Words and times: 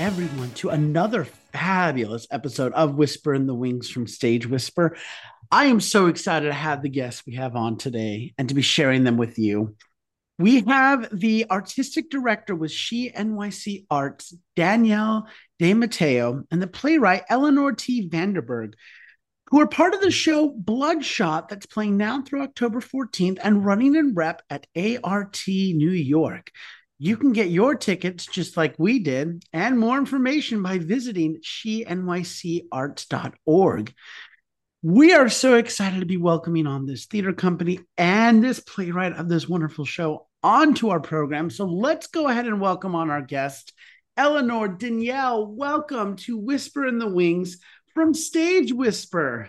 Everyone, 0.00 0.50
to 0.52 0.70
another 0.70 1.26
fabulous 1.52 2.26
episode 2.30 2.72
of 2.72 2.94
Whisper 2.94 3.34
in 3.34 3.46
the 3.46 3.54
Wings 3.54 3.90
from 3.90 4.06
Stage 4.06 4.46
Whisper. 4.46 4.96
I 5.50 5.66
am 5.66 5.78
so 5.78 6.06
excited 6.06 6.46
to 6.46 6.54
have 6.54 6.80
the 6.80 6.88
guests 6.88 7.26
we 7.26 7.34
have 7.34 7.54
on 7.54 7.76
today 7.76 8.32
and 8.38 8.48
to 8.48 8.54
be 8.54 8.62
sharing 8.62 9.04
them 9.04 9.18
with 9.18 9.38
you. 9.38 9.76
We 10.38 10.62
have 10.62 11.06
the 11.12 11.44
artistic 11.50 12.08
director 12.08 12.54
with 12.54 12.72
She 12.72 13.10
NYC 13.10 13.84
Arts, 13.90 14.34
Danielle 14.56 15.28
DeMatteo, 15.60 16.44
and 16.50 16.62
the 16.62 16.66
playwright 16.66 17.24
Elinor 17.28 17.72
T. 17.72 18.08
Vanderburg, 18.08 18.76
who 19.50 19.60
are 19.60 19.68
part 19.68 19.92
of 19.92 20.00
the 20.00 20.10
show 20.10 20.48
Bloodshot 20.48 21.50
that's 21.50 21.66
playing 21.66 21.98
now 21.98 22.22
through 22.22 22.40
October 22.40 22.80
14th 22.80 23.38
and 23.44 23.66
running 23.66 23.94
in 23.94 24.14
rep 24.14 24.40
at 24.48 24.66
ART 25.04 25.42
New 25.46 25.90
York. 25.90 26.52
You 27.02 27.16
can 27.16 27.32
get 27.32 27.48
your 27.48 27.76
tickets 27.76 28.26
just 28.26 28.58
like 28.58 28.74
we 28.76 28.98
did 28.98 29.42
and 29.54 29.78
more 29.78 29.96
information 29.96 30.62
by 30.62 30.76
visiting 30.76 31.40
shenycarts.org. 31.42 33.94
We 34.82 35.14
are 35.14 35.30
so 35.30 35.54
excited 35.54 36.00
to 36.00 36.06
be 36.06 36.18
welcoming 36.18 36.66
on 36.66 36.84
this 36.84 37.06
theater 37.06 37.32
company 37.32 37.80
and 37.96 38.44
this 38.44 38.60
playwright 38.60 39.14
of 39.14 39.30
this 39.30 39.48
wonderful 39.48 39.86
show 39.86 40.26
onto 40.42 40.90
our 40.90 41.00
program. 41.00 41.48
So 41.48 41.64
let's 41.64 42.08
go 42.08 42.28
ahead 42.28 42.44
and 42.44 42.60
welcome 42.60 42.94
on 42.94 43.08
our 43.08 43.22
guest, 43.22 43.72
Elinor 44.18 44.68
Danielle. 44.68 45.46
Welcome 45.46 46.16
to 46.16 46.36
Whisper 46.36 46.86
in 46.86 46.98
the 46.98 47.08
Wings 47.08 47.56
from 47.94 48.12
Stage 48.12 48.74
Whisper. 48.74 49.48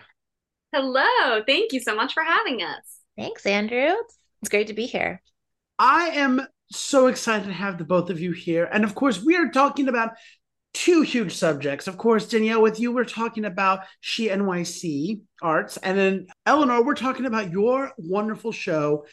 Hello. 0.72 1.42
Thank 1.46 1.74
you 1.74 1.80
so 1.80 1.94
much 1.94 2.14
for 2.14 2.22
having 2.22 2.62
us. 2.62 2.96
Thanks, 3.18 3.44
Andrew. 3.44 3.92
It's 4.40 4.48
great 4.48 4.68
to 4.68 4.72
be 4.72 4.86
here. 4.86 5.20
I 5.78 6.08
am 6.08 6.46
so 6.70 7.06
excited 7.06 7.46
to 7.46 7.52
have 7.52 7.78
the 7.78 7.84
both 7.84 8.10
of 8.10 8.20
you 8.20 8.32
here. 8.32 8.68
And 8.70 8.84
of 8.84 8.94
course, 8.94 9.22
we 9.22 9.36
are 9.36 9.48
talking 9.48 9.88
about 9.88 10.12
two 10.74 11.02
huge 11.02 11.34
subjects. 11.34 11.86
Of 11.86 11.98
course, 11.98 12.28
Danielle, 12.28 12.62
with 12.62 12.80
you, 12.80 12.92
we're 12.92 13.04
talking 13.04 13.44
about 13.44 13.80
She 14.00 14.28
NYC 14.28 15.20
Arts. 15.42 15.76
And 15.76 15.98
then 15.98 16.26
Elinor, 16.46 16.82
we're 16.82 16.94
talking 16.94 17.26
about 17.26 17.50
your 17.50 17.92
wonderful 17.98 18.52
show, 18.52 19.06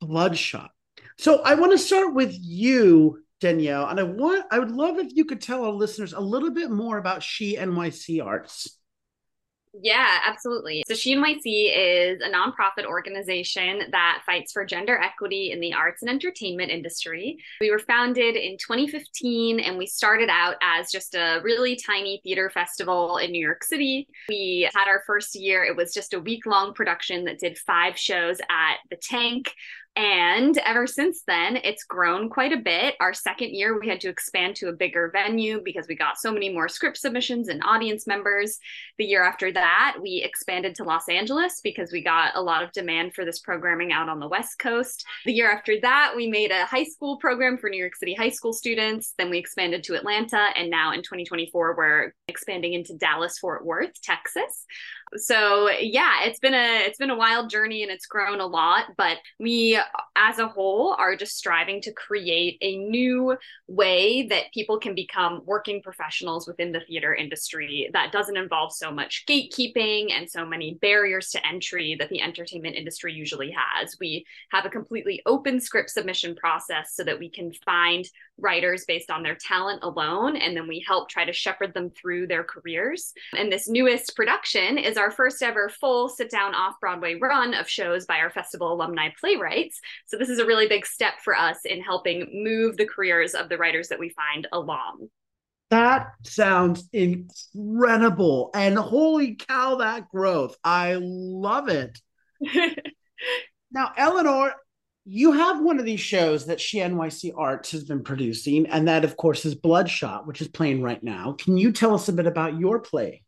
Bloodshot. 0.00 0.70
So 1.18 1.42
I 1.42 1.54
want 1.54 1.72
to 1.72 1.78
start 1.78 2.14
with 2.14 2.36
you, 2.40 3.22
Danielle. 3.40 3.86
And 3.86 4.00
I 4.00 4.04
want 4.04 4.46
I 4.50 4.58
would 4.58 4.72
love 4.72 4.98
if 4.98 5.14
you 5.14 5.24
could 5.24 5.40
tell 5.40 5.64
our 5.64 5.72
listeners 5.72 6.12
a 6.12 6.20
little 6.20 6.50
bit 6.50 6.70
more 6.70 6.98
about 6.98 7.22
She 7.22 7.56
NYC 7.56 8.24
Arts. 8.24 8.78
Yeah, 9.80 10.20
absolutely. 10.24 10.84
So 10.86 10.94
She 10.94 11.16
NYC 11.16 11.72
is 11.74 12.20
a 12.20 12.30
nonprofit 12.30 12.84
organization 12.86 13.82
that 13.90 14.22
fights 14.24 14.52
for 14.52 14.64
gender 14.64 14.96
equity 14.98 15.50
in 15.50 15.60
the 15.60 15.72
arts 15.72 16.02
and 16.02 16.10
entertainment 16.10 16.70
industry. 16.70 17.38
We 17.60 17.70
were 17.70 17.80
founded 17.80 18.36
in 18.36 18.56
2015 18.58 19.58
and 19.60 19.76
we 19.76 19.86
started 19.86 20.28
out 20.30 20.56
as 20.62 20.92
just 20.92 21.14
a 21.14 21.40
really 21.42 21.76
tiny 21.76 22.20
theater 22.22 22.50
festival 22.50 23.18
in 23.18 23.32
New 23.32 23.44
York 23.44 23.64
City. 23.64 24.08
We 24.28 24.68
had 24.74 24.86
our 24.86 25.02
first 25.06 25.34
year, 25.34 25.64
it 25.64 25.76
was 25.76 25.92
just 25.92 26.14
a 26.14 26.20
week 26.20 26.46
long 26.46 26.72
production 26.72 27.24
that 27.24 27.38
did 27.40 27.58
five 27.58 27.98
shows 27.98 28.38
at 28.48 28.76
the 28.90 28.96
Tank. 28.96 29.54
And 29.96 30.58
ever 30.58 30.88
since 30.88 31.22
then, 31.24 31.56
it's 31.62 31.84
grown 31.84 32.28
quite 32.28 32.52
a 32.52 32.56
bit. 32.56 32.96
Our 32.98 33.14
second 33.14 33.50
year, 33.50 33.78
we 33.78 33.88
had 33.88 34.00
to 34.00 34.08
expand 34.08 34.56
to 34.56 34.68
a 34.68 34.72
bigger 34.72 35.08
venue 35.12 35.60
because 35.64 35.86
we 35.86 35.94
got 35.94 36.18
so 36.18 36.32
many 36.32 36.52
more 36.52 36.68
script 36.68 36.96
submissions 36.96 37.48
and 37.48 37.62
audience 37.64 38.04
members. 38.04 38.58
The 38.98 39.04
year 39.04 39.22
after 39.22 39.52
that, 39.52 39.98
we 40.02 40.20
expanded 40.24 40.74
to 40.76 40.84
Los 40.84 41.08
Angeles 41.08 41.60
because 41.62 41.92
we 41.92 42.02
got 42.02 42.32
a 42.34 42.42
lot 42.42 42.64
of 42.64 42.72
demand 42.72 43.14
for 43.14 43.24
this 43.24 43.38
programming 43.38 43.92
out 43.92 44.08
on 44.08 44.18
the 44.18 44.26
West 44.26 44.58
Coast. 44.58 45.04
The 45.26 45.32
year 45.32 45.50
after 45.50 45.80
that, 45.82 46.14
we 46.16 46.26
made 46.26 46.50
a 46.50 46.66
high 46.66 46.84
school 46.84 47.16
program 47.18 47.56
for 47.56 47.70
New 47.70 47.78
York 47.78 47.94
City 47.94 48.14
high 48.14 48.30
school 48.30 48.52
students. 48.52 49.14
Then 49.16 49.30
we 49.30 49.38
expanded 49.38 49.84
to 49.84 49.94
Atlanta. 49.94 50.48
And 50.56 50.70
now 50.70 50.92
in 50.92 51.02
2024, 51.02 51.76
we're 51.76 52.14
expanding 52.26 52.72
into 52.72 52.94
Dallas, 52.94 53.38
Fort 53.38 53.64
Worth, 53.64 54.02
Texas 54.02 54.66
so 55.16 55.70
yeah 55.80 56.24
it's 56.24 56.38
been 56.38 56.54
a 56.54 56.84
it's 56.84 56.98
been 56.98 57.10
a 57.10 57.16
wild 57.16 57.50
journey 57.50 57.82
and 57.82 57.90
it's 57.90 58.06
grown 58.06 58.40
a 58.40 58.46
lot 58.46 58.86
but 58.96 59.18
we 59.38 59.78
as 60.16 60.38
a 60.38 60.48
whole 60.48 60.94
are 60.98 61.16
just 61.16 61.36
striving 61.36 61.80
to 61.80 61.92
create 61.92 62.58
a 62.60 62.76
new 62.76 63.36
way 63.68 64.26
that 64.28 64.52
people 64.52 64.78
can 64.78 64.94
become 64.94 65.42
working 65.44 65.82
professionals 65.82 66.46
within 66.46 66.72
the 66.72 66.80
theater 66.80 67.14
industry. 67.14 67.88
That 67.92 68.12
doesn't 68.12 68.36
involve 68.36 68.72
so 68.72 68.90
much 68.90 69.24
gatekeeping 69.28 70.12
and 70.12 70.30
so 70.30 70.44
many 70.44 70.74
barriers 70.80 71.30
to 71.30 71.46
entry 71.46 71.96
that 71.98 72.08
the 72.10 72.20
entertainment 72.20 72.76
industry 72.76 73.12
usually 73.12 73.50
has. 73.56 73.96
We 73.98 74.24
have 74.50 74.66
a 74.66 74.70
completely 74.70 75.22
open 75.26 75.60
script 75.60 75.90
submission 75.90 76.34
process 76.36 76.94
so 76.94 77.04
that 77.04 77.18
we 77.18 77.30
can 77.30 77.52
find 77.64 78.04
writers 78.38 78.84
based 78.86 79.10
on 79.10 79.22
their 79.22 79.36
talent 79.36 79.80
alone 79.82 80.36
and 80.36 80.56
then 80.56 80.66
we 80.66 80.84
help 80.86 81.08
try 81.08 81.24
to 81.24 81.32
shepherd 81.32 81.72
them 81.72 81.90
through 81.90 82.26
their 82.26 82.44
careers 82.44 83.12
and 83.36 83.50
this 83.50 83.68
newest 83.68 84.16
production 84.16 84.78
is 84.78 84.96
our 84.96 85.10
first 85.10 85.42
ever 85.42 85.68
full 85.68 86.08
sit 86.08 86.30
down 86.30 86.54
off 86.54 86.80
Broadway 86.80 87.14
run 87.14 87.54
of 87.54 87.68
shows 87.68 88.06
by 88.06 88.18
our 88.18 88.30
festival 88.30 88.72
alumni 88.72 89.08
playwrights. 89.18 89.80
So, 90.06 90.16
this 90.16 90.28
is 90.28 90.38
a 90.38 90.46
really 90.46 90.66
big 90.66 90.86
step 90.86 91.14
for 91.22 91.36
us 91.36 91.58
in 91.64 91.80
helping 91.80 92.42
move 92.44 92.76
the 92.76 92.86
careers 92.86 93.34
of 93.34 93.48
the 93.48 93.58
writers 93.58 93.88
that 93.88 93.98
we 93.98 94.10
find 94.10 94.46
along. 94.52 95.08
That 95.70 96.12
sounds 96.22 96.88
incredible. 96.92 98.50
And 98.54 98.78
holy 98.78 99.34
cow, 99.34 99.76
that 99.76 100.08
growth. 100.08 100.56
I 100.62 100.98
love 101.00 101.68
it. 101.68 102.00
now, 103.72 103.92
Elinor, 103.96 104.54
you 105.04 105.32
have 105.32 105.60
one 105.60 105.78
of 105.78 105.84
these 105.84 106.00
shows 106.00 106.46
that 106.46 106.60
She 106.60 106.78
NYC 106.78 107.32
Arts 107.36 107.70
has 107.72 107.84
been 107.84 108.02
producing, 108.02 108.66
and 108.66 108.88
that, 108.88 109.04
of 109.04 109.16
course, 109.16 109.44
is 109.44 109.54
Bloodshot, 109.54 110.26
which 110.26 110.40
is 110.40 110.48
playing 110.48 110.82
right 110.82 111.02
now. 111.02 111.32
Can 111.38 111.56
you 111.56 111.72
tell 111.72 111.94
us 111.94 112.08
a 112.08 112.12
bit 112.12 112.26
about 112.26 112.58
your 112.58 112.80
play? 112.80 113.22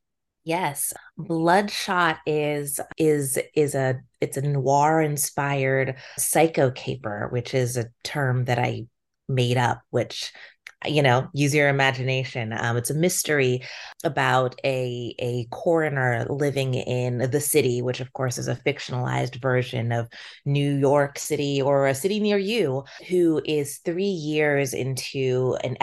Yes, 0.45 0.93
Bloodshot 1.19 2.19
is 2.25 2.81
is 2.97 3.39
is 3.55 3.75
a 3.75 4.01
it's 4.21 4.37
a 4.37 4.43
noir 4.43 5.03
inspired 5.03 5.97
psycho 6.17 6.71
caper, 6.71 7.29
which 7.31 7.53
is 7.53 7.77
a 7.77 7.91
term 8.05 8.45
that 8.45 8.59
I 8.59 8.87
made 9.29 9.59
up, 9.59 9.83
which 9.91 10.33
you 10.87 11.03
know 11.03 11.29
use 11.33 11.55
your 11.55 11.69
imagination. 11.69 12.53
Um, 12.53 12.77
it's 12.77 12.91
a 12.91 12.95
mystery 12.95 13.63
about 14.05 14.59
a 14.65 15.15
a 15.19 15.47
coroner 15.51 16.27
living 16.29 16.75
in 16.75 17.31
the 17.31 17.41
city 17.41 17.83
which 17.83 18.01
of 18.01 18.13
course 18.13 18.39
is 18.39 18.49
a 18.49 18.57
fictionalized 18.57 19.41
version 19.41 19.93
of 19.93 20.09
new 20.45 20.75
york 20.77 21.19
city 21.19 21.61
or 21.63 21.87
a 21.87 21.95
city 21.95 22.21
near 22.21 22.39
you 22.39 22.85
who 23.09 23.41
is 23.45 23.79
three 23.79 24.05
years 24.05 24.75
into 24.75 25.57
an 25.65 25.77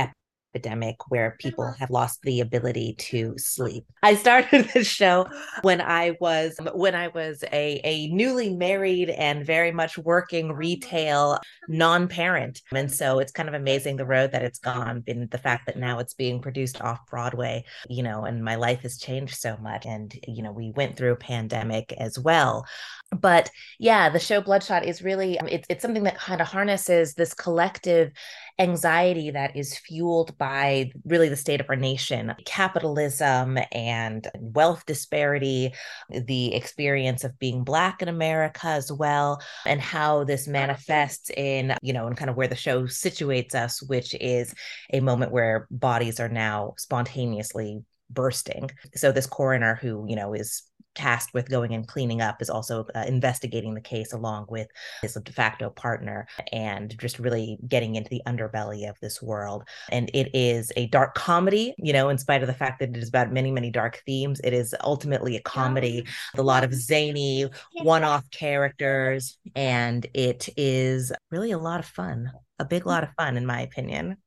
epidemic 0.53 0.95
where 1.09 1.35
people 1.39 1.73
have 1.79 1.89
lost 1.89 2.21
the 2.21 2.41
ability 2.41 2.95
to 2.97 3.33
sleep. 3.37 3.85
I 4.03 4.15
started 4.15 4.69
this 4.73 4.87
show 4.87 5.27
when 5.61 5.81
I 5.81 6.15
was 6.19 6.55
when 6.73 6.95
I 6.95 7.07
was 7.07 7.43
a, 7.51 7.81
a 7.83 8.07
newly 8.09 8.55
married 8.55 9.09
and 9.09 9.45
very 9.45 9.71
much 9.71 9.97
working 9.97 10.51
retail 10.51 11.39
non-parent. 11.67 12.61
And 12.71 12.91
so 12.91 13.19
it's 13.19 13.31
kind 13.31 13.49
of 13.49 13.55
amazing 13.55 13.97
the 13.97 14.05
road 14.05 14.31
that 14.31 14.43
it's 14.43 14.59
gone 14.59 15.03
and 15.07 15.29
the 15.29 15.37
fact 15.37 15.65
that 15.65 15.77
now 15.77 15.99
it's 15.99 16.13
being 16.13 16.41
produced 16.41 16.81
off 16.81 16.99
Broadway, 17.09 17.65
you 17.89 18.03
know, 18.03 18.25
and 18.25 18.43
my 18.43 18.55
life 18.55 18.81
has 18.81 18.97
changed 18.97 19.35
so 19.35 19.57
much. 19.57 19.85
And, 19.85 20.13
you 20.27 20.43
know, 20.43 20.51
we 20.51 20.71
went 20.75 20.97
through 20.97 21.13
a 21.13 21.17
pandemic 21.17 21.93
as 21.93 22.19
well 22.19 22.65
but 23.13 23.49
yeah 23.79 24.09
the 24.09 24.19
show 24.19 24.41
bloodshot 24.41 24.85
is 24.85 25.01
really 25.01 25.39
um, 25.39 25.47
it's, 25.47 25.65
it's 25.69 25.81
something 25.81 26.03
that 26.03 26.17
kind 26.17 26.41
of 26.41 26.47
harnesses 26.47 27.13
this 27.13 27.33
collective 27.33 28.11
anxiety 28.59 29.31
that 29.31 29.55
is 29.55 29.77
fueled 29.77 30.37
by 30.37 30.91
really 31.05 31.29
the 31.29 31.35
state 31.35 31.59
of 31.59 31.65
our 31.69 31.75
nation 31.75 32.33
capitalism 32.45 33.57
and 33.71 34.27
wealth 34.39 34.85
disparity 34.85 35.73
the 36.09 36.53
experience 36.53 37.23
of 37.23 37.37
being 37.39 37.63
black 37.63 38.01
in 38.01 38.07
america 38.07 38.67
as 38.67 38.91
well 38.91 39.41
and 39.65 39.81
how 39.81 40.23
this 40.23 40.47
manifests 40.47 41.31
in 41.31 41.73
you 41.81 41.93
know 41.93 42.05
and 42.05 42.15
kind 42.15 42.29
of 42.29 42.35
where 42.35 42.47
the 42.47 42.55
show 42.55 42.83
situates 42.83 43.55
us 43.55 43.81
which 43.81 44.13
is 44.15 44.53
a 44.91 44.99
moment 44.99 45.31
where 45.31 45.67
bodies 45.71 46.19
are 46.19 46.29
now 46.29 46.73
spontaneously 46.77 47.83
bursting. 48.13 48.69
So 48.95 49.11
this 49.11 49.25
coroner 49.25 49.75
who 49.75 50.05
you 50.07 50.15
know 50.15 50.33
is 50.33 50.63
tasked 50.95 51.33
with 51.33 51.49
going 51.49 51.73
and 51.73 51.87
cleaning 51.87 52.21
up 52.21 52.41
is 52.41 52.49
also 52.49 52.85
uh, 52.95 53.03
investigating 53.07 53.73
the 53.73 53.81
case 53.81 54.13
along 54.13 54.45
with 54.49 54.67
his 55.01 55.13
de 55.13 55.31
facto 55.31 55.69
partner 55.69 56.27
and 56.51 56.97
just 56.99 57.19
really 57.19 57.57
getting 57.67 57.95
into 57.95 58.09
the 58.09 58.21
underbelly 58.27 58.89
of 58.89 58.99
this 59.01 59.21
world. 59.21 59.63
And 59.89 60.09
it 60.13 60.29
is 60.33 60.71
a 60.75 60.87
dark 60.87 61.15
comedy, 61.15 61.73
you 61.77 61.93
know, 61.93 62.09
in 62.09 62.17
spite 62.17 62.41
of 62.41 62.47
the 62.47 62.53
fact 62.53 62.79
that 62.79 62.89
it 62.89 62.97
is 62.97 63.09
about 63.09 63.31
many, 63.31 63.51
many 63.51 63.71
dark 63.71 64.01
themes, 64.05 64.39
it 64.43 64.53
is 64.53 64.75
ultimately 64.81 65.35
a 65.35 65.41
comedy 65.41 66.05
with 66.33 66.39
a 66.39 66.43
lot 66.43 66.63
of 66.63 66.73
zany 66.73 67.49
one 67.81 68.03
off 68.03 68.29
characters. 68.31 69.37
And 69.55 70.05
it 70.13 70.49
is 70.57 71.11
really 71.31 71.51
a 71.51 71.57
lot 71.57 71.79
of 71.79 71.85
fun, 71.85 72.31
a 72.59 72.65
big 72.65 72.85
lot 72.85 73.03
of 73.03 73.09
fun, 73.17 73.37
in 73.37 73.45
my 73.45 73.61
opinion. 73.61 74.17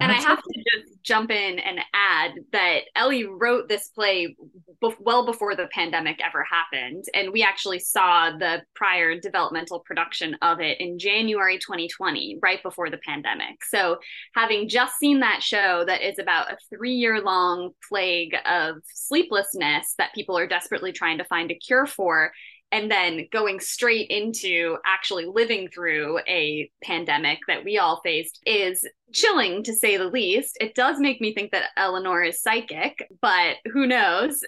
And 0.00 0.10
I 0.10 0.16
have 0.16 0.42
to 0.42 0.53
just 0.74 1.02
jump 1.02 1.30
in 1.30 1.58
and 1.58 1.80
add 1.92 2.32
that 2.52 2.82
Ellie 2.96 3.24
wrote 3.24 3.68
this 3.68 3.88
play 3.88 4.36
be- 4.80 4.94
well 4.98 5.24
before 5.24 5.54
the 5.54 5.68
pandemic 5.72 6.20
ever 6.24 6.44
happened. 6.44 7.04
And 7.14 7.32
we 7.32 7.42
actually 7.42 7.78
saw 7.78 8.30
the 8.36 8.62
prior 8.74 9.18
developmental 9.18 9.80
production 9.80 10.36
of 10.42 10.60
it 10.60 10.80
in 10.80 10.98
January 10.98 11.58
2020, 11.58 12.38
right 12.42 12.62
before 12.62 12.90
the 12.90 12.98
pandemic. 12.98 13.64
So, 13.64 13.98
having 14.34 14.68
just 14.68 14.98
seen 14.98 15.20
that 15.20 15.42
show 15.42 15.84
that 15.86 16.06
is 16.06 16.18
about 16.18 16.52
a 16.52 16.56
three 16.74 16.94
year 16.94 17.22
long 17.22 17.70
plague 17.88 18.34
of 18.46 18.76
sleeplessness 18.92 19.94
that 19.98 20.14
people 20.14 20.36
are 20.36 20.46
desperately 20.46 20.92
trying 20.92 21.18
to 21.18 21.24
find 21.24 21.50
a 21.50 21.54
cure 21.54 21.86
for, 21.86 22.32
and 22.74 22.90
then 22.90 23.28
going 23.30 23.60
straight 23.60 24.10
into 24.10 24.78
actually 24.84 25.26
living 25.26 25.68
through 25.68 26.18
a 26.26 26.68
pandemic 26.82 27.38
that 27.46 27.64
we 27.64 27.78
all 27.78 28.00
faced 28.02 28.40
is 28.46 28.84
chilling 29.12 29.62
to 29.62 29.72
say 29.72 29.96
the 29.96 30.08
least. 30.08 30.56
It 30.60 30.74
does 30.74 30.98
make 30.98 31.20
me 31.20 31.32
think 31.32 31.52
that 31.52 31.70
Elinor 31.76 32.24
is 32.24 32.42
psychic, 32.42 33.08
but 33.22 33.58
who 33.72 33.86
knows? 33.86 34.40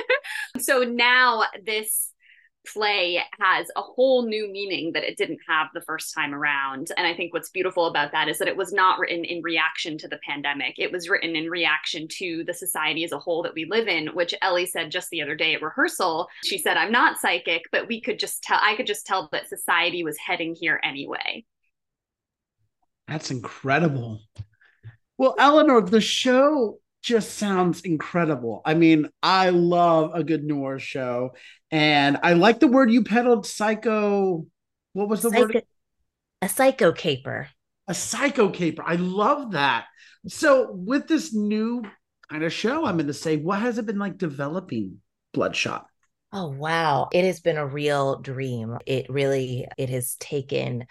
so 0.60 0.84
now 0.84 1.42
this 1.66 2.12
play 2.66 3.20
has 3.40 3.66
a 3.76 3.82
whole 3.82 4.26
new 4.26 4.50
meaning 4.50 4.92
that 4.92 5.04
it 5.04 5.16
didn't 5.16 5.40
have 5.48 5.68
the 5.74 5.80
first 5.82 6.14
time 6.14 6.34
around. 6.34 6.90
And 6.96 7.06
I 7.06 7.14
think 7.14 7.32
what's 7.32 7.50
beautiful 7.50 7.86
about 7.86 8.12
that 8.12 8.28
is 8.28 8.38
that 8.38 8.48
it 8.48 8.56
was 8.56 8.72
not 8.72 8.98
written 8.98 9.24
in 9.24 9.42
reaction 9.42 9.98
to 9.98 10.08
the 10.08 10.20
pandemic. 10.26 10.74
It 10.78 10.92
was 10.92 11.08
written 11.08 11.36
in 11.36 11.50
reaction 11.50 12.08
to 12.18 12.44
the 12.44 12.54
society 12.54 13.04
as 13.04 13.12
a 13.12 13.18
whole 13.18 13.42
that 13.42 13.54
we 13.54 13.64
live 13.64 13.88
in, 13.88 14.08
which 14.08 14.34
Ellie 14.42 14.66
said 14.66 14.90
just 14.90 15.10
the 15.10 15.22
other 15.22 15.36
day 15.36 15.54
at 15.54 15.62
rehearsal. 15.62 16.28
She 16.44 16.58
said, 16.58 16.76
I'm 16.76 16.92
not 16.92 17.18
psychic, 17.18 17.62
but 17.70 17.88
we 17.88 18.00
could 18.00 18.18
just 18.18 18.42
tell, 18.42 18.58
I 18.60 18.76
could 18.76 18.86
just 18.86 19.06
tell 19.06 19.28
that 19.32 19.48
society 19.48 20.04
was 20.04 20.18
heading 20.18 20.54
here 20.54 20.80
anyway. 20.82 21.44
That's 23.08 23.30
incredible. 23.30 24.20
Well, 25.18 25.34
Elinor, 25.38 25.82
the 25.82 26.00
show 26.00 26.78
just 27.02 27.34
sounds 27.34 27.82
incredible. 27.82 28.62
I 28.64 28.74
mean, 28.74 29.10
I 29.22 29.50
love 29.50 30.12
a 30.14 30.24
good 30.24 30.42
noir 30.42 30.78
show, 30.78 31.34
and 31.74 32.18
I 32.22 32.34
like 32.34 32.60
the 32.60 32.68
word 32.68 32.92
you 32.92 33.02
peddled, 33.02 33.44
psycho. 33.46 34.46
What 34.92 35.08
was 35.08 35.22
the 35.22 35.30
psycho, 35.30 35.42
word? 35.42 35.62
A 36.40 36.48
psycho 36.48 36.92
caper. 36.92 37.48
A 37.88 37.94
psycho 37.94 38.50
caper. 38.50 38.84
I 38.86 38.94
love 38.94 39.50
that. 39.52 39.86
So, 40.28 40.70
with 40.70 41.08
this 41.08 41.34
new 41.34 41.82
kind 42.30 42.44
of 42.44 42.52
show, 42.52 42.84
I'm 42.84 42.96
going 42.96 43.08
to 43.08 43.12
say, 43.12 43.38
what 43.38 43.58
has 43.58 43.76
it 43.78 43.86
been 43.86 43.98
like 43.98 44.18
developing 44.18 44.98
Bloodshot? 45.32 45.86
Oh 46.32 46.46
wow, 46.46 47.08
it 47.12 47.24
has 47.24 47.40
been 47.40 47.56
a 47.56 47.66
real 47.66 48.20
dream. 48.20 48.78
It 48.86 49.10
really 49.10 49.66
it 49.76 49.90
has 49.90 50.14
taken 50.20 50.86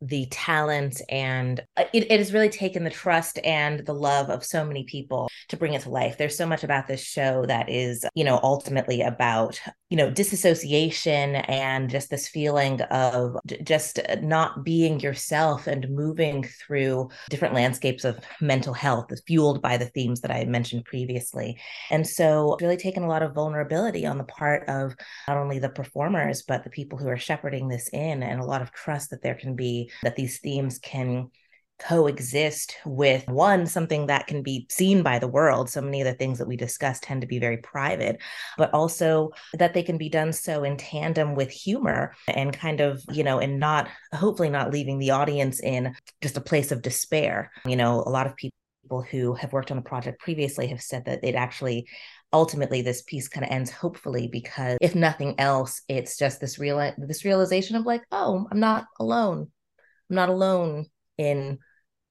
the 0.00 0.26
talent 0.30 1.00
and 1.08 1.60
uh, 1.76 1.84
it, 1.92 2.10
it, 2.10 2.18
has 2.18 2.32
really 2.32 2.48
taken 2.48 2.84
the 2.84 2.90
trust 2.90 3.38
and 3.42 3.86
the 3.86 3.94
love 3.94 4.28
of 4.28 4.44
so 4.44 4.64
many 4.64 4.84
people 4.84 5.30
to 5.48 5.56
bring 5.56 5.72
it 5.72 5.82
to 5.82 5.88
life 5.88 6.18
there's 6.18 6.36
so 6.36 6.46
much 6.46 6.62
about 6.62 6.86
this 6.86 7.02
show 7.02 7.46
that 7.46 7.70
is 7.70 8.04
you 8.14 8.24
know 8.24 8.38
ultimately 8.42 9.00
about 9.00 9.58
you 9.94 9.98
know 9.98 10.10
disassociation 10.10 11.36
and 11.36 11.88
just 11.88 12.10
this 12.10 12.26
feeling 12.26 12.80
of 12.82 13.36
just 13.62 14.00
uh, 14.00 14.16
not 14.22 14.64
being 14.64 14.98
yourself 14.98 15.68
and 15.68 15.88
moving 15.88 16.42
through 16.42 17.08
different 17.30 17.54
landscapes 17.54 18.04
of 18.04 18.18
mental 18.40 18.74
health 18.74 19.12
fueled 19.24 19.62
by 19.62 19.76
the 19.76 19.86
themes 19.86 20.20
that 20.20 20.32
i 20.32 20.44
mentioned 20.46 20.84
previously. 20.84 21.56
And 21.92 22.04
so 22.04 22.56
really 22.60 22.76
taken 22.76 23.04
a 23.04 23.08
lot 23.08 23.22
of 23.22 23.34
vulnerability 23.34 24.04
on 24.04 24.18
the 24.18 24.24
part 24.24 24.68
of 24.68 24.96
not 25.28 25.36
only 25.36 25.60
the 25.60 25.68
performers 25.68 26.42
but 26.42 26.64
the 26.64 26.70
people 26.70 26.98
who 26.98 27.06
are 27.06 27.16
shepherding 27.16 27.68
this 27.68 27.88
in 27.92 28.24
and 28.24 28.40
a 28.40 28.44
lot 28.44 28.62
of 28.62 28.72
trust 28.72 29.10
that 29.10 29.22
there 29.22 29.36
can 29.36 29.54
be 29.54 29.92
that 30.02 30.16
these 30.16 30.40
themes 30.40 30.80
can 30.80 31.30
coexist 31.78 32.76
with 32.84 33.26
one 33.28 33.66
something 33.66 34.06
that 34.06 34.26
can 34.26 34.42
be 34.42 34.66
seen 34.70 35.02
by 35.02 35.18
the 35.18 35.28
world. 35.28 35.68
So 35.68 35.80
many 35.80 36.00
of 36.00 36.06
the 36.06 36.14
things 36.14 36.38
that 36.38 36.48
we 36.48 36.56
discuss 36.56 37.00
tend 37.00 37.20
to 37.22 37.26
be 37.26 37.38
very 37.38 37.58
private 37.58 38.20
but 38.56 38.72
also 38.72 39.30
that 39.54 39.74
they 39.74 39.82
can 39.82 39.98
be 39.98 40.08
done 40.08 40.32
so 40.32 40.64
in 40.64 40.76
tandem 40.76 41.34
with 41.34 41.50
humor 41.50 42.14
and 42.28 42.52
kind 42.52 42.80
of 42.80 43.02
you 43.10 43.24
know 43.24 43.38
and 43.38 43.58
not 43.58 43.88
hopefully 44.12 44.50
not 44.50 44.72
leaving 44.72 44.98
the 44.98 45.10
audience 45.10 45.60
in 45.60 45.94
just 46.22 46.36
a 46.36 46.40
place 46.40 46.72
of 46.72 46.82
despair. 46.82 47.50
You 47.66 47.76
know 47.76 48.02
a 48.06 48.10
lot 48.10 48.26
of 48.26 48.36
people 48.36 48.52
who 49.10 49.34
have 49.34 49.52
worked 49.52 49.70
on 49.70 49.76
the 49.76 49.82
project 49.82 50.20
previously 50.20 50.68
have 50.68 50.82
said 50.82 51.06
that 51.06 51.24
it 51.24 51.34
actually 51.34 51.88
ultimately 52.32 52.82
this 52.82 53.02
piece 53.02 53.28
kind 53.28 53.44
of 53.44 53.50
ends 53.50 53.70
hopefully 53.70 54.28
because 54.30 54.76
if 54.80 54.94
nothing 54.94 55.34
else 55.38 55.82
it's 55.88 56.18
just 56.18 56.40
this 56.40 56.58
real 56.58 56.92
this 56.98 57.24
realization 57.24 57.76
of 57.76 57.86
like 57.86 58.02
oh 58.12 58.46
i'm 58.50 58.60
not 58.60 58.86
alone. 59.00 59.50
I'm 60.10 60.16
not 60.16 60.28
alone 60.28 60.86
in 61.18 61.58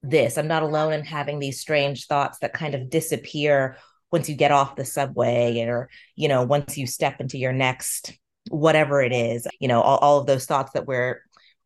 this. 0.02 0.38
I'm 0.38 0.48
not 0.48 0.64
alone 0.64 0.94
in 0.94 1.06
having 1.06 1.40
these 1.40 1.60
strange 1.60 2.08
thoughts 2.08 2.40
that 2.40 2.54
kind 2.54 2.76
of 2.76 2.90
disappear 2.90 3.78
once 4.12 4.30
you 4.30 4.36
get 4.36 4.52
off 4.52 4.76
the 4.76 4.86
subway 4.86 5.60
or, 5.62 5.90
you 6.16 6.28
know, 6.28 6.44
once 6.44 6.78
you 6.78 6.86
step 6.86 7.20
into 7.20 7.38
your 7.38 7.54
next 7.54 8.18
whatever 8.50 9.02
it 9.02 9.14
is, 9.14 9.48
you 9.60 9.68
know, 9.68 9.82
all, 9.82 9.98
all 10.00 10.20
of 10.20 10.28
those 10.28 10.46
thoughts 10.46 10.74
that 10.74 10.86
we're 10.86 11.22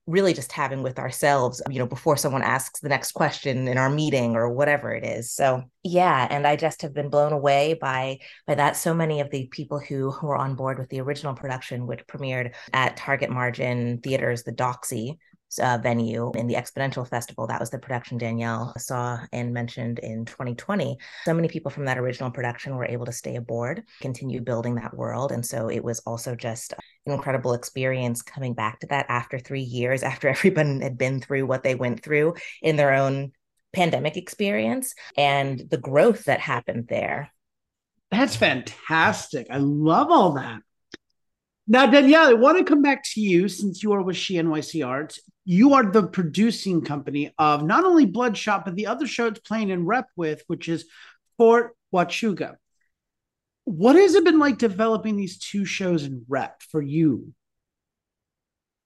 really 0.05 0.33
just 0.33 0.53
having 0.53 0.83
with 0.83 0.99
ourselves, 0.99 1.61
you 1.69 1.79
know, 1.79 1.85
before 1.85 2.15
someone 2.15 2.41
asks 2.41 2.79
the 2.79 2.87
next 2.87 3.11
question 3.11 3.67
in 3.67 3.77
our 3.77 3.89
meeting 3.89 4.35
or 4.35 4.49
whatever 4.49 4.93
it 4.93 5.03
is. 5.03 5.33
So 5.33 5.63
yeah, 5.83 6.25
and 6.29 6.47
I 6.47 6.55
just 6.55 6.81
have 6.83 6.93
been 6.93 7.09
blown 7.09 7.33
away 7.33 7.77
by 7.79 8.19
by 8.47 8.55
that. 8.55 8.77
So 8.77 8.93
many 8.93 9.19
of 9.19 9.29
the 9.29 9.47
people 9.47 9.79
who, 9.79 10.13
were 10.23 10.37
on 10.37 10.55
board 10.55 10.79
with 10.79 10.89
the 10.89 11.01
original 11.01 11.33
production, 11.33 11.87
which 11.87 12.07
premiered 12.07 12.53
at 12.71 12.95
Target 12.95 13.29
Margin 13.29 13.99
Theaters, 13.99 14.43
the 14.43 14.53
Doxsee, 14.53 15.17
uh, 15.61 15.79
venue 15.81 16.31
in 16.35 16.47
the 16.47 16.55
Exponential 16.55 17.07
Festival. 17.07 17.47
That 17.47 17.59
was 17.59 17.69
the 17.69 17.79
production 17.79 18.17
Danielle 18.17 18.73
saw 18.77 19.19
and 19.31 19.53
mentioned 19.53 19.99
in 19.99 20.25
2020. 20.25 20.97
So 21.25 21.33
many 21.33 21.47
people 21.47 21.71
from 21.71 21.85
that 21.85 21.97
original 21.97 22.31
production 22.31 22.75
were 22.75 22.85
able 22.85 23.05
to 23.05 23.11
stay 23.11 23.35
aboard, 23.35 23.83
continue 24.01 24.41
building 24.41 24.75
that 24.75 24.95
world. 24.95 25.31
And 25.31 25.45
so 25.45 25.69
it 25.69 25.83
was 25.83 25.99
also 25.99 26.35
just 26.35 26.73
an 27.05 27.13
incredible 27.13 27.53
experience 27.53 28.21
coming 28.21 28.53
back 28.53 28.79
to 28.81 28.87
that 28.87 29.05
after 29.09 29.39
three 29.39 29.61
years, 29.61 30.03
after 30.11 30.27
everyone 30.27 30.81
had 30.81 30.97
been 30.97 31.21
through 31.21 31.45
what 31.45 31.63
they 31.63 31.75
went 31.75 32.03
through 32.03 32.35
in 32.61 32.75
their 32.75 32.93
own 32.93 33.31
pandemic 33.73 34.17
experience 34.17 34.93
and 35.17 35.59
the 35.69 35.77
growth 35.77 36.25
that 36.25 36.39
happened 36.39 36.87
there. 36.87 37.31
That's 38.11 38.35
fantastic. 38.35 39.47
I 39.49 39.57
love 39.57 40.09
all 40.09 40.33
that. 40.33 40.61
Now, 41.67 41.85
Danielle, 41.85 42.29
I 42.29 42.33
want 42.33 42.57
to 42.57 42.63
come 42.63 42.81
back 42.81 43.03
to 43.03 43.21
you 43.21 43.49
since 43.49 43.83
you 43.83 43.91
are 43.91 44.01
with 44.01 44.15
She 44.15 44.35
NYC 44.35 44.87
Arts. 44.87 45.19
You 45.49 45.75
are 45.75 45.83
the 45.89 46.05
producing 46.05 46.81
company 46.81 47.33
of 47.39 47.63
not 47.63 47.85
only 47.85 48.05
Bloodshot, 48.05 48.65
but 48.65 48.75
the 48.75 48.87
other 48.87 49.07
show 49.07 49.27
it's 49.27 49.39
playing 49.39 49.69
in 49.69 49.85
rep 49.85 50.09
with, 50.17 50.43
which 50.47 50.67
is 50.67 50.83
Fort 51.37 51.73
Huachuca. 51.93 52.57
What 53.63 53.95
has 53.95 54.13
it 54.13 54.25
been 54.25 54.39
like 54.39 54.57
developing 54.57 55.15
these 55.15 55.39
two 55.39 55.63
shows 55.63 56.03
in 56.03 56.25
rep 56.27 56.61
for 56.63 56.81
you? 56.81 57.33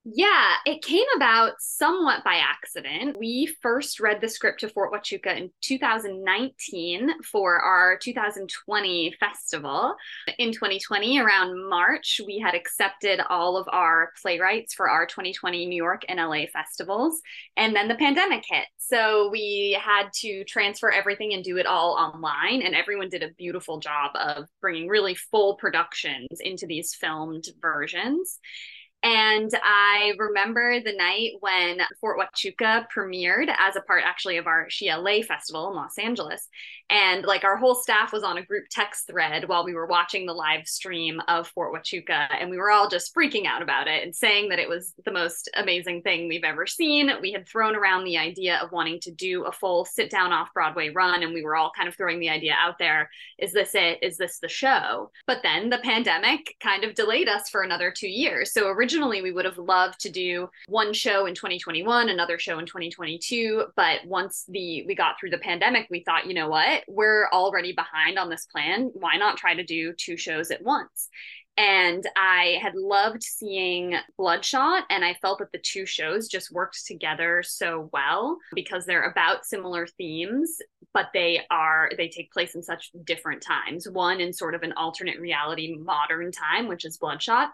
Yeah, 0.03 0.55
it 0.65 0.81
came 0.81 1.05
about 1.15 1.53
somewhat 1.59 2.23
by 2.23 2.37
accident. 2.37 3.17
We 3.19 3.55
first 3.61 3.99
read 3.99 4.19
the 4.19 4.29
script 4.29 4.61
to 4.61 4.69
Fort 4.69 4.91
Huachuca 4.91 5.37
in 5.37 5.51
2019 5.61 7.21
for 7.21 7.59
our 7.59 7.99
2020 7.99 9.15
festival. 9.19 9.95
In 10.39 10.51
2020, 10.53 11.19
around 11.19 11.69
March, 11.69 12.19
we 12.25 12.39
had 12.39 12.55
accepted 12.55 13.21
all 13.29 13.57
of 13.57 13.69
our 13.71 14.11
playwrights 14.19 14.73
for 14.73 14.89
our 14.89 15.05
2020 15.05 15.67
New 15.67 15.75
York 15.75 16.01
and 16.09 16.17
LA 16.17 16.47
festivals. 16.51 17.21
And 17.55 17.75
then 17.75 17.87
the 17.87 17.93
pandemic 17.93 18.43
hit. 18.49 18.65
So 18.79 19.29
we 19.29 19.79
had 19.79 20.11
to 20.21 20.43
transfer 20.45 20.89
everything 20.89 21.33
and 21.33 21.43
do 21.43 21.57
it 21.57 21.67
all 21.67 21.91
online. 21.91 22.63
And 22.63 22.73
everyone 22.73 23.09
did 23.09 23.21
a 23.21 23.33
beautiful 23.37 23.79
job 23.79 24.13
of 24.15 24.45
bringing 24.61 24.87
really 24.87 25.13
full 25.13 25.57
productions 25.57 26.39
into 26.39 26.65
these 26.65 26.95
filmed 26.95 27.45
versions. 27.61 28.39
And 29.03 29.49
I 29.63 30.13
remember 30.19 30.79
the 30.79 30.93
night 30.93 31.31
when 31.39 31.81
Fort 31.99 32.19
Huachuca 32.19 32.85
premiered 32.95 33.53
as 33.57 33.75
a 33.75 33.81
part 33.81 34.03
actually 34.05 34.37
of 34.37 34.45
our 34.45 34.69
She 34.69 34.93
LA 34.93 35.21
festival 35.23 35.69
in 35.69 35.75
Los 35.75 35.97
Angeles. 35.97 36.47
And 36.91 37.23
like 37.23 37.43
our 37.43 37.55
whole 37.55 37.73
staff 37.73 38.11
was 38.11 38.23
on 38.23 38.37
a 38.37 38.45
group 38.45 38.65
text 38.69 39.07
thread 39.07 39.47
while 39.47 39.63
we 39.63 39.73
were 39.73 39.87
watching 39.87 40.25
the 40.25 40.33
live 40.33 40.67
stream 40.67 41.21
of 41.27 41.47
Fort 41.47 41.73
Huachuca. 41.73 42.27
And 42.39 42.51
we 42.51 42.57
were 42.57 42.69
all 42.69 42.89
just 42.89 43.15
freaking 43.15 43.45
out 43.47 43.61
about 43.61 43.87
it 43.87 44.03
and 44.03 44.13
saying 44.13 44.49
that 44.49 44.59
it 44.59 44.69
was 44.69 44.93
the 45.05 45.11
most 45.11 45.49
amazing 45.55 46.01
thing 46.01 46.27
we've 46.27 46.43
ever 46.43 46.67
seen. 46.67 47.09
We 47.21 47.31
had 47.31 47.47
thrown 47.47 47.75
around 47.75 48.03
the 48.03 48.17
idea 48.17 48.57
of 48.57 48.71
wanting 48.71 48.99
to 49.01 49.11
do 49.11 49.45
a 49.45 49.51
full 49.51 49.85
sit 49.85 50.11
down 50.11 50.33
off 50.33 50.53
Broadway 50.53 50.89
run. 50.89 51.23
And 51.23 51.33
we 51.33 51.43
were 51.43 51.55
all 51.55 51.71
kind 51.75 51.87
of 51.87 51.95
throwing 51.95 52.19
the 52.19 52.29
idea 52.29 52.55
out 52.59 52.77
there 52.77 53.09
is 53.39 53.53
this 53.53 53.73
it? 53.73 53.99
Is 54.01 54.17
this 54.17 54.39
the 54.39 54.49
show? 54.49 55.11
But 55.25 55.39
then 55.43 55.69
the 55.69 55.79
pandemic 55.79 56.55
kind 56.61 56.83
of 56.83 56.93
delayed 56.93 57.27
us 57.27 57.49
for 57.49 57.63
another 57.63 57.91
two 57.95 58.09
years. 58.09 58.53
So 58.53 58.67
originally, 58.67 58.90
originally 58.91 59.21
we 59.21 59.31
would 59.31 59.45
have 59.45 59.57
loved 59.57 59.99
to 60.01 60.09
do 60.09 60.49
one 60.67 60.93
show 60.93 61.25
in 61.25 61.35
2021 61.35 62.09
another 62.09 62.37
show 62.37 62.59
in 62.59 62.65
2022 62.65 63.65
but 63.75 63.99
once 64.05 64.45
the 64.49 64.83
we 64.85 64.95
got 64.95 65.19
through 65.19 65.29
the 65.29 65.37
pandemic 65.37 65.87
we 65.89 66.03
thought 66.03 66.25
you 66.25 66.33
know 66.33 66.49
what? 66.49 66.83
We're 66.87 67.27
already 67.31 67.73
behind 67.73 68.17
on 68.17 68.29
this 68.29 68.45
plan. 68.45 68.91
Why 68.93 69.17
not 69.17 69.37
try 69.37 69.53
to 69.53 69.63
do 69.63 69.93
two 69.93 70.17
shows 70.17 70.51
at 70.51 70.63
once? 70.63 71.09
And 71.57 72.03
I 72.15 72.57
had 72.61 72.75
loved 72.75 73.21
seeing 73.21 73.95
Bloodshot, 74.17 74.85
and 74.89 75.03
I 75.03 75.15
felt 75.15 75.39
that 75.39 75.51
the 75.51 75.59
two 75.59 75.85
shows 75.85 76.29
just 76.29 76.51
worked 76.51 76.87
together 76.87 77.43
so 77.43 77.89
well 77.91 78.37
because 78.55 78.85
they're 78.85 79.09
about 79.09 79.45
similar 79.45 79.85
themes, 79.85 80.57
but 80.93 81.09
they 81.13 81.41
are 81.51 81.91
they 81.97 82.07
take 82.07 82.31
place 82.31 82.55
in 82.55 82.63
such 82.63 82.91
different 83.03 83.43
times. 83.43 83.87
One 83.89 84.21
in 84.21 84.31
sort 84.31 84.55
of 84.55 84.63
an 84.63 84.73
alternate 84.73 85.19
reality 85.19 85.75
modern 85.77 86.31
time 86.31 86.67
which 86.69 86.85
is 86.85 86.97
bloodshot 86.97 87.51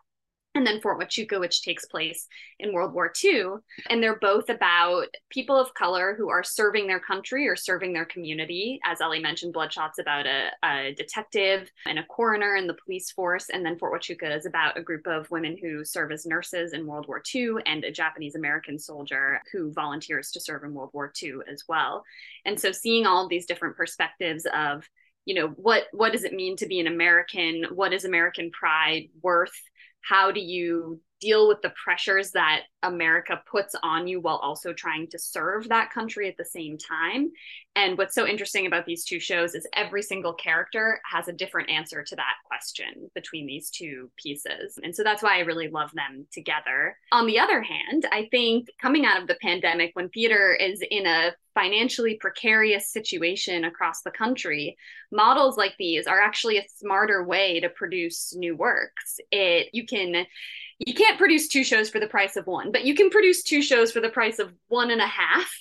and 0.57 0.65
then 0.65 0.81
Fort 0.81 0.99
Huachuca, 0.99 1.39
which 1.39 1.61
takes 1.61 1.85
place 1.85 2.27
in 2.59 2.73
World 2.73 2.93
War 2.93 3.13
II. 3.23 3.57
And 3.89 4.01
they're 4.01 4.19
both 4.19 4.49
about 4.49 5.05
people 5.29 5.55
of 5.55 5.73
color 5.75 6.15
who 6.17 6.29
are 6.29 6.43
serving 6.43 6.87
their 6.87 6.99
country 6.99 7.47
or 7.47 7.55
serving 7.55 7.93
their 7.93 8.05
community. 8.05 8.79
As 8.83 8.99
Ellie 8.99 9.21
mentioned, 9.21 9.53
Bloodshot's 9.53 9.99
about 9.99 10.25
a, 10.25 10.49
a 10.63 10.95
detective 10.97 11.69
and 11.85 11.99
a 11.99 12.05
coroner 12.05 12.55
in 12.55 12.65
the 12.65 12.73
police 12.73 13.11
force. 13.11 13.49
And 13.49 13.63
then 13.63 13.77
Fort 13.77 14.01
Huachuca 14.01 14.35
is 14.35 14.47
about 14.47 14.77
a 14.77 14.81
group 14.81 15.05
of 15.05 15.29
women 15.29 15.55
who 15.61 15.85
serve 15.85 16.11
as 16.11 16.25
nurses 16.25 16.73
in 16.73 16.87
World 16.87 17.07
War 17.07 17.21
II 17.33 17.57
and 17.67 17.83
a 17.83 17.91
Japanese 17.91 18.33
American 18.33 18.79
soldier 18.79 19.39
who 19.53 19.71
volunteers 19.71 20.31
to 20.31 20.39
serve 20.39 20.63
in 20.63 20.73
World 20.73 20.89
War 20.93 21.13
II 21.21 21.35
as 21.51 21.63
well. 21.69 22.03
And 22.45 22.59
so 22.59 22.71
seeing 22.71 23.05
all 23.05 23.23
of 23.23 23.29
these 23.29 23.45
different 23.45 23.77
perspectives 23.77 24.47
of 24.55 24.89
you 25.25 25.35
know 25.35 25.49
what 25.57 25.83
what 25.91 26.13
does 26.13 26.23
it 26.23 26.33
mean 26.33 26.55
to 26.55 26.65
be 26.67 26.79
an 26.79 26.87
american 26.87 27.65
what 27.75 27.91
is 27.91 28.05
american 28.05 28.49
pride 28.49 29.09
worth 29.21 29.51
how 30.01 30.31
do 30.31 30.39
you 30.39 31.01
deal 31.19 31.47
with 31.47 31.61
the 31.61 31.73
pressures 31.83 32.31
that 32.31 32.63
America 32.83 33.41
puts 33.49 33.75
on 33.83 34.07
you 34.07 34.19
while 34.21 34.37
also 34.37 34.73
trying 34.73 35.07
to 35.07 35.19
serve 35.19 35.67
that 35.69 35.91
country 35.91 36.27
at 36.27 36.37
the 36.37 36.45
same 36.45 36.77
time. 36.77 37.31
And 37.75 37.97
what's 37.97 38.15
so 38.15 38.25
interesting 38.25 38.65
about 38.65 38.85
these 38.85 39.03
two 39.03 39.19
shows 39.19 39.53
is 39.53 39.67
every 39.75 40.01
single 40.01 40.33
character 40.33 40.99
has 41.11 41.27
a 41.27 41.33
different 41.33 41.69
answer 41.69 42.03
to 42.03 42.15
that 42.15 42.35
question 42.45 43.09
between 43.13 43.45
these 43.45 43.69
two 43.69 44.09
pieces. 44.15 44.79
And 44.81 44.95
so 44.95 45.03
that's 45.03 45.21
why 45.21 45.37
I 45.37 45.41
really 45.41 45.69
love 45.69 45.91
them 45.93 46.25
together. 46.31 46.97
On 47.11 47.27
the 47.27 47.39
other 47.39 47.61
hand, 47.61 48.07
I 48.11 48.27
think 48.31 48.69
coming 48.81 49.05
out 49.05 49.21
of 49.21 49.27
the 49.27 49.37
pandemic, 49.41 49.91
when 49.93 50.09
theater 50.09 50.53
is 50.53 50.81
in 50.89 51.05
a 51.05 51.33
financially 51.53 52.15
precarious 52.15 52.91
situation 52.91 53.63
across 53.63 54.01
the 54.01 54.11
country, 54.11 54.77
models 55.11 55.57
like 55.57 55.73
these 55.77 56.05
are 56.07 56.21
actually 56.21 56.57
a 56.57 56.65
smarter 56.77 57.23
way 57.23 57.59
to 57.59 57.69
produce 57.69 58.35
new 58.35 58.55
works. 58.55 59.19
It 59.31 59.69
you 59.73 59.85
can 59.85 60.25
you 60.79 60.93
can't 60.93 61.17
produce 61.17 61.47
two 61.47 61.63
shows 61.63 61.89
for 61.89 61.99
the 61.99 62.07
price 62.07 62.35
of 62.35 62.45
one, 62.45 62.71
but 62.71 62.83
you 62.83 62.93
can 62.93 63.09
produce 63.09 63.41
two 63.41 63.63
shows 63.63 63.91
for 63.91 63.99
the 63.99 64.09
price 64.09 64.37
of 64.37 64.53
one 64.67 64.91
and 64.91 65.01
a 65.01 65.07
half. 65.07 65.51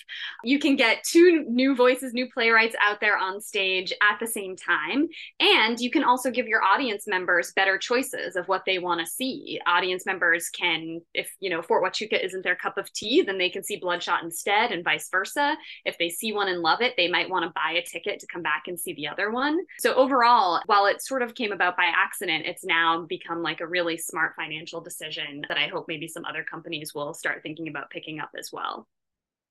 You 0.45 0.59
can 0.59 0.77
get 0.77 1.05
two 1.05 1.45
new 1.49 1.75
voices, 1.75 2.13
new 2.13 2.29
playwrights 2.31 2.77
out 2.83 3.01
there 3.01 3.17
on 3.17 3.41
stage 3.41 3.95
at 4.03 4.21
the 4.21 4.27
same 4.27 4.57
time. 4.57 5.09
And 5.41 5.81
you 5.81 5.91
can 5.91 6.05
also 6.05 6.31
give 6.31 6.47
your 6.47 6.63
audience 6.63 7.07
members 7.07 7.53
better 7.57 7.79
choices 7.79 8.37
of 8.37 8.47
what 8.49 8.65
they 8.67 8.79
want 8.79 9.01
to 9.01 9.07
see. 9.07 9.59
Audience 9.67 10.05
members 10.05 10.51
can, 10.51 11.01
if, 11.15 11.33
you 11.41 11.49
know, 11.49 11.63
Fort 11.63 11.83
Huachuca 11.83 12.23
isn't 12.23 12.45
their 12.45 12.57
cup 12.57 12.77
of 12.77 12.93
tea, 12.93 13.23
then 13.23 13.39
they 13.39 13.49
can 13.49 13.65
see 13.65 13.77
Bloodshot 13.77 14.23
instead 14.23 14.71
and 14.71 14.85
vice 14.85 15.09
versa. 15.11 15.57
If 15.87 15.97
they 15.97 16.11
see 16.11 16.35
one 16.35 16.49
and 16.49 16.61
love 16.61 16.83
it, 16.83 16.93
they 16.99 17.09
might 17.09 17.31
want 17.31 17.45
to 17.47 17.53
buy 17.55 17.79
a 17.79 17.83
ticket 17.83 18.21
to 18.21 18.27
come 18.27 18.43
back 18.43 18.65
and 18.67 18.79
see 18.79 18.93
the 18.93 19.09
other 19.09 19.31
one. 19.31 19.61
So 19.79 19.95
overall, 19.95 20.61
while 20.67 20.85
it 20.85 21.03
sort 21.03 21.23
of 21.23 21.35
came 21.35 21.53
about 21.53 21.77
by 21.77 21.87
accident, 21.87 22.45
it's 22.45 22.65
now 22.65 23.07
become 23.09 23.43
like 23.43 23.63
a 23.63 23.67
really 23.67 23.97
smart 23.97 24.35
financial 24.37 24.83
decision 24.83 25.06
decision 25.07 25.43
that 25.49 25.59
I 25.59 25.69
hope 25.69 25.87
maybe 25.89 26.09
some 26.09 26.25
other 26.25 26.45
companies 26.45 26.95
will 26.95 27.15
start 27.15 27.43
thinking 27.43 27.69
about 27.69 27.91
picking 27.91 28.21
up 28.21 28.31
as 28.39 28.51
well. 28.53 28.87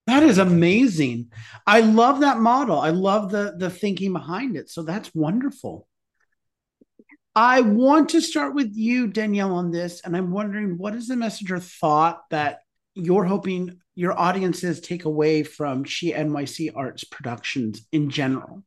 That 0.07 0.23
is 0.23 0.37
amazing. 0.37 1.31
I 1.65 1.81
love 1.81 2.19
that 2.21 2.37
model. 2.37 2.79
I 2.79 2.91
love 2.91 3.31
the 3.31 3.55
the 3.57 3.69
thinking 3.69 4.13
behind 4.13 4.55
it. 4.55 4.69
So 4.69 4.83
that's 4.83 5.13
wonderful. 5.15 5.87
I 7.35 7.61
want 7.61 8.09
to 8.09 8.21
start 8.21 8.55
with 8.55 8.75
you, 8.75 9.07
Danielle, 9.07 9.53
on 9.53 9.71
this, 9.71 10.01
and 10.01 10.15
I'm 10.15 10.31
wondering 10.31 10.77
what 10.77 10.95
is 10.95 11.07
the 11.07 11.17
message 11.17 11.51
or 11.51 11.59
thought 11.59 12.21
that 12.29 12.59
you're 12.93 13.25
hoping 13.25 13.79
your 13.93 14.17
audiences 14.17 14.79
take 14.79 15.03
away 15.03 15.43
from 15.43 15.83
She 15.83 16.13
NYC 16.13 16.71
Arts 16.75 17.03
productions 17.03 17.85
in 17.91 18.09
general? 18.09 18.63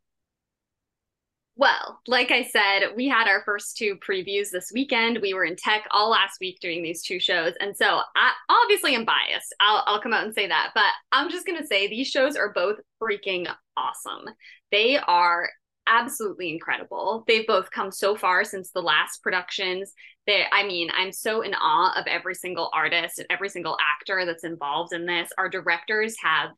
Well, 1.59 2.01
like 2.07 2.31
I 2.31 2.45
said, 2.45 2.95
we 2.95 3.09
had 3.09 3.27
our 3.27 3.43
first 3.45 3.77
two 3.77 3.97
previews 3.97 4.51
this 4.51 4.71
weekend. 4.73 5.19
We 5.21 5.35
were 5.35 5.45
in 5.45 5.57
tech 5.57 5.89
all 5.91 6.09
last 6.09 6.39
week 6.41 6.61
doing 6.61 6.85
these 6.85 7.03
two 7.03 7.19
shows. 7.19 7.55
And 7.59 7.77
so 7.77 8.01
I 8.15 8.31
obviously 8.49 8.95
am 8.95 9.05
biased. 9.05 9.53
I'll, 9.59 9.83
I'll 9.87 10.01
come 10.01 10.13
out 10.13 10.25
and 10.25 10.33
say 10.33 10.47
that. 10.47 10.71
But 10.73 10.85
I'm 11.11 11.29
just 11.29 11.47
going 11.47 11.61
to 11.61 11.67
say 11.67 11.89
these 11.89 12.07
shows 12.07 12.37
are 12.37 12.53
both 12.53 12.77
freaking 13.03 13.53
awesome. 13.77 14.33
They 14.71 14.99
are 14.99 15.51
absolutely 15.89 16.51
incredible. 16.51 17.25
They've 17.27 17.47
both 17.47 17.73
come 17.73 17.91
so 17.91 18.15
far 18.15 18.45
since 18.45 18.71
the 18.71 18.83
last 18.83 19.21
productions. 19.25 19.93
They, 20.29 20.45
I 20.53 20.65
mean, 20.65 20.91
I'm 20.97 21.11
so 21.11 21.41
in 21.41 21.55
awe 21.55 21.99
of 21.99 22.07
every 22.07 22.37
single 22.37 22.71
artist 22.73 23.19
and 23.19 23.27
every 23.31 23.49
single 23.49 23.77
actor 23.81 24.25
that's 24.25 24.45
involved 24.45 24.93
in 24.93 25.07
this. 25.07 25.31
Our 25.37 25.49
directors 25.49 26.15
have 26.23 26.51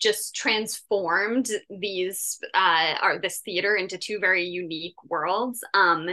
just 0.00 0.34
transformed 0.34 1.48
these 1.68 2.38
uh 2.54 2.94
or 3.02 3.18
this 3.18 3.40
theater 3.44 3.76
into 3.76 3.98
two 3.98 4.18
very 4.18 4.44
unique 4.44 4.96
worlds. 5.08 5.62
Um 5.74 6.08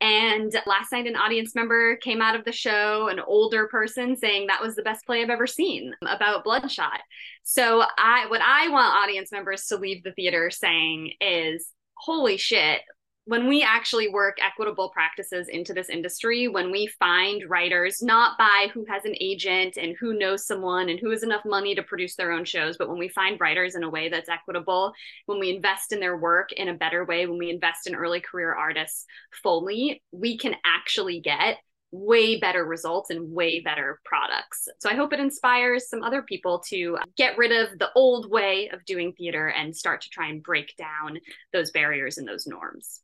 and 0.00 0.52
last 0.66 0.92
night 0.92 1.06
an 1.06 1.16
audience 1.16 1.54
member 1.54 1.96
came 1.96 2.20
out 2.20 2.36
of 2.36 2.44
the 2.44 2.52
show 2.52 3.08
an 3.08 3.20
older 3.20 3.68
person 3.68 4.16
saying 4.16 4.46
that 4.46 4.62
was 4.62 4.74
the 4.74 4.82
best 4.82 5.06
play 5.06 5.22
i've 5.22 5.30
ever 5.30 5.46
seen 5.46 5.92
about 6.06 6.44
bloodshot. 6.44 7.00
So 7.42 7.84
i 7.98 8.26
what 8.28 8.40
i 8.40 8.68
want 8.68 8.94
audience 8.94 9.30
members 9.32 9.66
to 9.66 9.76
leave 9.76 10.02
the 10.02 10.12
theater 10.12 10.50
saying 10.50 11.12
is 11.20 11.68
holy 11.96 12.36
shit 12.36 12.80
when 13.26 13.48
we 13.48 13.62
actually 13.62 14.08
work 14.08 14.36
equitable 14.42 14.90
practices 14.90 15.48
into 15.48 15.72
this 15.72 15.88
industry, 15.88 16.46
when 16.46 16.70
we 16.70 16.86
find 16.98 17.48
writers, 17.48 18.02
not 18.02 18.36
by 18.36 18.68
who 18.74 18.84
has 18.84 19.06
an 19.06 19.14
agent 19.18 19.78
and 19.78 19.96
who 19.98 20.18
knows 20.18 20.46
someone 20.46 20.90
and 20.90 21.00
who 21.00 21.10
has 21.10 21.22
enough 21.22 21.44
money 21.46 21.74
to 21.74 21.82
produce 21.82 22.16
their 22.16 22.32
own 22.32 22.44
shows, 22.44 22.76
but 22.76 22.88
when 22.88 22.98
we 22.98 23.08
find 23.08 23.40
writers 23.40 23.76
in 23.76 23.82
a 23.82 23.88
way 23.88 24.10
that's 24.10 24.28
equitable, 24.28 24.92
when 25.24 25.40
we 25.40 25.54
invest 25.54 25.92
in 25.92 26.00
their 26.00 26.18
work 26.18 26.52
in 26.52 26.68
a 26.68 26.74
better 26.74 27.04
way, 27.06 27.26
when 27.26 27.38
we 27.38 27.48
invest 27.48 27.86
in 27.86 27.94
early 27.94 28.20
career 28.20 28.54
artists 28.54 29.06
fully, 29.42 30.02
we 30.12 30.36
can 30.36 30.54
actually 30.64 31.20
get 31.20 31.56
way 31.92 32.40
better 32.40 32.64
results 32.64 33.10
and 33.10 33.32
way 33.32 33.60
better 33.60 34.00
products. 34.04 34.68
So 34.80 34.90
I 34.90 34.96
hope 34.96 35.12
it 35.12 35.20
inspires 35.20 35.88
some 35.88 36.02
other 36.02 36.22
people 36.22 36.62
to 36.68 36.98
get 37.16 37.38
rid 37.38 37.52
of 37.52 37.78
the 37.78 37.90
old 37.94 38.28
way 38.28 38.68
of 38.72 38.84
doing 38.84 39.12
theater 39.12 39.48
and 39.48 39.74
start 39.74 40.02
to 40.02 40.10
try 40.10 40.28
and 40.28 40.42
break 40.42 40.74
down 40.76 41.20
those 41.52 41.70
barriers 41.70 42.18
and 42.18 42.26
those 42.26 42.48
norms. 42.48 43.00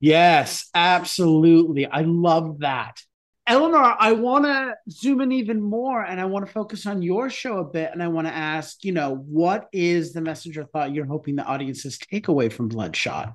Yes, 0.00 0.68
absolutely. 0.74 1.86
I 1.86 2.02
love 2.02 2.60
that. 2.60 3.00
Elinor, 3.46 3.94
I 3.98 4.12
want 4.12 4.44
to 4.44 4.74
zoom 4.90 5.20
in 5.20 5.30
even 5.30 5.62
more 5.62 6.02
and 6.02 6.20
I 6.20 6.24
want 6.24 6.46
to 6.46 6.52
focus 6.52 6.84
on 6.84 7.00
your 7.00 7.30
show 7.30 7.58
a 7.58 7.64
bit. 7.64 7.90
And 7.92 8.02
I 8.02 8.08
want 8.08 8.26
to 8.26 8.34
ask, 8.34 8.84
you 8.84 8.92
know, 8.92 9.14
what 9.14 9.68
is 9.72 10.12
the 10.12 10.20
message 10.20 10.58
or 10.58 10.64
thought 10.64 10.92
you're 10.92 11.06
hoping 11.06 11.36
the 11.36 11.44
audiences 11.44 11.98
take 11.98 12.28
away 12.28 12.48
from 12.48 12.68
Bloodshot? 12.68 13.34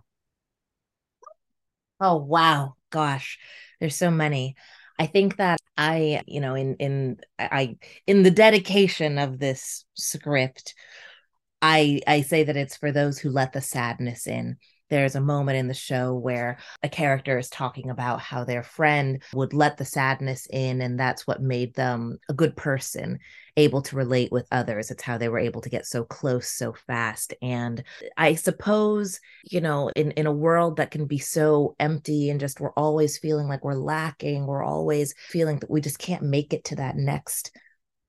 Oh, 2.01 2.17
wow. 2.17 2.75
Gosh, 2.89 3.39
there's 3.79 3.95
so 3.95 4.11
many. 4.11 4.55
I 4.99 5.05
think 5.07 5.37
that 5.37 5.59
I, 5.77 6.23
you 6.27 6.41
know, 6.41 6.55
in 6.55 6.75
in 6.75 7.17
I 7.39 7.77
in 8.05 8.23
the 8.23 8.31
dedication 8.31 9.17
of 9.17 9.39
this 9.39 9.85
script, 9.95 10.75
I 11.61 12.01
I 12.05 12.21
say 12.21 12.43
that 12.43 12.57
it's 12.57 12.75
for 12.75 12.91
those 12.91 13.17
who 13.17 13.29
let 13.29 13.53
the 13.53 13.61
sadness 13.61 14.27
in 14.27 14.57
there's 14.91 15.15
a 15.15 15.21
moment 15.21 15.57
in 15.57 15.67
the 15.67 15.73
show 15.73 16.13
where 16.13 16.59
a 16.83 16.89
character 16.89 17.39
is 17.39 17.49
talking 17.49 17.89
about 17.89 18.19
how 18.19 18.43
their 18.43 18.61
friend 18.61 19.23
would 19.33 19.53
let 19.53 19.77
the 19.77 19.85
sadness 19.85 20.47
in 20.51 20.81
and 20.81 20.99
that's 20.99 21.25
what 21.25 21.41
made 21.41 21.73
them 21.73 22.19
a 22.29 22.33
good 22.33 22.55
person 22.55 23.17
able 23.57 23.81
to 23.81 23.97
relate 23.97 24.31
with 24.31 24.47
others. 24.51 24.91
It's 24.91 25.03
how 25.03 25.17
they 25.17 25.27
were 25.27 25.39
able 25.39 25.61
to 25.61 25.69
get 25.69 25.85
so 25.85 26.03
close 26.03 26.49
so 26.51 26.73
fast. 26.73 27.33
And 27.41 27.83
i 28.17 28.35
suppose 28.35 29.19
you 29.43 29.61
know 29.61 29.89
in 29.95 30.11
in 30.11 30.25
a 30.25 30.31
world 30.31 30.77
that 30.77 30.91
can 30.91 31.05
be 31.05 31.17
so 31.17 31.75
empty 31.79 32.29
and 32.29 32.39
just 32.39 32.59
we're 32.59 32.73
always 32.73 33.17
feeling 33.17 33.47
like 33.47 33.63
we're 33.63 33.73
lacking 33.73 34.45
we're 34.45 34.63
always 34.63 35.13
feeling 35.29 35.57
that 35.59 35.69
we 35.69 35.81
just 35.81 35.99
can't 35.99 36.23
make 36.23 36.53
it 36.53 36.63
to 36.63 36.75
that 36.75 36.95
next 36.95 37.51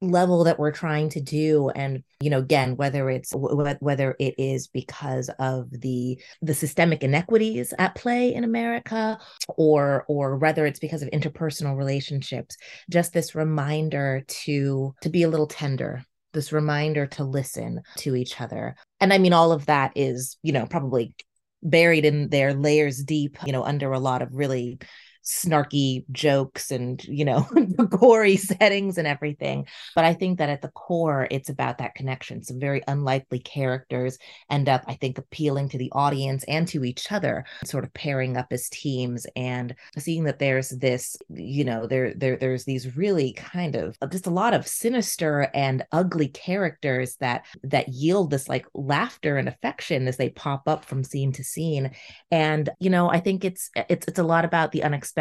level 0.03 0.45
that 0.45 0.59
we're 0.59 0.73
trying 0.73 1.09
to 1.11 1.21
do. 1.21 1.71
And 1.71 2.03
you 2.21 2.31
know 2.31 2.39
again 2.39 2.77
whether 2.77 3.11
it's 3.11 3.33
whether 3.35 4.17
it 4.19 4.35
is 4.39 4.69
because 4.69 5.31
of 5.39 5.69
the 5.71 6.21
the 6.41 6.55
systemic 6.55 7.03
inequities 7.03 7.75
at 7.79 7.95
play 7.95 8.33
in 8.33 8.45
america 8.45 9.19
or 9.49 10.05
or 10.09 10.37
whether 10.37 10.65
it's 10.67 10.79
because 10.79 11.03
of 11.03 11.11
interpersonal 11.11 11.77
relationships 11.77 12.57
just 12.91 13.13
this 13.13 13.35
reminder 13.35 14.23
to 14.29 14.95
to 15.03 15.09
be 15.09 15.25
a 15.25 15.29
little 15.29 15.49
tender 15.49 16.05
this 16.33 16.53
reminder 16.53 17.07
to 17.07 17.25
listen 17.25 17.83
to 17.99 18.17
each 18.17 18.41
other. 18.41 18.77
And 19.01 19.13
i 19.13 19.19
mean 19.19 19.33
all 19.33 19.53
of 19.53 19.67
that 19.67 19.93
is 19.95 20.39
you 20.43 20.53
know 20.53 20.67
probably 20.67 21.15
buried 21.63 22.05
in 22.05 22.29
their 22.29 22.55
layers 22.55 23.03
deep 23.05 23.39
you 23.45 23.53
know 23.53 23.63
under 23.63 23.93
a 23.93 24.01
lot 24.01 24.23
of 24.23 24.35
really 24.35 24.79
snarky 25.25 26.05
jokes 26.11 26.71
and 26.71 27.05
you 27.05 27.25
know 27.25 27.47
the 27.53 27.87
gory 27.89 28.37
settings 28.37 28.99
and 28.99 29.07
everything. 29.07 29.67
But 29.95 30.05
i 30.05 30.15
think 30.15 30.39
that 30.39 30.49
at 30.49 30.63
the 30.63 30.69
core 30.69 31.29
it's 31.31 31.49
about 31.49 31.79
that 31.79 31.95
connection. 31.95 32.43
Some 32.43 32.59
very 32.59 32.83
unlikely 32.89 33.39
characters 33.39 34.19
end 34.51 34.69
up 34.69 34.85
i 34.87 34.95
think 34.95 35.19
appealing 35.19 35.69
to 35.69 35.79
the 35.79 35.91
audience 35.93 36.45
and 36.45 36.67
to 36.69 36.85
each 36.85 37.11
other 37.13 37.45
sort 37.65 37.85
of 37.85 37.95
pairing 37.95 38.37
up 38.37 38.47
as 38.51 38.69
teams 38.69 39.27
and 39.37 39.75
seeing 39.99 40.25
that 40.25 40.39
there's 40.39 40.71
this 40.71 41.17
you 41.31 41.65
know 41.65 41.87
there 41.87 42.15
there 42.15 42.37
there's 42.37 42.65
these 42.65 42.97
really 42.97 43.33
kind 43.35 43.77
of 43.77 43.97
just 44.11 44.27
a 44.27 44.31
lot 44.31 44.55
of 44.55 44.67
sinister 44.67 45.49
and 45.55 45.85
ugly 45.93 46.29
characters 46.29 47.17
that 47.17 47.45
that 47.63 47.89
yield 47.89 48.31
this 48.31 48.49
like 48.49 48.67
laughter 48.75 49.37
and 49.37 49.49
affection 49.49 50.09
as 50.09 50.17
they 50.17 50.31
pop 50.31 50.63
up 50.67 50.85
from 50.85 51.05
scene 51.05 51.33
to 51.33 51.45
scene. 51.45 51.91
And 52.31 52.69
you 52.81 52.91
know 52.91 53.11
i 53.11 53.21
think 53.21 53.45
it's 53.45 53.71
it's 53.89 54.07
it's 54.09 54.19
a 54.19 54.25
lot 54.25 54.45
about 54.45 54.73
the 54.73 54.83
unexpected 54.83 55.12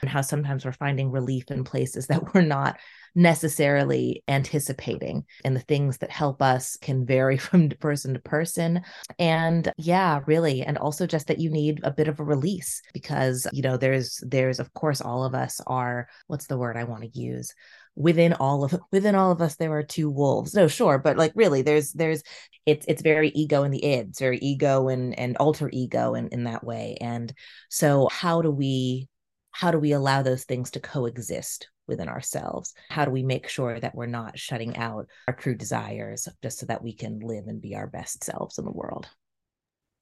and 0.00 0.10
how 0.10 0.20
sometimes 0.20 0.64
we're 0.64 0.72
finding 0.72 1.10
relief 1.10 1.50
in 1.50 1.64
places 1.64 2.06
that 2.06 2.34
we're 2.34 2.42
not 2.42 2.78
necessarily 3.14 4.24
anticipating 4.26 5.24
and 5.44 5.54
the 5.54 5.60
things 5.60 5.98
that 5.98 6.10
help 6.10 6.42
us 6.42 6.76
can 6.80 7.06
vary 7.06 7.38
from 7.38 7.68
person 7.68 8.14
to 8.14 8.20
person. 8.20 8.82
And 9.18 9.72
yeah 9.76 10.20
really 10.26 10.62
and 10.62 10.78
also 10.78 11.06
just 11.06 11.28
that 11.28 11.38
you 11.38 11.50
need 11.50 11.80
a 11.82 11.90
bit 11.90 12.08
of 12.08 12.20
a 12.20 12.24
release 12.24 12.82
because 12.92 13.46
you 13.52 13.62
know 13.62 13.76
there's 13.76 14.22
there's 14.26 14.60
of 14.60 14.72
course 14.74 15.00
all 15.00 15.24
of 15.24 15.34
us 15.34 15.60
are 15.66 16.08
what's 16.26 16.46
the 16.46 16.58
word 16.58 16.76
i 16.76 16.84
want 16.84 17.02
to 17.02 17.20
use? 17.20 17.54
Within 17.96 18.32
all 18.34 18.64
of 18.64 18.74
within 18.92 19.14
all 19.14 19.30
of 19.30 19.40
us 19.40 19.56
there 19.56 19.72
are 19.72 19.82
two 19.82 20.10
wolves. 20.10 20.54
No 20.54 20.68
sure 20.68 20.98
but 20.98 21.16
like 21.16 21.32
really 21.34 21.62
there's 21.62 21.92
there's 21.92 22.22
it's 22.66 22.86
it's 22.88 23.02
very 23.02 23.28
ego 23.30 23.62
in 23.62 23.70
the 23.70 23.84
id 23.84 24.08
it's 24.08 24.20
very 24.20 24.38
ego 24.38 24.88
and 24.88 25.16
and 25.18 25.36
alter 25.36 25.70
ego 25.72 26.14
in 26.14 26.28
in 26.28 26.44
that 26.44 26.64
way. 26.64 26.96
And 27.00 27.32
so 27.68 28.08
how 28.10 28.42
do 28.42 28.50
we 28.50 29.08
how 29.54 29.70
do 29.70 29.78
we 29.78 29.92
allow 29.92 30.20
those 30.20 30.42
things 30.44 30.72
to 30.72 30.80
coexist 30.80 31.68
within 31.86 32.08
ourselves? 32.08 32.74
How 32.88 33.04
do 33.04 33.12
we 33.12 33.22
make 33.22 33.48
sure 33.48 33.78
that 33.78 33.94
we're 33.94 34.06
not 34.06 34.36
shutting 34.36 34.76
out 34.76 35.06
our 35.28 35.34
true 35.34 35.54
desires 35.54 36.28
just 36.42 36.58
so 36.58 36.66
that 36.66 36.82
we 36.82 36.92
can 36.92 37.20
live 37.20 37.46
and 37.46 37.62
be 37.62 37.76
our 37.76 37.86
best 37.86 38.24
selves 38.24 38.58
in 38.58 38.64
the 38.64 38.72
world? 38.72 39.08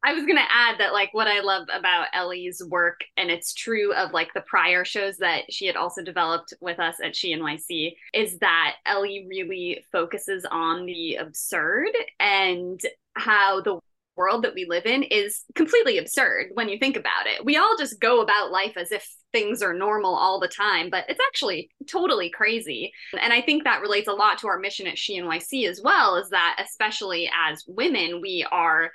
I 0.05 0.15
was 0.15 0.25
going 0.25 0.37
to 0.37 0.53
add 0.53 0.81
that, 0.81 0.95
like, 0.95 1.13
what 1.13 1.29
I 1.29 1.41
love 1.41 1.69
about 1.73 2.09
Ellie's 2.13 2.63
work, 2.67 3.05
and 3.17 3.31
it's 3.31 3.55
true 3.55 3.93
of 3.95 4.13
like 4.13 4.33
the 4.35 4.41
prior 4.41 4.85
shows 4.85 5.19
that 5.19 5.53
she 5.53 5.67
had 5.67 5.77
also 5.77 6.03
developed 6.03 6.55
with 6.61 6.81
us 6.81 6.97
at 7.05 7.15
She 7.15 7.37
NYC, 7.37 7.93
is 8.13 8.39
that 8.39 8.77
Ellie 8.85 9.27
really 9.29 9.85
focuses 9.93 10.45
on 10.51 10.87
the 10.87 11.17
absurd 11.17 11.91
and 12.19 12.81
how 13.15 13.61
the 13.61 13.79
world 14.17 14.45
that 14.45 14.55
we 14.55 14.67
live 14.67 14.87
in 14.87 15.03
is 15.05 15.45
completely 15.55 15.99
absurd 15.99 16.49
when 16.55 16.69
you 16.69 16.79
think 16.79 16.97
about 16.97 17.27
it. 17.27 17.45
We 17.45 17.57
all 17.57 17.77
just 17.79 18.01
go 18.01 18.21
about 18.21 18.51
life 18.51 18.77
as 18.77 18.93
if 18.93 19.09
things 19.33 19.63
are 19.63 19.73
normal 19.73 20.15
all 20.15 20.39
the 20.39 20.49
time, 20.49 20.91
but 20.91 21.05
it's 21.09 21.21
actually 21.29 21.71
totally 21.89 22.31
crazy. 22.31 22.93
And 23.21 23.33
I 23.33 23.41
think 23.41 23.65
that 23.65 23.81
relates 23.81 24.09
a 24.09 24.13
lot 24.13 24.39
to 24.39 24.49
our 24.49 24.59
mission 24.59 24.87
at 24.87 24.99
She 24.99 25.21
NYC 25.21 25.69
as 25.69 25.81
well, 25.83 26.17
is 26.17 26.29
that 26.31 26.57
especially 26.63 27.31
as 27.49 27.65
women, 27.67 28.21
we 28.21 28.47
are 28.51 28.91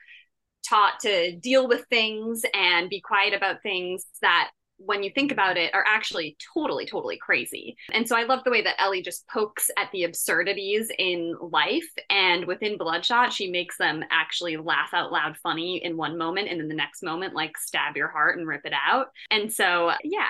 taught 0.68 1.00
to 1.02 1.36
deal 1.38 1.68
with 1.68 1.86
things 1.90 2.44
and 2.54 2.90
be 2.90 3.02
quiet 3.02 3.34
about 3.34 3.64
things 3.64 4.06
that 4.22 4.52
when 4.78 5.04
you 5.04 5.10
think 5.10 5.32
about 5.32 5.58
it 5.58 5.74
are 5.74 5.86
actually 5.88 6.38
totally 6.54 6.86
totally 6.86 7.18
crazy. 7.18 7.76
And 7.92 8.08
so 8.08 8.16
i 8.16 8.24
love 8.24 8.44
the 8.44 8.52
way 8.52 8.62
that 8.62 8.80
ellie 8.82 9.02
just 9.02 9.28
pokes 9.28 9.70
at 9.78 9.92
the 9.92 10.04
absurdities 10.04 10.90
in 10.98 11.36
life 11.42 11.90
and 12.10 12.46
within 12.46 12.78
bloodshot 12.78 13.34
she 13.34 13.50
makes 13.50 13.78
them 13.78 14.04
actually 14.12 14.58
laugh 14.58 14.90
out 14.94 15.12
loud 15.12 15.38
funny 15.38 15.84
in 15.84 15.98
one 15.98 16.18
moment 16.18 16.50
and 16.50 16.60
then 16.60 16.68
the 16.68 16.76
next 16.76 17.04
moment 17.04 17.34
like 17.34 17.58
stab 17.58 17.96
your 17.96 18.08
heart 18.08 18.38
and 18.38 18.48
rip 18.48 18.66
it 18.66 18.74
out. 18.74 19.08
And 19.32 19.52
so 19.52 19.92
yeah. 20.04 20.26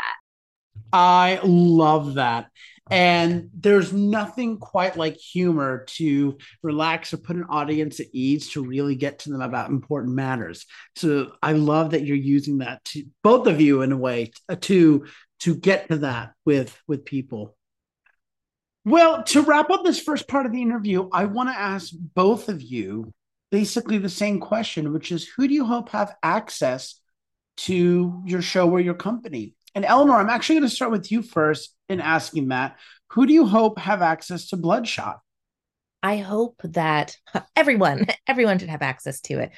I 0.93 1.39
love 1.43 2.15
that. 2.15 2.49
And 2.89 3.49
there's 3.53 3.91
nothing 3.91 4.57
quite 4.57 4.95
like 4.95 5.17
humor 5.17 5.85
to 5.95 6.37
relax 6.63 7.13
or 7.13 7.17
put 7.17 7.35
an 7.35 7.45
audience 7.49 7.99
at 7.99 8.07
ease 8.13 8.51
to 8.51 8.63
really 8.63 8.95
get 8.95 9.19
to 9.19 9.31
them 9.31 9.41
about 9.41 9.69
important 9.69 10.15
matters. 10.15 10.65
So 10.95 11.31
I 11.41 11.53
love 11.53 11.91
that 11.91 12.05
you're 12.05 12.15
using 12.17 12.59
that 12.59 12.83
to 12.85 13.03
both 13.23 13.47
of 13.47 13.59
you 13.59 13.81
in 13.81 13.91
a 13.91 13.97
way 13.97 14.31
uh, 14.49 14.55
to 14.61 15.05
to 15.41 15.55
get 15.55 15.89
to 15.89 15.97
that 15.97 16.33
with 16.45 16.77
with 16.87 17.05
people. 17.05 17.55
Well, 18.85 19.23
to 19.23 19.41
wrap 19.41 19.69
up 19.69 19.83
this 19.83 19.99
first 19.99 20.29
part 20.29 20.45
of 20.45 20.53
the 20.53 20.61
interview, 20.61 21.09
I 21.11 21.25
want 21.25 21.49
to 21.49 21.59
ask 21.59 21.91
both 22.15 22.47
of 22.47 22.61
you 22.61 23.13
basically 23.51 23.97
the 23.97 24.07
same 24.07 24.39
question, 24.39 24.93
which 24.93 25.11
is 25.11 25.27
who 25.27 25.45
do 25.45 25.53
you 25.53 25.65
hope 25.65 25.89
have 25.89 26.15
access 26.23 26.99
to 27.57 28.21
your 28.25 28.41
show 28.41 28.69
or 28.69 28.79
your 28.79 28.93
company? 28.93 29.56
And 29.77 29.85
Elinor, 29.85 30.15
I'm 30.15 30.31
actually 30.31 30.55
going 30.55 30.67
to 30.67 30.75
start 30.75 30.89
with 30.89 31.11
you 31.11 31.21
first 31.21 31.75
in 31.87 32.01
asking 32.01 32.47
that. 32.47 32.77
Who 33.11 33.27
do 33.27 33.33
you 33.33 33.45
hope 33.45 33.77
have 33.77 34.01
access 34.01 34.47
to 34.47 34.57
Bloodshot? 34.57 35.19
I 36.01 36.17
hope 36.17 36.59
that 36.63 37.15
everyone, 37.55 38.07
everyone 38.27 38.57
should 38.57 38.69
have 38.69 38.81
access 38.81 39.21
to 39.21 39.37
it. 39.37 39.51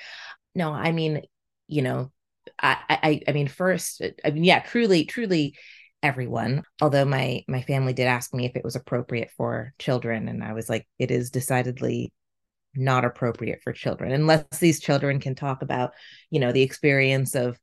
No, 0.53 0.73
I 0.73 0.91
mean, 0.91 1.21
you 1.69 1.83
know, 1.83 2.11
I, 2.61 2.75
I, 2.89 3.21
I 3.29 3.31
mean, 3.31 3.47
first, 3.47 4.01
I 4.25 4.31
mean, 4.31 4.43
yeah, 4.43 4.59
truly, 4.59 5.05
truly, 5.05 5.55
everyone. 6.03 6.63
Although 6.81 7.05
my 7.05 7.45
my 7.47 7.61
family 7.61 7.93
did 7.93 8.07
ask 8.07 8.33
me 8.33 8.45
if 8.45 8.57
it 8.57 8.65
was 8.65 8.75
appropriate 8.75 9.31
for 9.37 9.73
children, 9.79 10.27
and 10.27 10.43
I 10.43 10.51
was 10.51 10.67
like, 10.67 10.85
it 10.97 11.11
is 11.11 11.29
decidedly 11.29 12.11
not 12.75 13.05
appropriate 13.05 13.61
for 13.63 13.71
children 13.71 14.11
unless 14.11 14.43
these 14.59 14.81
children 14.81 15.21
can 15.21 15.33
talk 15.33 15.61
about, 15.61 15.93
you 16.29 16.41
know, 16.41 16.51
the 16.51 16.61
experience 16.61 17.35
of 17.35 17.57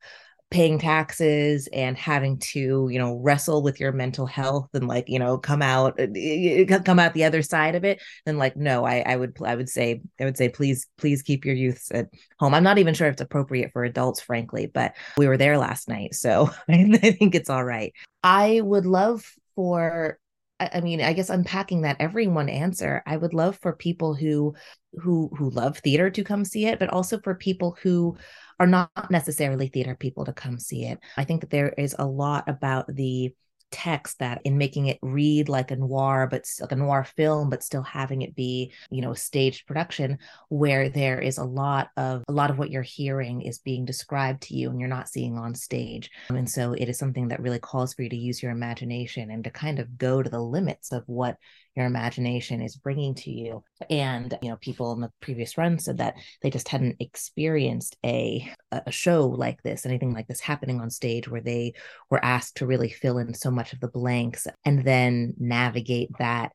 paying 0.51 0.79
taxes 0.79 1.69
and 1.73 1.99
having 1.99 2.39
to 2.39 2.89
you 2.89 2.99
know 2.99 3.17
wrestle 3.17 3.63
with 3.63 3.81
your 3.81 3.91
mental 3.91 4.27
health 4.27 4.69
and 4.75 4.87
like 4.87 5.09
you 5.09 5.19
know 5.19 5.37
come 5.37 5.61
out 5.61 5.99
uh, 6.01 6.81
come 6.85 7.01
out 7.01 7.15
the 7.15 7.25
other 7.25 7.43
side 7.43 7.75
of 7.75 7.85
it 7.85 8.01
then 8.27 8.39
like 8.39 8.57
no 8.57 8.85
i 8.85 9.01
i 9.01 9.17
would 9.17 9.37
i 9.45 9.57
would 9.57 9.69
say 9.69 10.01
i 10.21 10.25
would 10.25 10.37
say 10.37 10.49
please 10.49 10.87
please 10.99 11.23
keep 11.23 11.45
your 11.45 11.55
youths 11.55 11.91
at 11.91 12.07
home. 12.39 12.55
I'm 12.55 12.63
not 12.63 12.79
even 12.79 12.95
sure 12.95 13.09
if 13.09 13.15
it's 13.15 13.23
appropriate 13.23 13.73
for 13.73 13.83
adults 13.83 14.21
frankly 14.21 14.67
but 14.67 14.95
we 15.17 15.27
were 15.27 15.37
there 15.37 15.59
last 15.59 15.89
night 15.89 16.15
so 16.15 16.49
i 16.69 16.97
think 16.97 17.35
it's 17.35 17.51
all 17.51 17.65
right. 17.65 17.93
I 18.23 18.61
would 18.61 18.87
love 18.87 19.25
for 19.55 20.19
I 20.59 20.81
mean, 20.81 21.03
I 21.03 21.13
guess 21.13 21.29
unpacking 21.29 21.83
that 21.83 21.99
everyone 22.01 22.49
answer, 22.49 23.03
I 23.07 23.19
would 23.19 23.35
love 23.35 23.59
for 23.61 23.75
people 23.75 24.15
who 24.15 24.55
who 24.95 25.31
who 25.37 25.51
love 25.51 25.79
theater 25.79 26.09
to 26.09 26.25
come 26.25 26.47
see 26.47 26.65
it, 26.67 26.79
but 26.79 26.89
also 26.89 27.21
for 27.21 27.35
people 27.35 27.77
who 27.83 28.17
are 28.59 28.67
not 28.67 29.11
necessarily 29.11 29.69
theater 29.69 29.95
people 29.95 30.25
to 30.25 30.33
come 30.33 30.59
see 30.59 30.85
it. 30.85 30.99
I 31.17 31.25
think 31.25 31.43
that 31.43 31.51
there 31.51 31.71
is 31.71 31.95
a 31.99 32.07
lot 32.07 32.49
about 32.49 32.87
the 32.95 33.35
text 33.73 34.21
that 34.21 34.41
in 34.45 34.57
making 34.57 34.87
it 34.87 34.99
read 35.03 35.49
like 35.49 35.73
a 35.73 35.77
noir 35.77 36.29
but 36.31 36.47
like 36.61 36.71
a 36.71 36.77
noir 36.77 37.05
film 37.17 37.51
but 37.51 37.65
still 37.65 37.83
having 37.83 38.23
it 38.23 38.35
be 38.37 38.73
you 38.91 39.03
know 39.03 39.11
a 39.11 39.17
staged 39.17 39.67
production 39.67 40.19
where 40.49 40.89
there 40.89 41.21
is 41.21 41.39
a 41.39 41.45
lot 41.45 41.89
of 41.97 42.23
a 42.29 42.33
lot 42.33 42.49
of 42.49 42.59
what 42.59 42.71
you're 42.71 42.83
hearing 42.83 43.43
is 43.43 43.59
being 43.59 43.85
described 43.85 44.43
to 44.43 44.55
you 44.55 44.71
and 44.71 44.79
you're 44.79 44.89
not 44.89 45.09
seeing 45.09 45.37
on 45.37 45.53
stage 45.53 46.11
and 46.29 46.49
so 46.49 46.75
it 46.75 46.89
is 46.89 46.97
something 46.97 47.29
that 47.29 47.41
really 47.41 47.59
calls 47.59 47.93
for 47.93 48.03
you 48.03 48.09
to 48.09 48.17
use 48.17 48.41
your 48.41 48.53
imagination 48.53 49.31
and 49.31 49.43
to 49.43 49.51
kind 49.51 49.81
of 49.81 49.99
go 49.99 50.23
to 50.23 50.31
the 50.31 50.41
limits 50.41 50.93
of 50.93 51.03
what 51.07 51.37
your 51.77 51.87
imagination 51.87 52.63
is 52.63 52.77
bringing 52.77 53.15
to 53.15 53.31
you. 53.31 53.63
And, 53.91 54.37
you 54.43 54.49
know, 54.49 54.57
people 54.57 54.93
in 54.93 55.01
the 55.01 55.13
previous 55.21 55.59
run 55.59 55.79
said 55.79 55.99
that 55.99 56.15
they 56.43 56.51
just 56.51 56.69
hadn't 56.69 56.97
experienced 57.01 57.97
a, 58.05 58.51
a 58.73 58.91
show 58.91 59.27
like 59.27 59.63
this, 59.63 59.85
anything 59.85 60.15
like 60.15 60.27
this 60.27 60.41
happening 60.41 60.81
on 60.81 60.91
stage 60.91 61.29
where 61.29 61.43
they 61.43 61.75
were 62.11 62.25
asked 62.25 62.57
to 62.57 62.67
really 62.67 62.89
fill 62.89 63.19
in 63.19 63.35
so 63.35 63.51
much 63.51 63.73
of 63.73 63.81
the 63.81 63.89
blanks 63.89 64.47
and 64.65 64.85
then 64.85 65.35
navigate 65.39 66.11
that 66.19 66.53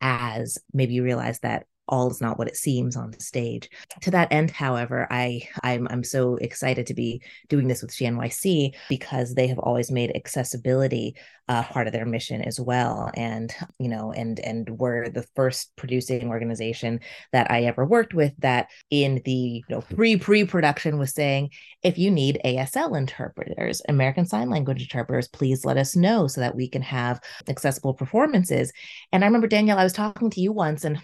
as 0.00 0.58
maybe 0.72 0.94
you 0.94 1.04
realize 1.04 1.38
that 1.40 1.66
all 1.88 2.10
is 2.10 2.20
not 2.20 2.38
what 2.38 2.48
it 2.48 2.56
seems 2.56 2.96
on 2.96 3.10
the 3.10 3.20
stage. 3.20 3.68
To 4.02 4.10
that 4.12 4.32
end, 4.32 4.50
however, 4.50 5.06
I 5.10 5.48
I'm 5.62 5.86
I'm 5.90 6.04
so 6.04 6.36
excited 6.36 6.86
to 6.86 6.94
be 6.94 7.22
doing 7.48 7.68
this 7.68 7.82
with 7.82 7.92
NYC 7.92 8.74
because 8.88 9.34
they 9.34 9.46
have 9.48 9.58
always 9.58 9.90
made 9.90 10.14
accessibility 10.14 11.16
uh, 11.48 11.62
part 11.62 11.86
of 11.86 11.92
their 11.92 12.06
mission 12.06 12.40
as 12.42 12.58
well. 12.58 13.10
And 13.14 13.54
you 13.78 13.88
know, 13.88 14.12
and 14.12 14.40
and 14.40 14.68
we're 14.70 15.08
the 15.10 15.26
first 15.34 15.76
producing 15.76 16.28
organization 16.28 17.00
that 17.32 17.50
I 17.50 17.64
ever 17.64 17.84
worked 17.84 18.14
with 18.14 18.32
that 18.38 18.68
in 18.90 19.20
the 19.24 19.32
you 19.32 19.62
know 19.68 19.82
pre 19.82 20.16
pre 20.16 20.44
production 20.44 20.98
was 20.98 21.12
saying 21.12 21.50
if 21.82 21.98
you 21.98 22.10
need 22.10 22.40
ASL 22.44 22.96
interpreters, 22.96 23.82
American 23.88 24.26
Sign 24.26 24.48
Language 24.48 24.82
interpreters, 24.82 25.28
please 25.28 25.64
let 25.64 25.76
us 25.76 25.94
know 25.94 26.26
so 26.26 26.40
that 26.40 26.56
we 26.56 26.68
can 26.68 26.82
have 26.82 27.20
accessible 27.48 27.94
performances. 27.94 28.72
And 29.12 29.22
I 29.22 29.26
remember 29.26 29.46
Danielle, 29.46 29.78
I 29.78 29.84
was 29.84 29.92
talking 29.92 30.30
to 30.30 30.40
you 30.40 30.52
once, 30.52 30.84
and 30.84 30.98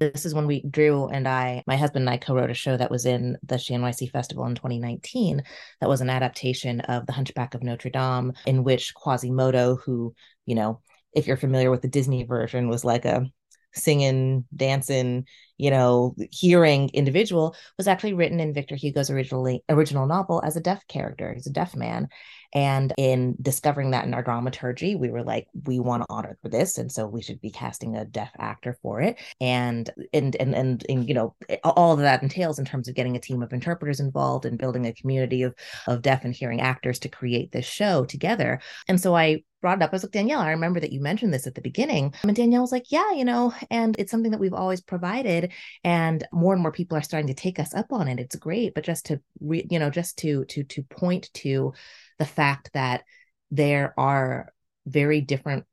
this 0.00 0.24
is 0.24 0.34
when 0.34 0.46
we 0.46 0.62
Drew 0.62 1.08
and 1.08 1.28
I, 1.28 1.62
my 1.66 1.76
husband 1.76 2.04
and 2.04 2.10
I 2.10 2.16
co-wrote 2.16 2.50
a 2.50 2.54
show 2.54 2.76
that 2.76 2.90
was 2.90 3.06
in 3.06 3.36
the 3.42 3.56
NYC 3.56 4.10
Festival 4.10 4.46
in 4.46 4.54
2019. 4.54 5.42
That 5.80 5.88
was 5.88 6.00
an 6.00 6.10
adaptation 6.10 6.80
of 6.82 7.06
The 7.06 7.12
Hunchback 7.12 7.54
of 7.54 7.62
Notre 7.62 7.90
Dame, 7.90 8.32
in 8.46 8.64
which 8.64 8.94
Quasimodo, 8.94 9.76
who, 9.76 10.14
you 10.46 10.54
know, 10.54 10.80
if 11.12 11.26
you're 11.26 11.36
familiar 11.36 11.70
with 11.70 11.82
the 11.82 11.88
Disney 11.88 12.24
version, 12.24 12.68
was 12.68 12.84
like 12.84 13.04
a 13.04 13.26
singing, 13.74 14.44
dancing, 14.54 15.26
you 15.58 15.70
know, 15.70 16.14
hearing 16.30 16.90
individual, 16.92 17.54
was 17.76 17.88
actually 17.88 18.14
written 18.14 18.40
in 18.40 18.54
Victor 18.54 18.76
Hugo's 18.76 19.10
originally 19.10 19.62
original 19.68 20.06
novel 20.06 20.42
as 20.44 20.56
a 20.56 20.60
deaf 20.60 20.86
character. 20.88 21.34
He's 21.34 21.46
a 21.46 21.52
deaf 21.52 21.76
man. 21.76 22.08
And 22.56 22.94
in 22.96 23.36
discovering 23.42 23.90
that 23.90 24.06
in 24.06 24.14
our 24.14 24.22
dramaturgy, 24.22 24.96
we 24.96 25.10
were 25.10 25.22
like, 25.22 25.46
we 25.66 25.78
want 25.78 26.02
to 26.02 26.06
honor 26.08 26.38
for 26.40 26.48
this. 26.48 26.78
And 26.78 26.90
so 26.90 27.06
we 27.06 27.20
should 27.20 27.38
be 27.42 27.50
casting 27.50 27.96
a 27.96 28.06
deaf 28.06 28.30
actor 28.38 28.78
for 28.80 29.02
it. 29.02 29.20
And 29.42 29.90
and 30.14 30.34
and 30.36 30.54
and, 30.54 30.82
and 30.88 31.06
you 31.06 31.12
know, 31.12 31.34
all 31.62 31.96
that 31.96 32.22
entails 32.22 32.58
in 32.58 32.64
terms 32.64 32.88
of 32.88 32.94
getting 32.94 33.14
a 33.14 33.20
team 33.20 33.42
of 33.42 33.52
interpreters 33.52 34.00
involved 34.00 34.46
and 34.46 34.58
building 34.58 34.86
a 34.86 34.94
community 34.94 35.42
of 35.42 35.54
of 35.86 36.00
deaf 36.00 36.24
and 36.24 36.34
hearing 36.34 36.62
actors 36.62 36.98
to 37.00 37.10
create 37.10 37.52
this 37.52 37.66
show 37.66 38.06
together. 38.06 38.58
And 38.88 38.98
so 38.98 39.14
I 39.14 39.42
brought 39.60 39.78
it 39.78 39.82
up. 39.82 39.90
I 39.90 39.96
was 39.96 40.04
like, 40.04 40.12
Danielle, 40.12 40.40
I 40.40 40.50
remember 40.50 40.80
that 40.80 40.92
you 40.92 41.00
mentioned 41.00 41.34
this 41.34 41.46
at 41.46 41.54
the 41.54 41.60
beginning. 41.60 42.14
And 42.22 42.36
Danielle 42.36 42.62
was 42.62 42.72
like, 42.72 42.90
yeah, 42.90 43.12
you 43.12 43.24
know, 43.24 43.52
and 43.70 43.96
it's 43.98 44.10
something 44.10 44.30
that 44.30 44.40
we've 44.40 44.54
always 44.54 44.80
provided. 44.80 45.52
And 45.84 46.26
more 46.32 46.52
and 46.52 46.62
more 46.62 46.72
people 46.72 46.96
are 46.96 47.02
starting 47.02 47.26
to 47.28 47.34
take 47.34 47.58
us 47.58 47.74
up 47.74 47.92
on 47.92 48.08
it. 48.08 48.20
It's 48.20 48.36
great. 48.36 48.74
But 48.74 48.84
just 48.84 49.06
to, 49.06 49.20
re, 49.40 49.66
you 49.70 49.78
know, 49.78 49.90
just 49.90 50.18
to, 50.18 50.44
to, 50.46 50.64
to 50.64 50.82
point 50.84 51.30
to 51.34 51.72
the 52.18 52.26
fact 52.26 52.70
that 52.74 53.04
there 53.50 53.94
are 53.98 54.52
very 54.86 55.20
different 55.20 55.64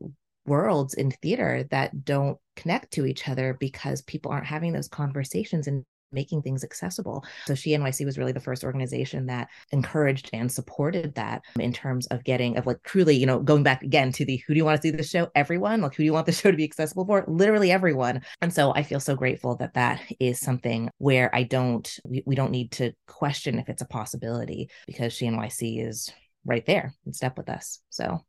worlds 0.45 0.93
in 0.93 1.11
theater 1.11 1.65
that 1.71 2.03
don't 2.03 2.37
connect 2.55 2.91
to 2.91 3.05
each 3.05 3.27
other 3.29 3.55
because 3.59 4.01
people 4.01 4.31
aren't 4.31 4.45
having 4.45 4.73
those 4.73 4.87
conversations 4.87 5.67
and 5.67 5.85
making 6.13 6.41
things 6.41 6.63
accessible. 6.63 7.25
So 7.45 7.55
She 7.55 7.71
NYC 7.71 8.05
was 8.05 8.17
really 8.17 8.31
the 8.31 8.39
first 8.39 8.63
organization 8.63 9.25
that 9.25 9.47
encouraged 9.71 10.29
and 10.31 10.51
supported 10.51 11.15
that 11.15 11.41
in 11.59 11.73
terms 11.73 12.05
of 12.07 12.23
getting 12.23 12.55
of 12.57 12.65
like 12.65 12.81
truly, 12.83 13.15
you 13.15 13.25
know, 13.25 13.39
going 13.39 13.63
back 13.63 13.83
again 13.83 14.11
to 14.13 14.25
the 14.25 14.41
who 14.45 14.53
do 14.53 14.57
you 14.57 14.65
want 14.65 14.79
to 14.79 14.87
see 14.87 14.95
the 14.95 15.03
show? 15.03 15.29
Everyone. 15.35 15.81
Like 15.81 15.95
who 15.95 16.03
do 16.03 16.05
you 16.05 16.13
want 16.13 16.27
the 16.27 16.31
show 16.31 16.51
to 16.51 16.57
be 16.57 16.63
accessible 16.63 17.05
for? 17.05 17.25
Literally 17.27 17.71
everyone. 17.71 18.21
And 18.41 18.53
so 18.53 18.73
I 18.73 18.83
feel 18.83 18.99
so 18.99 19.15
grateful 19.15 19.55
that 19.57 19.73
that 19.73 20.01
is 20.19 20.39
something 20.39 20.89
where 20.99 21.33
I 21.35 21.43
don't 21.43 21.89
we, 22.05 22.23
we 22.25 22.35
don't 22.35 22.51
need 22.51 22.71
to 22.73 22.93
question 23.07 23.59
if 23.59 23.69
it's 23.69 23.81
a 23.81 23.87
possibility 23.87 24.69
because 24.85 25.13
She 25.13 25.25
NYC 25.25 25.85
is 25.85 26.11
right 26.45 26.65
there 26.65 26.93
in 27.05 27.13
step 27.13 27.37
with 27.37 27.49
us. 27.49 27.79
So 27.89 28.19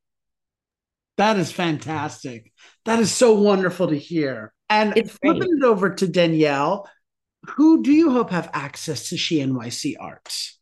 that 1.16 1.38
is 1.38 1.52
fantastic. 1.52 2.52
That 2.84 2.98
is 2.98 3.12
so 3.12 3.34
wonderful 3.34 3.88
to 3.88 3.98
hear. 3.98 4.52
And 4.68 4.96
it's 4.96 5.16
flipping 5.18 5.58
it 5.58 5.64
over 5.64 5.94
to 5.94 6.08
Danielle, 6.08 6.88
who 7.50 7.82
do 7.82 7.92
you 7.92 8.10
hope 8.10 8.30
have 8.30 8.50
access 8.52 9.10
to 9.10 9.16
She 9.16 9.38
NYC 9.38 9.94
Arts? 10.00 10.58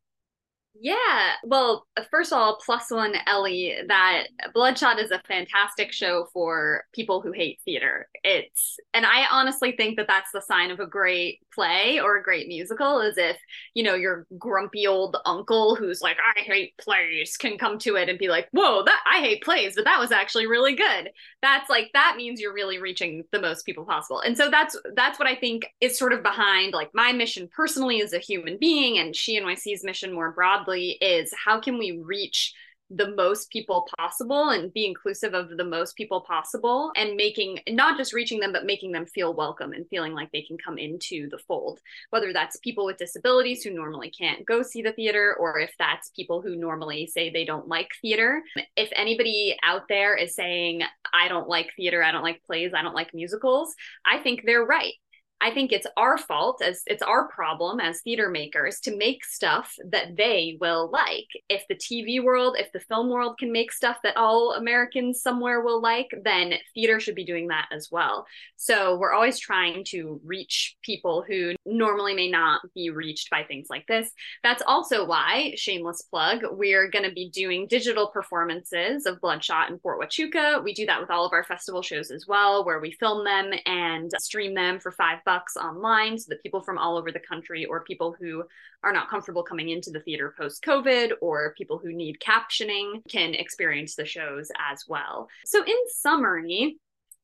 Yeah. 0.75 1.35
Well, 1.45 1.87
first 2.11 2.33
of 2.33 2.39
all, 2.39 2.59
plus 2.65 2.91
one 2.91 3.15
Ellie, 3.29 3.77
that 3.87 4.25
Bloodshot 4.53 4.99
is 4.99 5.13
a 5.13 5.23
fantastic 5.29 5.93
show 5.93 6.27
for 6.33 6.83
people 6.93 7.23
who 7.23 7.31
hate 7.31 7.61
theater. 7.65 8.09
It's, 8.25 8.79
and 8.93 9.07
I 9.07 9.27
honestly 9.31 9.73
think 9.77 9.97
that 9.97 10.09
that's 10.09 10.33
the 10.33 10.41
sign 10.41 10.73
of 10.73 10.81
a 10.81 10.87
great 10.87 11.39
play 11.55 12.01
or 12.01 12.17
a 12.17 12.23
great 12.23 12.49
musical 12.49 13.01
is 13.01 13.17
if, 13.17 13.37
you 13.75 13.83
know, 13.83 13.95
your 13.95 14.27
grumpy 14.39 14.87
old 14.87 15.17
uncle 15.25 15.75
who's 15.75 16.01
like, 16.01 16.17
I 16.19 16.41
hate 16.41 16.77
plays 16.79 17.37
can 17.37 17.59
come 17.59 17.79
to 17.81 17.97
it 17.97 18.09
and 18.09 18.19
be 18.19 18.29
like, 18.29 18.49
whoa, 18.53 18.83
that 18.85 19.01
I 19.11 19.21
hate 19.21 19.43
plays, 19.43 19.75
but 19.75 19.85
that 19.85 20.01
was 20.01 20.13
actually 20.13 20.47
really 20.47 20.75
good. 20.75 21.11
That's 21.41 21.69
like, 21.71 21.91
that 21.95 22.15
means 22.17 22.41
you're 22.41 22.55
really 22.55 22.79
reaching 22.79 23.25
the 23.33 23.41
most 23.41 23.65
people 23.65 23.85
possible. 23.85 24.21
And 24.21 24.37
so 24.37 24.51
that's, 24.51 24.77
that's 24.95 25.19
what 25.19 25.29
I 25.29 25.35
think 25.35 25.67
is 25.81 25.99
sort 25.99 26.13
of 26.13 26.23
behind 26.23 26.73
like 26.73 26.91
my 26.95 27.13
mission 27.13 27.49
personally 27.55 28.03
as 28.03 28.13
a 28.13 28.19
human 28.19 28.59
being 28.59 28.99
and 28.99 29.15
She 29.15 29.41
NYC's 29.41 29.85
mission 29.85 30.13
more 30.13 30.33
broadly 30.33 30.99
is 31.01 31.33
how 31.45 31.61
can 31.61 31.79
we 31.79 32.01
reach 32.03 32.55
the 32.95 33.15
most 33.15 33.51
people 33.51 33.87
possible 33.99 34.51
and 34.51 34.73
be 34.73 34.87
inclusive 34.87 35.35
of 35.35 35.57
the 35.57 35.65
most 35.65 35.97
people 35.97 36.21
possible 36.21 36.93
and 36.97 37.17
making 37.17 37.59
not 37.69 37.97
just 37.97 38.13
reaching 38.13 38.41
them 38.41 38.53
but 38.53 38.67
making 38.67 38.93
them 38.93 39.07
feel 39.07 39.35
welcome 39.35 39.73
and 39.73 39.89
feeling 39.89 40.13
like 40.13 40.31
they 40.33 40.43
can 40.43 40.59
come 40.59 40.79
into 40.79 41.29
the 41.31 41.39
fold. 41.39 41.81
Whether 42.11 42.33
that's 42.33 42.57
people 42.59 42.85
with 42.85 42.97
disabilities 42.97 43.63
who 43.63 43.71
normally 43.71 44.11
can't 44.11 44.45
go 44.47 44.63
see 44.63 44.83
the 44.83 44.93
theater 44.93 45.37
or 45.39 45.59
if 45.59 45.73
that's 45.79 46.11
people 46.11 46.43
who 46.43 46.57
normally 46.57 47.07
say 47.07 47.31
they 47.31 47.45
don't 47.45 47.69
like 47.69 47.89
theater. 48.01 48.43
If 48.77 48.91
anybody 48.95 49.57
out 49.63 49.83
there 49.89 50.17
is 50.17 50.35
saying 50.35 50.83
i 51.13 51.29
don't 51.29 51.49
like 51.49 51.71
theater 51.77 52.03
i 52.03 52.11
don't 52.11 52.23
like 52.23 52.43
plays 52.45 52.73
i 52.75 52.83
don't 52.83 52.95
like 52.95 53.15
musicals 53.15 53.75
i 54.07 54.19
think 54.19 54.43
they're 54.45 54.65
right 54.65 54.95
I 55.43 55.51
think 55.51 55.73
it's 55.73 55.89
our 55.97 56.17
fault 56.17 56.63
as 56.63 56.83
it's 56.87 57.03
our 57.03 57.27
problem 57.27 57.81
as 57.81 58.01
theater 58.01 58.31
makers 58.31 58.79
to 58.81 58.97
make 58.97 59.25
stuff 59.25 59.75
that 59.91 60.17
they 60.17 60.57
will 60.61 60.89
like. 60.93 61.27
If 61.49 61.65
the 61.69 61.75
TV 61.75 62.23
world, 62.23 62.55
if 62.57 62.71
the 62.71 62.79
film 62.79 63.11
world 63.11 63.39
can 63.39 63.51
make 63.51 63.73
stuff 63.73 63.97
that 64.05 64.17
all 64.17 64.53
Americans 64.53 65.21
somewhere 65.21 65.61
will 65.61 65.83
like, 65.83 66.15
then 66.23 66.55
theater 66.75 67.01
should 67.01 67.17
be 67.17 67.25
doing 67.25 67.49
that 67.49 67.67
as 67.73 67.89
well. 67.91 68.25
So 68.55 68.97
we're 68.97 69.13
always 69.13 69.41
trying 69.41 69.83
to 69.87 70.21
reach 70.25 70.77
people 70.83 71.25
who 71.27 71.55
normally 71.67 72.15
may 72.15 72.31
not 72.31 72.61
be 72.73 72.91
reached 72.91 73.29
by 73.29 73.43
things 73.43 73.67
like 73.69 73.89
this. 73.89 74.13
That's 74.45 74.63
also 74.65 75.05
why, 75.05 75.55
shameless 75.57 76.03
plug, 76.03 76.43
we're 76.53 76.89
going 76.89 77.09
to 77.09 77.13
be 77.13 77.31
doing 77.31 77.67
digital 77.67 78.07
performances 78.07 79.07
of 79.07 79.21
Bloodshot 79.21 79.71
in 79.71 79.81
Fort 79.81 80.01
Huachuca. 80.01 80.63
We 80.63 80.73
do 80.73 80.87
that 80.87 81.01
with 81.01 81.11
all 81.11 81.27
of 81.27 81.33
our 81.33 81.43
festival 81.43 81.83
shows 81.83 82.13
as 82.13 82.29
well, 82.29 82.65
where 82.65 82.79
we 82.79 82.93
film 82.93 83.25
them 83.25 83.53
and 83.67 84.09
stream 84.21 84.55
them 84.55 84.79
for 84.79 84.93
five 84.93 85.19
bucks 85.25 85.32
bucks 85.33 85.57
online 85.57 86.19
so 86.19 86.27
that 86.29 86.43
people 86.43 86.61
from 86.61 86.77
all 86.77 86.99
over 86.99 87.11
the 87.11 87.19
country 87.19 87.65
or 87.65 87.85
people 87.85 88.15
who 88.21 88.45
are 88.85 88.93
not 88.93 89.09
comfortable 89.09 89.43
coming 89.43 89.71
into 89.71 89.91
the 89.91 90.01
theater 90.01 90.35
post 90.39 90.63
COVID 90.63 91.13
or 91.23 91.55
people 91.57 91.79
who 91.79 91.91
need 91.95 92.19
captioning 92.21 93.01
can 93.09 93.33
experience 93.33 93.95
the 93.95 94.05
shows 94.05 94.51
as 94.71 94.85
well. 94.87 95.29
So, 95.47 95.65
in 95.65 95.77
summary, 95.89 96.77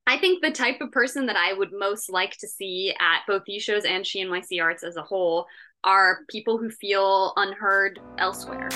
I 0.07 0.17
think 0.17 0.43
the 0.43 0.51
type 0.51 0.81
of 0.81 0.91
person 0.91 1.27
that 1.27 1.37
I 1.37 1.53
would 1.53 1.71
most 1.71 2.09
like 2.09 2.35
to 2.39 2.49
see 2.49 2.95
at 2.99 3.27
both 3.27 3.43
these 3.47 3.63
shows 3.63 3.85
and 3.85 4.07
She 4.07 4.25
NYC 4.25 4.63
Arts 4.63 4.83
as 4.83 4.97
a 4.97 5.03
whole 5.03 5.45
are 5.85 6.21
people 6.31 6.57
who 6.57 6.71
feel 6.71 7.35
unheard 7.37 8.01
elsewhere. 8.17 8.71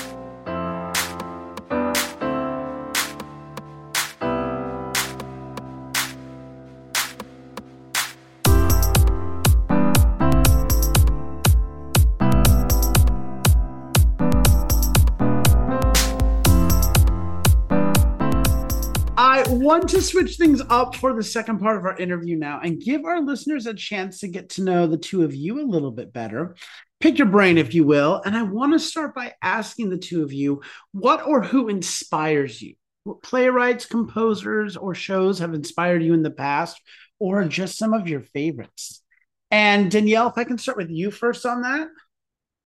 Want 19.63 19.89
to 19.91 20.03
switch 20.03 20.37
things 20.37 20.61
up 20.69 20.97
for 20.97 21.15
the 21.15 21.23
second 21.23 21.61
part 21.61 21.77
of 21.77 21.85
our 21.85 21.97
interview 21.97 22.37
now 22.37 22.61
and 22.63 22.81
give 22.81 23.05
our 23.05 23.21
listeners 23.21 23.67
a 23.67 23.75
chance 23.75 24.21
to 24.21 24.29
get 24.29 24.51
to 24.51 24.63
know 24.63 24.87
the 24.87 24.99
two 24.99 25.23
of 25.23 25.35
you 25.35 25.61
a 25.61 25.65
little 25.65 25.93
bit 25.93 26.13
better. 26.13 26.57
Pick 27.01 27.19
your 27.19 27.29
brain, 27.29 27.59
if 27.59 27.73
you 27.73 27.85
will. 27.85 28.21
And 28.25 28.37
I 28.37 28.43
want 28.43 28.73
to 28.73 28.79
start 28.79 29.15
by 29.15 29.35
asking 29.41 29.91
the 29.91 29.99
two 29.99 30.23
of 30.23 30.33
you 30.33 30.63
what 30.91 31.25
or 31.27 31.43
who 31.43 31.69
inspires 31.69 32.61
you? 32.61 32.75
What 33.05 33.23
playwrights, 33.23 33.87
composers, 33.87 34.77
or 34.77 34.95
shows 34.95 35.39
have 35.39 35.55
inspired 35.55 36.03
you 36.03 36.15
in 36.15 36.23
the 36.23 36.31
past, 36.31 36.81
or 37.19 37.45
just 37.45 37.77
some 37.77 37.95
of 37.95 38.09
your 38.09 38.21
favorites? 38.21 39.03
And 39.51 39.91
Danielle, 39.91 40.29
if 40.29 40.39
I 40.39 40.45
can 40.45 40.59
start 40.59 40.79
with 40.79 40.91
you 40.91 41.11
first 41.11 41.45
on 41.45 41.63
that. 41.63 41.89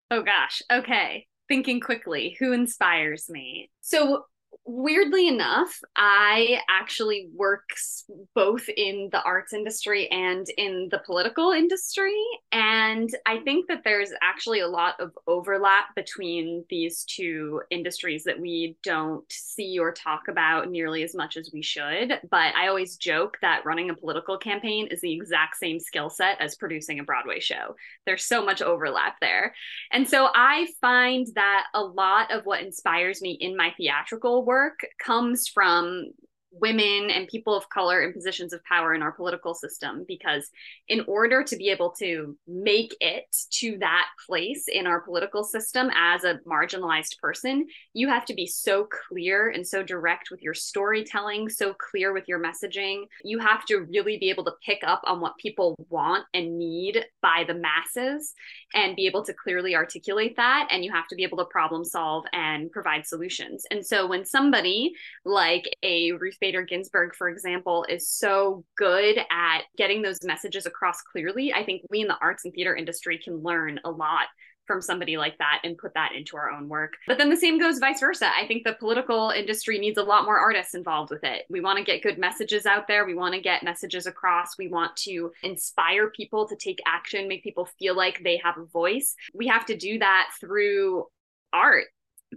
Oh, 0.09 0.21
gosh. 0.21 0.61
Okay. 0.71 1.27
Thinking 1.47 1.79
quickly, 1.79 2.35
who 2.39 2.51
inspires 2.51 3.29
me? 3.29 3.69
So, 3.81 4.25
weirdly 4.65 5.27
enough, 5.27 5.79
I 5.95 6.61
actually 6.69 7.29
work 7.35 7.63
both 8.33 8.67
in 8.69 9.09
the 9.11 9.21
arts 9.23 9.53
industry 9.53 10.07
and 10.09 10.47
in 10.57 10.87
the 10.89 10.99
political 10.99 11.51
industry. 11.51 12.15
And 12.51 13.09
I 13.25 13.39
think 13.39 13.67
that 13.67 13.81
there's 13.83 14.11
actually 14.21 14.61
a 14.61 14.67
lot 14.67 14.99
of 14.99 15.11
overlap 15.27 15.95
between 15.95 16.63
these 16.69 17.03
two 17.03 17.61
industries 17.71 18.23
that 18.23 18.39
we 18.39 18.77
don't 18.83 19.29
see 19.29 19.77
or 19.79 19.91
talk 19.91 20.23
about 20.29 20.69
nearly 20.69 21.03
as 21.03 21.13
much 21.13 21.35
as 21.35 21.49
we 21.53 21.61
should. 21.61 22.19
But 22.29 22.55
I 22.55 22.67
always 22.67 22.95
joke 22.95 23.37
that 23.41 23.65
running 23.65 23.89
a 23.89 23.95
political 23.95 24.37
campaign 24.37 24.87
is 24.91 25.01
the 25.01 25.13
exact 25.13 25.57
same 25.57 25.79
skill 25.79 26.09
set 26.09 26.39
as 26.39 26.55
producing 26.55 26.99
a 26.99 27.03
Broadway 27.03 27.39
show. 27.39 27.75
There's 28.05 28.23
so 28.23 28.43
much 28.45 28.61
overlap 28.61 29.17
there. 29.19 29.53
And 29.91 30.07
so 30.07 30.29
I 30.33 30.67
find 30.79 31.27
that 31.35 31.65
a 31.73 31.81
lot 31.81 32.31
of 32.31 32.45
what 32.45 32.61
inspires 32.61 33.21
me 33.21 33.31
in 33.39 33.57
my 33.57 33.73
theatrical 33.77 34.45
work 34.45 34.52
work 34.53 34.85
comes 35.03 35.47
from 35.47 36.11
women 36.59 37.09
and 37.09 37.27
people 37.27 37.55
of 37.55 37.69
color 37.69 38.01
in 38.01 38.13
positions 38.13 38.53
of 38.53 38.63
power 38.65 38.93
in 38.93 39.01
our 39.01 39.11
political 39.11 39.53
system 39.53 40.05
because 40.07 40.49
in 40.87 41.03
order 41.07 41.43
to 41.43 41.55
be 41.55 41.69
able 41.69 41.91
to 41.91 42.37
make 42.47 42.95
it 42.99 43.25
to 43.49 43.77
that 43.79 44.07
place 44.25 44.65
in 44.67 44.87
our 44.87 45.01
political 45.01 45.43
system 45.43 45.89
as 45.95 46.23
a 46.23 46.39
marginalized 46.47 47.19
person 47.19 47.65
you 47.93 48.07
have 48.07 48.25
to 48.25 48.33
be 48.33 48.45
so 48.47 48.87
clear 49.09 49.49
and 49.49 49.67
so 49.67 49.83
direct 49.83 50.29
with 50.31 50.41
your 50.41 50.53
storytelling 50.53 51.49
so 51.49 51.73
clear 51.73 52.13
with 52.13 52.27
your 52.27 52.39
messaging. 52.39 53.03
You 53.23 53.39
have 53.39 53.65
to 53.65 53.79
really 53.79 54.17
be 54.17 54.29
able 54.29 54.45
to 54.45 54.53
pick 54.65 54.79
up 54.83 55.01
on 55.05 55.21
what 55.21 55.37
people 55.37 55.75
want 55.89 56.25
and 56.33 56.57
need 56.57 57.05
by 57.21 57.43
the 57.47 57.53
masses 57.53 58.33
and 58.73 58.95
be 58.95 59.07
able 59.07 59.23
to 59.25 59.33
clearly 59.33 59.75
articulate 59.75 60.35
that 60.37 60.67
and 60.71 60.83
you 60.83 60.91
have 60.91 61.07
to 61.07 61.15
be 61.15 61.23
able 61.23 61.37
to 61.37 61.45
problem 61.45 61.83
solve 61.83 62.25
and 62.33 62.71
provide 62.71 63.05
solutions. 63.05 63.65
And 63.71 63.85
so 63.85 64.07
when 64.07 64.25
somebody 64.25 64.93
like 65.25 65.65
a 65.83 66.11
Ruth 66.13 66.37
Bader 66.43 66.63
Ginsburg, 66.63 67.15
for 67.15 67.29
example, 67.29 67.85
is 67.87 68.09
so 68.09 68.65
good 68.75 69.17
at 69.31 69.61
getting 69.77 70.01
those 70.01 70.25
messages 70.25 70.65
across 70.65 71.01
clearly. 71.01 71.53
I 71.53 71.63
think 71.63 71.83
we 71.89 72.01
in 72.01 72.09
the 72.09 72.17
arts 72.21 72.43
and 72.43 72.53
theater 72.53 72.75
industry 72.75 73.17
can 73.17 73.37
learn 73.37 73.79
a 73.85 73.89
lot 73.89 74.25
from 74.67 74.81
somebody 74.81 75.15
like 75.15 75.37
that 75.37 75.61
and 75.63 75.77
put 75.77 75.93
that 75.93 76.11
into 76.13 76.35
our 76.35 76.51
own 76.51 76.67
work. 76.67 76.95
But 77.07 77.17
then 77.17 77.29
the 77.29 77.37
same 77.37 77.59
goes 77.59 77.79
vice 77.79 78.01
versa. 78.01 78.29
I 78.37 78.45
think 78.45 78.65
the 78.65 78.73
political 78.73 79.29
industry 79.29 79.79
needs 79.79 79.97
a 79.97 80.03
lot 80.03 80.25
more 80.25 80.37
artists 80.37 80.75
involved 80.75 81.11
with 81.11 81.23
it. 81.23 81.45
We 81.49 81.61
want 81.61 81.77
to 81.77 81.85
get 81.85 82.03
good 82.03 82.17
messages 82.17 82.65
out 82.65 82.89
there. 82.89 83.05
We 83.05 83.15
want 83.15 83.35
to 83.35 83.41
get 83.41 83.63
messages 83.63 84.05
across. 84.05 84.57
We 84.57 84.67
want 84.67 84.97
to 84.97 85.31
inspire 85.43 86.09
people 86.09 86.45
to 86.49 86.57
take 86.57 86.81
action, 86.85 87.29
make 87.29 87.43
people 87.43 87.69
feel 87.79 87.95
like 87.95 88.21
they 88.21 88.35
have 88.43 88.57
a 88.57 88.65
voice. 88.65 89.15
We 89.33 89.47
have 89.47 89.65
to 89.67 89.77
do 89.77 89.97
that 89.99 90.27
through 90.41 91.05
art 91.53 91.85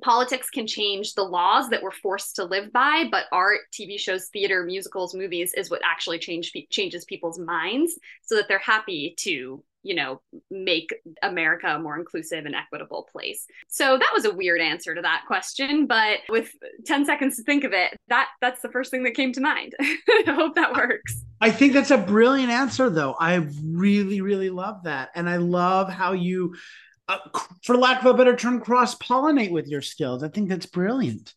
politics 0.02 0.50
can 0.50 0.66
change 0.66 1.14
the 1.14 1.22
laws 1.22 1.68
that 1.70 1.82
we're 1.82 1.90
forced 1.90 2.36
to 2.36 2.44
live 2.44 2.72
by 2.72 3.04
but 3.10 3.24
art 3.32 3.60
tv 3.72 3.98
shows 3.98 4.26
theater 4.26 4.64
musicals 4.64 5.14
movies 5.14 5.52
is 5.54 5.70
what 5.70 5.80
actually 5.84 6.18
change 6.18 6.52
changes 6.70 7.04
people's 7.04 7.38
minds 7.38 7.98
so 8.22 8.36
that 8.36 8.46
they're 8.48 8.58
happy 8.58 9.14
to 9.18 9.62
you 9.86 9.94
know 9.94 10.20
make 10.50 10.92
america 11.22 11.68
a 11.68 11.78
more 11.78 11.96
inclusive 11.96 12.44
and 12.44 12.54
equitable 12.54 13.08
place. 13.10 13.46
So 13.68 13.96
that 13.96 14.10
was 14.12 14.24
a 14.24 14.34
weird 14.34 14.60
answer 14.60 14.94
to 14.94 15.02
that 15.02 15.22
question 15.26 15.86
but 15.86 16.18
with 16.28 16.50
10 16.84 17.06
seconds 17.06 17.36
to 17.36 17.44
think 17.44 17.64
of 17.64 17.72
it 17.72 17.96
that 18.08 18.28
that's 18.40 18.62
the 18.62 18.68
first 18.68 18.90
thing 18.90 19.04
that 19.04 19.12
came 19.12 19.32
to 19.32 19.40
mind. 19.40 19.74
I 19.80 20.24
hope 20.26 20.56
that 20.56 20.72
works. 20.72 21.22
I 21.40 21.50
think 21.50 21.72
that's 21.72 21.92
a 21.92 21.98
brilliant 21.98 22.50
answer 22.50 22.90
though. 22.90 23.14
I 23.18 23.46
really 23.62 24.20
really 24.20 24.50
love 24.50 24.82
that. 24.84 25.10
And 25.14 25.28
i 25.28 25.36
love 25.36 25.88
how 25.88 26.12
you 26.12 26.56
uh, 27.08 27.18
for 27.62 27.76
lack 27.76 28.00
of 28.00 28.06
a 28.06 28.14
better 28.14 28.36
term, 28.36 28.60
cross 28.60 28.94
pollinate 28.96 29.50
with 29.50 29.68
your 29.68 29.82
skills. 29.82 30.22
I 30.22 30.28
think 30.28 30.48
that's 30.48 30.66
brilliant. 30.66 31.34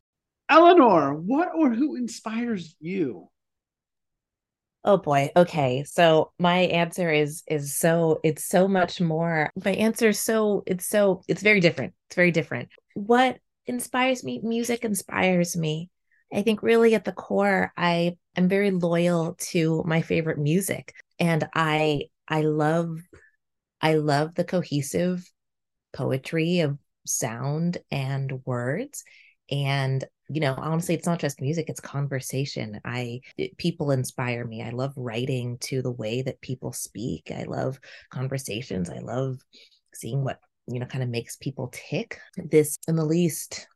Elinor, 0.49 1.13
what 1.13 1.49
or 1.55 1.69
who 1.71 1.95
inspires 1.95 2.75
you? 2.79 3.29
Oh 4.83 4.97
boy. 4.97 5.29
Okay. 5.35 5.83
So 5.83 6.31
my 6.39 6.59
answer 6.59 7.11
is 7.11 7.43
is 7.47 7.75
so 7.75 8.19
it's 8.23 8.45
so 8.45 8.67
much 8.67 9.01
more. 9.01 9.51
My 9.63 9.71
answer 9.71 10.09
is 10.09 10.19
so 10.19 10.63
it's 10.65 10.87
so 10.87 11.21
it's 11.27 11.41
very 11.41 11.59
different. 11.59 11.93
It's 12.07 12.15
very 12.15 12.31
different. 12.31 12.69
What 12.93 13.37
inspires 13.65 14.23
me? 14.23 14.39
Music 14.41 14.85
inspires 14.85 15.55
me. 15.57 15.89
I 16.33 16.43
think 16.43 16.63
really 16.63 16.95
at 16.95 17.03
the 17.03 17.11
core, 17.11 17.73
I 17.75 18.15
am 18.35 18.47
very 18.47 18.71
loyal 18.71 19.35
to 19.51 19.83
my 19.85 20.01
favorite 20.01 20.39
music. 20.39 20.93
And 21.19 21.47
I 21.53 22.03
I 22.27 22.41
love 22.41 22.97
I 23.81 23.95
love 23.95 24.33
the 24.35 24.45
cohesive 24.45 25.29
poetry 25.93 26.59
of 26.61 26.77
sound 27.05 27.77
and 27.91 28.41
words. 28.45 29.03
And 29.51 30.03
you 30.31 30.41
know 30.41 30.53
honestly 30.55 30.93
it's 30.93 31.07
not 31.07 31.19
just 31.19 31.41
music 31.41 31.69
it's 31.69 31.79
conversation. 31.79 32.79
I 32.85 33.21
it, 33.37 33.57
people 33.57 33.91
inspire 33.91 34.45
me. 34.45 34.61
I 34.61 34.69
love 34.69 34.93
writing 34.95 35.57
to 35.61 35.81
the 35.81 35.91
way 35.91 36.21
that 36.21 36.41
people 36.41 36.71
speak. 36.71 37.31
I 37.35 37.43
love 37.43 37.79
conversations. 38.11 38.89
I 38.89 38.99
love 38.99 39.39
seeing 39.93 40.23
what 40.23 40.39
you 40.67 40.79
know 40.79 40.85
kind 40.85 41.03
of 41.03 41.09
makes 41.09 41.35
people 41.37 41.71
tick. 41.73 42.19
This 42.37 42.77
in 42.87 42.95
the 42.95 43.05
least 43.05 43.67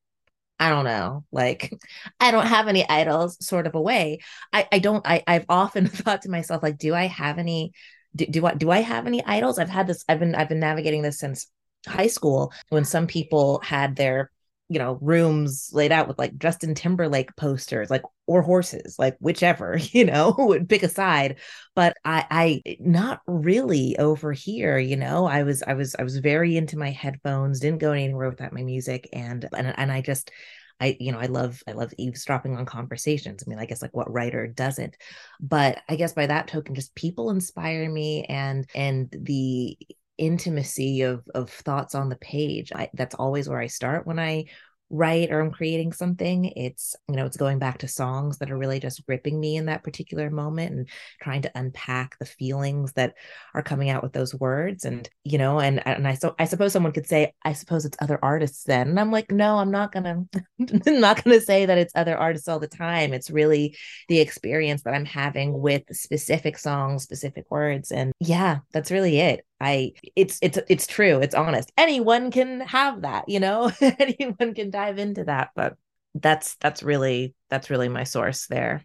I 0.60 0.70
don't 0.70 0.86
know, 0.86 1.26
like 1.32 1.74
I 2.20 2.32
don't 2.32 2.48
have 2.48 2.68
any 2.68 2.88
idols 2.88 3.44
sort 3.46 3.68
of 3.68 3.76
a 3.76 3.82
way. 3.82 4.20
I, 4.52 4.68
I 4.72 4.80
don't 4.80 5.06
I, 5.06 5.24
I've 5.28 5.46
often 5.50 5.88
thought 5.90 6.24
to 6.24 6.30
myself, 6.30 6.64
like, 6.64 6.78
do 6.78 6.94
I 6.94 7.08
have 7.08 7.38
any 7.40 7.74
do, 8.16 8.26
do 8.28 8.46
I 8.46 8.54
do 8.54 8.72
I 8.72 8.82
have 8.82 9.08
any 9.08 9.24
idols? 9.26 9.60
I've 9.60 9.70
had 9.70 9.88
this, 9.88 10.06
I've 10.08 10.20
been 10.20 10.36
I've 10.36 10.50
been 10.50 10.60
navigating 10.60 11.02
this 11.02 11.20
since 11.20 11.48
high 11.88 12.08
school 12.08 12.54
when 12.70 12.86
some 12.86 13.08
people 13.08 13.60
had 13.64 13.96
their 13.96 14.32
you 14.70 14.80
know 14.80 14.98
rooms 15.02 15.70
laid 15.74 15.92
out 15.92 16.08
with 16.08 16.18
like 16.18 16.38
Justin 16.38 16.74
Timberlake 16.74 17.36
posters 17.36 17.90
like 17.90 18.02
or 18.26 18.42
horses 18.42 18.96
like 18.98 19.18
whichever 19.20 19.78
you 19.92 20.06
know 20.06 20.34
would 20.38 20.70
pick 20.70 20.84
a 20.84 20.90
side. 20.90 21.40
But 21.76 21.98
I 22.04 22.26
I 22.66 22.78
not 22.80 23.22
really 23.28 23.98
over 23.98 24.32
here 24.32 24.78
you 24.78 24.96
know? 24.96 25.26
I 25.26 25.44
was 25.44 25.64
I 25.64 25.74
was 25.74 25.96
I 25.98 26.04
was 26.04 26.18
very 26.18 26.58
into 26.58 26.78
my 26.78 26.92
headphones 26.92 27.60
didn't 27.60 27.80
go 27.80 27.92
anywhere 27.92 28.30
without 28.30 28.54
my 28.54 28.64
music 28.64 29.10
and 29.14 29.48
and, 29.54 29.74
and 29.78 29.92
I 29.92 30.02
just 30.02 30.32
I, 30.80 30.98
you 31.00 31.12
know, 31.12 31.20
I 31.20 31.28
love, 31.28 31.64
I 31.66 31.72
love 31.72 31.94
eavesdropping 31.98 32.58
on 32.58 32.66
conversations. 32.66 33.42
I 33.42 33.50
mean, 33.50 33.60
I 33.60 33.66
guess 33.66 33.82
like 33.82 33.96
what 33.96 34.12
writer 34.12 34.48
doesn't, 34.48 34.98
but 35.40 35.82
I 35.88 35.96
guess 35.96 36.12
by 36.12 36.26
that 36.26 36.48
token, 36.48 36.76
just 36.76 36.94
people 36.94 37.30
inspire 37.30 37.90
me 37.90 38.26
and, 38.26 38.68
and 38.76 39.08
the, 39.12 39.78
intimacy 40.18 41.02
of 41.02 41.24
of 41.34 41.50
thoughts 41.50 41.96
on 41.96 42.10
the 42.10 42.16
page 42.18 42.72
I, 42.74 42.90
that's 42.94 43.16
always 43.16 43.50
where 43.50 43.60
i 43.60 43.68
start 43.68 44.06
when 44.06 44.20
i 44.20 44.46
write 44.94 45.32
or 45.32 45.42
I'm 45.42 45.52
creating 45.52 45.92
something, 45.92 46.46
it's, 46.46 46.96
you 47.10 47.16
know, 47.16 47.26
it's 47.26 47.36
going 47.36 47.58
back 47.58 47.80
to 47.80 47.88
songs 47.88 48.38
that 48.38 48.52
are 48.52 48.58
really 48.58 48.80
just 48.80 49.06
gripping 49.08 49.40
me 49.40 49.58
in 49.58 49.66
that 49.66 49.84
particular 49.84 50.30
moment 50.30 50.72
and 50.72 50.90
trying 51.20 51.42
to 51.42 51.52
unpack 51.56 52.18
the 52.20 52.26
feelings 52.26 52.94
that 52.94 53.16
are 53.56 53.64
coming 53.64 53.90
out 53.90 54.04
with 54.04 54.14
those 54.14 54.36
words. 54.36 54.86
And, 54.86 55.10
you 55.24 55.40
know, 55.40 55.60
and, 55.60 55.86
and 55.88 56.08
I, 56.08 56.14
so 56.14 56.36
I 56.38 56.46
suppose 56.46 56.74
someone 56.74 56.92
could 56.92 57.08
say, 57.08 57.34
I 57.44 57.54
suppose 57.54 57.86
it's 57.86 57.98
other 58.00 58.20
artists 58.22 58.66
then. 58.66 58.90
And 58.90 59.00
I'm 59.00 59.12
like, 59.12 59.32
no, 59.32 59.58
I'm 59.58 59.72
not 59.72 59.94
to, 59.94 60.26
not 60.60 61.24
to 61.24 61.42
say 61.42 61.66
that 61.66 61.80
it's 61.80 61.94
other 61.96 62.16
artists 62.16 62.48
all 62.48 62.60
the 62.60 62.68
time. 62.68 63.14
It's 63.14 63.32
really 63.32 63.76
the 64.10 64.20
experience 64.20 64.84
that 64.84 64.94
I'm 64.94 65.06
having 65.06 65.60
with 65.60 65.84
specific 65.92 66.58
songs, 66.60 67.02
specific 67.02 67.50
words. 67.50 67.92
And 67.92 68.14
yeah, 68.20 68.60
that's 68.72 68.92
really 68.92 69.20
it. 69.20 69.44
I 69.64 69.94
it's 70.18 70.40
it's 70.42 70.60
it's 70.68 70.86
true. 70.86 71.20
It's 71.22 71.34
honest. 71.34 71.72
Anyone 71.78 72.32
can 72.32 72.60
have 72.62 73.04
that, 73.04 73.30
you 73.30 73.40
know. 73.40 73.72
Anyone 73.82 74.54
can 74.54 74.70
dive 74.70 75.00
into 75.00 75.24
that, 75.24 75.52
but 75.56 75.78
that's 76.14 76.56
that's 76.56 76.84
really 76.84 77.34
that's 77.50 77.70
really 77.70 77.88
my 77.88 78.04
source 78.04 78.48
there. 78.48 78.84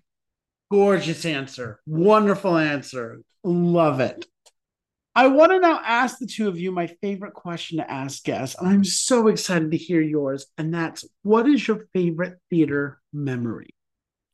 Gorgeous 0.71 1.25
answer. 1.25 1.81
Wonderful 1.87 2.57
answer. 2.57 3.23
Love 3.43 3.99
it. 4.01 4.25
I 5.17 5.27
want 5.27 5.51
to 5.51 5.59
now 5.59 5.81
ask 5.85 6.19
the 6.19 6.27
two 6.27 6.47
of 6.47 6.61
you 6.61 6.71
my 6.71 6.87
favorite 7.03 7.35
question 7.35 7.79
to 7.79 7.91
ask 7.91 8.23
guests, 8.23 8.55
and 8.57 8.69
I'm 8.69 8.85
so 8.85 9.27
excited 9.27 9.73
to 9.73 9.77
hear 9.77 10.01
yours. 10.01 10.47
And 10.57 10.73
that's 10.73 11.05
what 11.23 11.49
is 11.49 11.67
your 11.67 11.89
favorite 11.93 12.39
theater 12.51 13.01
memory? 13.13 13.75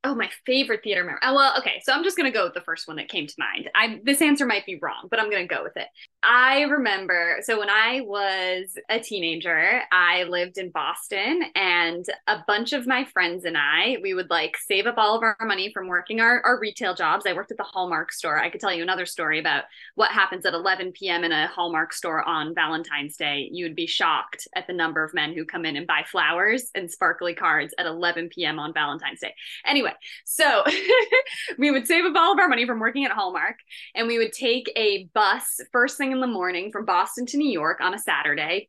Oh, 0.07 0.15
my 0.15 0.29
favorite 0.45 0.83
theater 0.85 1.03
memory. 1.03 1.19
Oh, 1.23 1.31
uh, 1.31 1.35
well, 1.35 1.55
okay. 1.59 1.81
So 1.83 1.91
I'm 1.91 2.05
just 2.05 2.15
gonna 2.15 2.31
go 2.31 2.45
with 2.45 2.53
the 2.53 2.61
first 2.61 2.87
one 2.87 2.99
that 2.99 3.09
came 3.09 3.27
to 3.27 3.35
mind. 3.39 3.71
I 3.75 4.01
this 4.05 4.21
answer 4.21 4.45
might 4.45 4.67
be 4.67 4.79
wrong, 4.83 5.09
but 5.11 5.19
I'm 5.19 5.31
gonna 5.31 5.47
go 5.47 5.63
with 5.63 5.79
it. 5.79 5.89
I 6.23 6.63
remember. 6.63 7.39
So 7.43 7.59
when 7.59 7.71
I 7.71 8.03
was 8.03 8.77
a 8.91 9.01
teenager, 9.01 9.81
I 9.91 10.25
lived 10.25 10.59
in 10.59 10.71
Boston, 10.71 11.45
and 11.55 12.05
a 12.27 12.45
bunch 12.47 12.75
of 12.75 12.87
my 12.87 13.07
friends 13.07 13.47
and 13.47 13.57
I, 13.57 13.97
we 14.03 14.13
would 14.13 14.29
like 14.29 14.59
save 14.59 14.87
up 14.87 14.99
all 14.99 15.17
of 15.17 15.23
our 15.23 15.37
money 15.41 15.73
from 15.73 15.89
working 15.89 16.21
our, 16.21 16.43
our 16.43 16.61
retail 16.61 16.95
jobs. 16.95 17.25
I 17.27 17.33
worked 17.33 17.51
at 17.51 17.57
the 17.57 17.65
Hallmark 17.65 18.13
store. 18.13 18.39
I 18.39 18.51
could 18.51 18.61
tell 18.61 18.75
you 18.75 18.83
another 18.83 19.07
story 19.07 19.39
about 19.39 19.65
what 19.95 20.11
happens 20.11 20.45
at 20.45 20.53
11 20.53 20.93
p.m. 20.93 21.25
in 21.25 21.33
a 21.33 21.47
Hallmark 21.47 21.95
store 21.95 22.29
on 22.29 22.55
Valentine's 22.55 23.17
Day. 23.17 23.49
You 23.51 23.65
would 23.65 23.77
be 23.77 23.87
shocked 23.87 24.49
at 24.55 24.67
the 24.67 24.75
number 24.75 25.03
of 25.03 25.15
men 25.15 25.33
who 25.33 25.47
come 25.47 25.65
in 25.65 25.77
and 25.77 25.87
buy 25.87 26.05
flowers 26.13 26.71
and 26.75 26.91
sparkly 26.91 27.33
cards 27.33 27.75
at 27.79 27.87
11 27.87 28.29
p.m. 28.29 28.59
on 28.59 28.75
Valentine's 28.75 29.21
Day. 29.21 29.35
Anyway 29.65 29.94
so 30.25 30.65
we 31.59 31.71
would 31.71 31.87
save 31.87 32.05
up 32.05 32.15
all 32.17 32.33
of 32.33 32.39
our 32.39 32.49
money 32.49 32.67
from 32.67 32.81
working 32.81 33.05
at 33.05 33.13
Hallmark 33.13 33.57
and 33.95 34.07
we 34.07 34.19
would 34.19 34.33
take 34.33 34.71
a 34.77 35.09
bus 35.15 35.61
first 35.73 35.97
thing 35.97 36.13
in 36.13 36.21
the 36.21 36.27
morning 36.27 36.71
from 36.73 36.85
Boston 36.85 37.27
to 37.27 37.37
New 37.37 37.51
York 37.51 37.81
on 37.81 37.95
a 37.95 37.99
Saturday. 37.99 38.69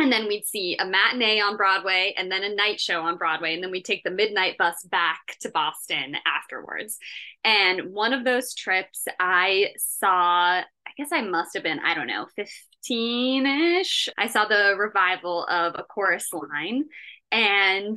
And 0.00 0.10
then 0.10 0.26
we'd 0.26 0.44
see 0.44 0.76
a 0.76 0.84
matinee 0.84 1.40
on 1.40 1.56
Broadway 1.56 2.14
and 2.16 2.30
then 2.30 2.42
a 2.42 2.54
night 2.54 2.80
show 2.80 3.02
on 3.02 3.16
Broadway. 3.16 3.54
And 3.54 3.62
then 3.62 3.70
we'd 3.70 3.84
take 3.84 4.02
the 4.02 4.10
midnight 4.10 4.58
bus 4.58 4.82
back 4.90 5.20
to 5.40 5.50
Boston 5.50 6.16
afterwards. 6.26 6.98
And 7.44 7.92
one 7.92 8.12
of 8.12 8.24
those 8.24 8.54
trips, 8.54 9.04
I 9.20 9.68
saw, 9.76 10.58
I 10.58 10.90
guess 10.96 11.10
I 11.12 11.20
must 11.20 11.54
have 11.54 11.62
been, 11.62 11.78
I 11.78 11.94
don't 11.94 12.08
know, 12.08 12.26
15 12.34 13.46
ish. 13.46 14.08
I 14.18 14.26
saw 14.26 14.46
the 14.46 14.74
revival 14.76 15.46
of 15.46 15.74
A 15.76 15.84
Chorus 15.84 16.28
Line. 16.32 16.86
And 17.30 17.96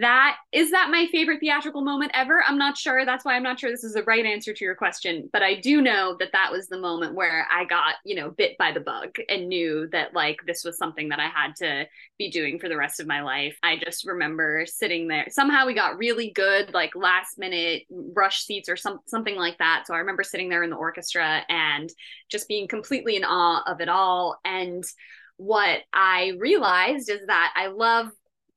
that 0.00 0.36
is 0.52 0.70
that 0.70 0.90
my 0.90 1.06
favorite 1.12 1.40
theatrical 1.40 1.82
moment 1.82 2.12
ever? 2.14 2.42
I'm 2.46 2.58
not 2.58 2.76
sure. 2.76 3.04
That's 3.04 3.24
why 3.24 3.36
i'm 3.36 3.42
not 3.42 3.60
sure 3.60 3.70
this 3.70 3.84
is 3.84 3.94
the 3.94 4.02
right 4.04 4.24
answer 4.24 4.52
to 4.52 4.64
your 4.64 4.74
question 4.74 5.28
but 5.32 5.42
i 5.42 5.54
do 5.54 5.82
know 5.82 6.16
that 6.18 6.32
that 6.32 6.50
was 6.50 6.68
the 6.68 6.78
moment 6.78 7.14
where 7.14 7.46
i 7.52 7.64
got 7.64 7.94
you 8.04 8.14
know 8.14 8.30
bit 8.30 8.56
by 8.58 8.72
the 8.72 8.80
bug 8.80 9.14
and 9.28 9.48
knew 9.48 9.88
that 9.92 10.14
like 10.14 10.38
this 10.46 10.64
was 10.64 10.78
something 10.78 11.08
that 11.08 11.20
i 11.20 11.28
had 11.28 11.54
to 11.56 11.86
be 12.18 12.30
doing 12.30 12.58
for 12.58 12.68
the 12.68 12.76
rest 12.76 13.00
of 13.00 13.06
my 13.06 13.22
life. 13.22 13.58
I 13.62 13.76
just 13.76 14.06
remember 14.06 14.64
sitting 14.66 15.08
there 15.08 15.26
somehow 15.30 15.66
we 15.66 15.74
got 15.74 15.98
really 15.98 16.30
good 16.30 16.72
like 16.72 16.94
last 16.94 17.38
minute 17.38 17.82
rush 17.90 18.44
seats 18.44 18.68
or 18.68 18.76
some, 18.76 19.00
something 19.06 19.36
like 19.36 19.58
that. 19.58 19.84
So 19.86 19.94
i 19.94 19.98
remember 19.98 20.22
sitting 20.22 20.48
there 20.48 20.62
in 20.62 20.70
the 20.70 20.76
orchestra 20.76 21.42
and 21.48 21.90
just 22.30 22.48
being 22.48 22.68
completely 22.68 23.16
in 23.16 23.24
awe 23.24 23.62
of 23.66 23.80
it 23.80 23.88
all. 23.88 24.38
And 24.44 24.84
what 25.36 25.80
I 25.92 26.32
realized 26.38 27.10
is 27.10 27.26
that 27.26 27.52
I 27.54 27.66
love 27.66 28.10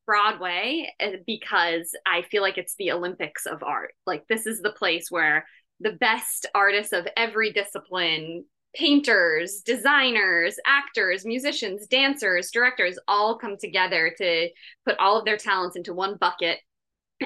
Broadway 0.09 0.91
eh, 0.99 1.17
because 1.27 1.95
I 2.07 2.23
feel 2.23 2.41
like 2.41 2.57
it's 2.57 2.73
the 2.79 2.91
Olympics 2.91 3.45
of 3.45 3.61
art. 3.61 3.93
Like, 4.07 4.27
this 4.27 4.47
is 4.47 4.59
the 4.59 4.71
place 4.71 5.11
where 5.11 5.45
the 5.79 5.91
best 5.91 6.47
artists 6.55 6.93
of 6.93 7.07
every 7.15 7.53
discipline 7.53 8.43
painters, 8.73 9.61
designers, 9.63 10.57
actors, 10.65 11.27
musicians, 11.27 11.85
dancers, 11.85 12.49
directors 12.49 12.97
all 13.07 13.37
come 13.37 13.55
together 13.55 14.11
to 14.17 14.49
put 14.83 14.97
all 14.97 15.19
of 15.19 15.25
their 15.25 15.37
talents 15.37 15.75
into 15.75 15.93
one 15.93 16.17
bucket 16.19 16.57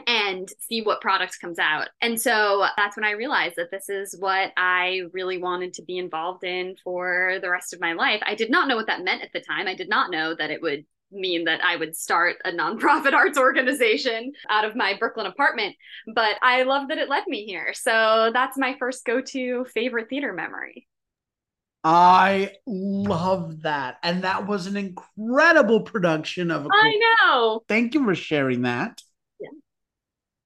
and 0.05 0.49
see 0.59 0.81
what 0.81 0.99
product 0.99 1.39
comes 1.39 1.59
out. 1.59 1.87
And 2.01 2.19
so 2.19 2.65
that's 2.75 2.97
when 2.97 3.05
I 3.05 3.11
realized 3.11 3.55
that 3.55 3.71
this 3.71 3.87
is 3.87 4.13
what 4.19 4.51
I 4.57 5.03
really 5.13 5.37
wanted 5.37 5.73
to 5.75 5.83
be 5.83 5.99
involved 5.99 6.43
in 6.43 6.75
for 6.83 7.37
the 7.41 7.49
rest 7.49 7.73
of 7.73 7.79
my 7.79 7.93
life. 7.93 8.21
I 8.25 8.35
did 8.35 8.51
not 8.51 8.67
know 8.67 8.75
what 8.75 8.87
that 8.87 9.05
meant 9.05 9.21
at 9.21 9.31
the 9.31 9.39
time. 9.39 9.69
I 9.69 9.75
did 9.75 9.87
not 9.87 10.11
know 10.11 10.35
that 10.35 10.51
it 10.51 10.61
would 10.61 10.83
mean 11.13 11.45
that 11.45 11.63
I 11.63 11.75
would 11.75 11.95
start 11.95 12.37
a 12.45 12.51
nonprofit 12.51 13.13
arts 13.13 13.37
organization 13.37 14.33
out 14.49 14.65
of 14.65 14.75
my 14.75 14.95
Brooklyn 14.97 15.25
apartment, 15.25 15.75
but 16.13 16.35
I 16.41 16.63
love 16.63 16.89
that 16.89 16.97
it 16.97 17.09
led 17.09 17.23
me 17.27 17.45
here. 17.45 17.73
So 17.73 18.31
that's 18.33 18.57
my 18.57 18.75
first 18.79 19.05
go 19.05 19.21
to 19.21 19.65
favorite 19.65 20.09
theater 20.09 20.33
memory. 20.33 20.87
I 21.83 22.51
love 22.65 23.63
that. 23.63 23.97
And 24.03 24.23
that 24.23 24.47
was 24.47 24.67
an 24.67 24.77
incredible 24.77 25.81
production 25.81 26.49
of 26.49 26.65
a 26.65 26.69
I 26.71 26.99
know. 27.21 27.63
Thank 27.67 27.93
you 27.93 28.05
for 28.05 28.15
sharing 28.15 28.61
that. 28.61 29.01
Yeah. 29.39 29.49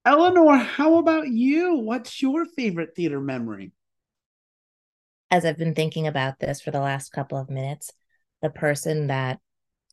Elinor, 0.06 0.58
how 0.58 0.98
about 0.98 1.28
you? 1.28 1.76
What's 1.76 2.22
your 2.22 2.46
favorite 2.46 2.96
theater 2.96 3.22
memory? 3.22 3.72
As 5.30 5.46
I've 5.46 5.58
been 5.58 5.76
thinking 5.76 6.08
about 6.08 6.40
this 6.40 6.62
for 6.62 6.72
the 6.72 6.80
last 6.80 7.12
couple 7.12 7.38
of 7.38 7.50
minutes, 7.50 7.92
the 8.42 8.50
person 8.50 9.08
that 9.08 9.40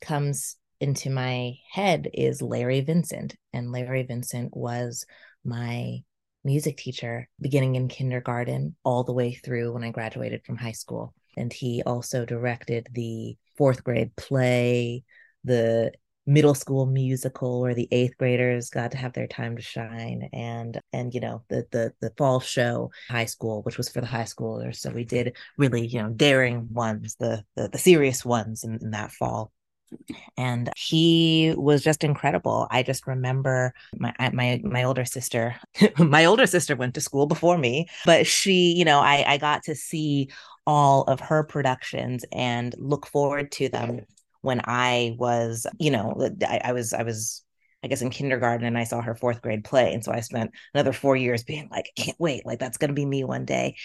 comes 0.00 0.56
into 0.84 1.08
my 1.08 1.56
head 1.70 2.10
is 2.12 2.42
Larry 2.42 2.82
Vincent. 2.82 3.34
And 3.54 3.72
Larry 3.72 4.02
Vincent 4.02 4.54
was 4.54 5.06
my 5.42 6.02
music 6.44 6.76
teacher 6.76 7.26
beginning 7.40 7.76
in 7.76 7.88
kindergarten 7.88 8.76
all 8.84 9.02
the 9.02 9.14
way 9.14 9.32
through 9.32 9.72
when 9.72 9.82
I 9.82 9.90
graduated 9.90 10.44
from 10.44 10.58
high 10.58 10.72
school. 10.72 11.14
And 11.38 11.50
he 11.50 11.82
also 11.86 12.26
directed 12.26 12.88
the 12.92 13.38
fourth 13.56 13.82
grade 13.82 14.14
play, 14.14 15.04
the 15.42 15.92
middle 16.26 16.54
school 16.54 16.84
musical 16.84 17.62
where 17.62 17.74
the 17.74 17.88
eighth 17.90 18.18
graders 18.18 18.68
got 18.68 18.90
to 18.90 18.98
have 18.98 19.14
their 19.14 19.26
time 19.26 19.56
to 19.56 19.62
shine 19.62 20.28
and 20.32 20.80
and 20.92 21.12
you 21.12 21.20
know 21.20 21.42
the 21.50 21.66
the 21.70 21.92
the 22.00 22.10
fall 22.16 22.40
show 22.40 22.90
high 23.10 23.26
school 23.26 23.60
which 23.64 23.76
was 23.76 23.90
for 23.90 24.00
the 24.00 24.06
high 24.06 24.22
schoolers 24.22 24.76
so 24.76 24.90
we 24.90 25.04
did 25.04 25.36
really 25.58 25.86
you 25.86 26.02
know 26.02 26.08
daring 26.08 26.66
ones 26.72 27.14
the 27.20 27.44
the, 27.56 27.68
the 27.68 27.76
serious 27.76 28.24
ones 28.24 28.64
in, 28.64 28.78
in 28.80 28.90
that 28.92 29.12
fall 29.12 29.52
and 30.36 30.70
he 30.76 31.54
was 31.56 31.82
just 31.82 32.04
incredible. 32.04 32.66
I 32.70 32.82
just 32.82 33.06
remember 33.06 33.72
my 33.96 34.14
my 34.32 34.60
my 34.64 34.84
older 34.84 35.04
sister. 35.04 35.56
my 35.98 36.24
older 36.24 36.46
sister 36.46 36.76
went 36.76 36.94
to 36.94 37.00
school 37.00 37.26
before 37.26 37.58
me, 37.58 37.86
but 38.04 38.26
she, 38.26 38.74
you 38.74 38.84
know, 38.84 39.00
I 39.00 39.24
I 39.26 39.38
got 39.38 39.64
to 39.64 39.74
see 39.74 40.30
all 40.66 41.02
of 41.04 41.20
her 41.20 41.44
productions 41.44 42.24
and 42.32 42.74
look 42.78 43.06
forward 43.06 43.52
to 43.52 43.68
them 43.68 44.00
when 44.40 44.60
I 44.64 45.16
was, 45.18 45.66
you 45.78 45.90
know, 45.90 46.30
I, 46.46 46.60
I 46.64 46.72
was 46.72 46.92
I 46.92 47.02
was 47.02 47.42
I 47.82 47.86
guess 47.86 48.00
in 48.00 48.08
kindergarten 48.08 48.66
and 48.66 48.78
I 48.78 48.84
saw 48.84 49.02
her 49.02 49.14
fourth 49.14 49.42
grade 49.42 49.62
play. 49.62 49.92
And 49.92 50.02
so 50.02 50.10
I 50.10 50.20
spent 50.20 50.52
another 50.72 50.92
four 50.92 51.16
years 51.16 51.44
being 51.44 51.68
like, 51.70 51.90
I 51.98 52.02
can't 52.02 52.20
wait, 52.20 52.46
like 52.46 52.58
that's 52.58 52.78
gonna 52.78 52.94
be 52.94 53.04
me 53.04 53.24
one 53.24 53.44
day. 53.44 53.76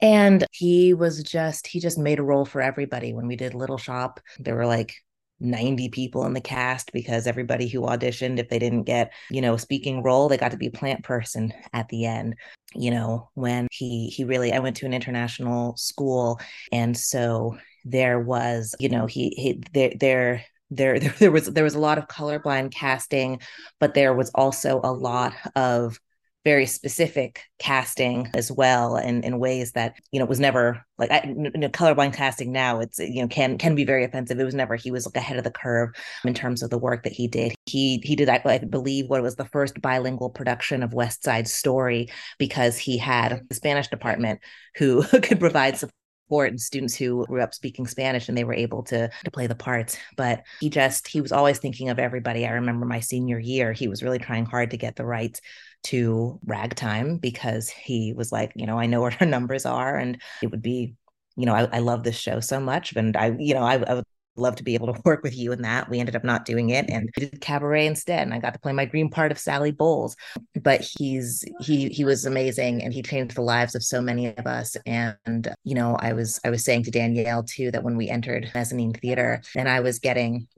And 0.00 0.44
he 0.52 0.94
was 0.94 1.22
just, 1.22 1.66
he 1.66 1.80
just 1.80 1.96
made 1.96 2.18
a 2.18 2.24
role 2.24 2.44
for 2.44 2.60
everybody. 2.60 3.14
When 3.14 3.28
we 3.28 3.36
did 3.36 3.54
Little 3.54 3.78
Shop, 3.78 4.20
there 4.40 4.56
were 4.56 4.66
like 4.66 4.94
90 5.40 5.88
people 5.90 6.24
in 6.24 6.32
the 6.32 6.40
cast 6.40 6.92
because 6.92 7.26
everybody 7.26 7.68
who 7.68 7.82
auditioned 7.82 8.38
if 8.38 8.48
they 8.48 8.58
didn't 8.58 8.84
get 8.84 9.12
you 9.30 9.40
know 9.40 9.56
speaking 9.56 10.02
role 10.02 10.28
they 10.28 10.38
got 10.38 10.50
to 10.50 10.56
be 10.56 10.70
plant 10.70 11.04
person 11.04 11.52
at 11.72 11.88
the 11.88 12.06
end 12.06 12.34
you 12.74 12.90
know 12.90 13.28
when 13.34 13.68
he 13.70 14.08
he 14.08 14.24
really 14.24 14.52
i 14.52 14.58
went 14.58 14.76
to 14.76 14.86
an 14.86 14.94
international 14.94 15.76
school 15.76 16.40
and 16.72 16.96
so 16.96 17.56
there 17.84 18.18
was 18.18 18.74
you 18.78 18.88
know 18.88 19.06
he 19.06 19.30
he 19.36 19.62
there 19.72 19.92
there 20.00 20.44
there, 20.70 20.98
there 21.18 21.30
was 21.30 21.46
there 21.46 21.64
was 21.64 21.74
a 21.74 21.80
lot 21.80 21.98
of 21.98 22.08
colorblind 22.08 22.72
casting 22.72 23.40
but 23.78 23.94
there 23.94 24.14
was 24.14 24.30
also 24.34 24.80
a 24.82 24.92
lot 24.92 25.34
of 25.54 25.98
very 26.46 26.64
specific 26.64 27.42
casting 27.58 28.30
as 28.32 28.52
well 28.52 28.94
and 28.94 29.24
in 29.24 29.40
ways 29.40 29.72
that 29.72 29.94
you 30.12 30.20
know 30.20 30.24
was 30.24 30.38
never 30.38 30.80
like 30.96 31.10
I, 31.10 31.22
you 31.26 31.50
know, 31.50 31.68
colorblind 31.70 32.14
casting 32.14 32.52
now 32.52 32.78
it's 32.78 33.00
you 33.00 33.20
know 33.20 33.26
can 33.26 33.58
can 33.58 33.74
be 33.74 33.84
very 33.84 34.04
offensive 34.04 34.38
it 34.38 34.44
was 34.44 34.54
never 34.54 34.76
he 34.76 34.92
was 34.92 35.06
like 35.06 35.16
ahead 35.16 35.38
of 35.38 35.42
the 35.42 35.50
curve 35.50 35.90
in 36.24 36.34
terms 36.34 36.62
of 36.62 36.70
the 36.70 36.78
work 36.78 37.02
that 37.02 37.12
he 37.12 37.26
did 37.26 37.52
he 37.66 38.00
he 38.04 38.14
did 38.14 38.28
i 38.28 38.58
believe 38.58 39.08
what 39.08 39.24
was 39.24 39.34
the 39.34 39.46
first 39.46 39.82
bilingual 39.82 40.30
production 40.30 40.84
of 40.84 40.94
west 40.94 41.24
side 41.24 41.48
story 41.48 42.08
because 42.38 42.78
he 42.78 42.96
had 42.96 43.42
the 43.48 43.54
spanish 43.56 43.88
department 43.88 44.38
who 44.76 45.02
could 45.22 45.40
provide 45.40 45.76
support 45.76 45.92
support 46.26 46.50
and 46.50 46.60
students 46.60 46.96
who 46.96 47.24
grew 47.26 47.40
up 47.40 47.54
speaking 47.54 47.86
Spanish 47.86 48.28
and 48.28 48.36
they 48.36 48.42
were 48.42 48.52
able 48.52 48.82
to 48.82 49.08
to 49.24 49.30
play 49.30 49.46
the 49.46 49.54
parts. 49.54 49.96
But 50.16 50.42
he 50.58 50.68
just 50.68 51.06
he 51.06 51.20
was 51.20 51.30
always 51.30 51.58
thinking 51.58 51.88
of 51.88 52.00
everybody. 52.00 52.44
I 52.44 52.50
remember 52.50 52.84
my 52.84 52.98
senior 52.98 53.38
year, 53.38 53.72
he 53.72 53.86
was 53.86 54.02
really 54.02 54.18
trying 54.18 54.44
hard 54.44 54.72
to 54.72 54.76
get 54.76 54.96
the 54.96 55.06
rights 55.06 55.40
to 55.86 56.38
ragtime 56.44 57.18
because 57.18 57.68
he 57.68 58.12
was 58.12 58.32
like, 58.32 58.52
you 58.56 58.66
know, 58.66 58.78
I 58.78 58.86
know 58.86 59.00
what 59.00 59.20
our 59.20 59.26
numbers 59.36 59.66
are 59.66 59.96
and 59.96 60.20
it 60.42 60.50
would 60.50 60.62
be, 60.62 60.94
you 61.36 61.46
know, 61.46 61.54
I, 61.54 61.68
I 61.72 61.78
love 61.78 62.02
this 62.02 62.16
show 62.16 62.40
so 62.40 62.60
much. 62.60 62.94
And 62.96 63.16
I, 63.16 63.36
you 63.38 63.54
know, 63.54 63.62
I, 63.62 63.74
I 63.76 63.94
would 63.94 64.04
love 64.36 64.56
to 64.56 64.64
be 64.64 64.74
able 64.74 64.92
to 64.92 65.00
work 65.04 65.22
with 65.22 65.36
you 65.36 65.52
in 65.52 65.62
that. 65.62 65.88
We 65.88 66.00
ended 66.00 66.16
up 66.16 66.24
not 66.24 66.44
doing 66.44 66.70
it 66.70 66.88
and 66.88 67.10
did 67.16 67.40
cabaret 67.40 67.86
instead. 67.86 68.22
And 68.22 68.34
I 68.34 68.38
got 68.38 68.54
to 68.54 68.60
play 68.60 68.72
my 68.72 68.84
dream 68.84 69.10
part 69.10 69.32
of 69.32 69.38
Sally 69.38 69.70
Bowles. 69.70 70.16
But 70.60 70.86
he's 70.98 71.44
he 71.60 71.88
he 71.88 72.04
was 72.04 72.24
amazing 72.24 72.82
and 72.82 72.92
he 72.92 73.02
changed 73.02 73.36
the 73.36 73.42
lives 73.42 73.74
of 73.74 73.82
so 73.82 74.00
many 74.00 74.26
of 74.36 74.46
us. 74.46 74.76
And 74.86 75.54
you 75.64 75.74
know, 75.74 75.96
I 76.00 76.12
was 76.12 76.40
I 76.44 76.50
was 76.50 76.64
saying 76.64 76.84
to 76.84 76.90
Danielle 76.90 77.42
too 77.44 77.70
that 77.70 77.84
when 77.84 77.96
we 77.96 78.08
entered 78.08 78.50
mezzanine 78.54 78.92
theater 78.92 79.42
and 79.54 79.68
I 79.68 79.80
was 79.80 79.98
getting 79.98 80.48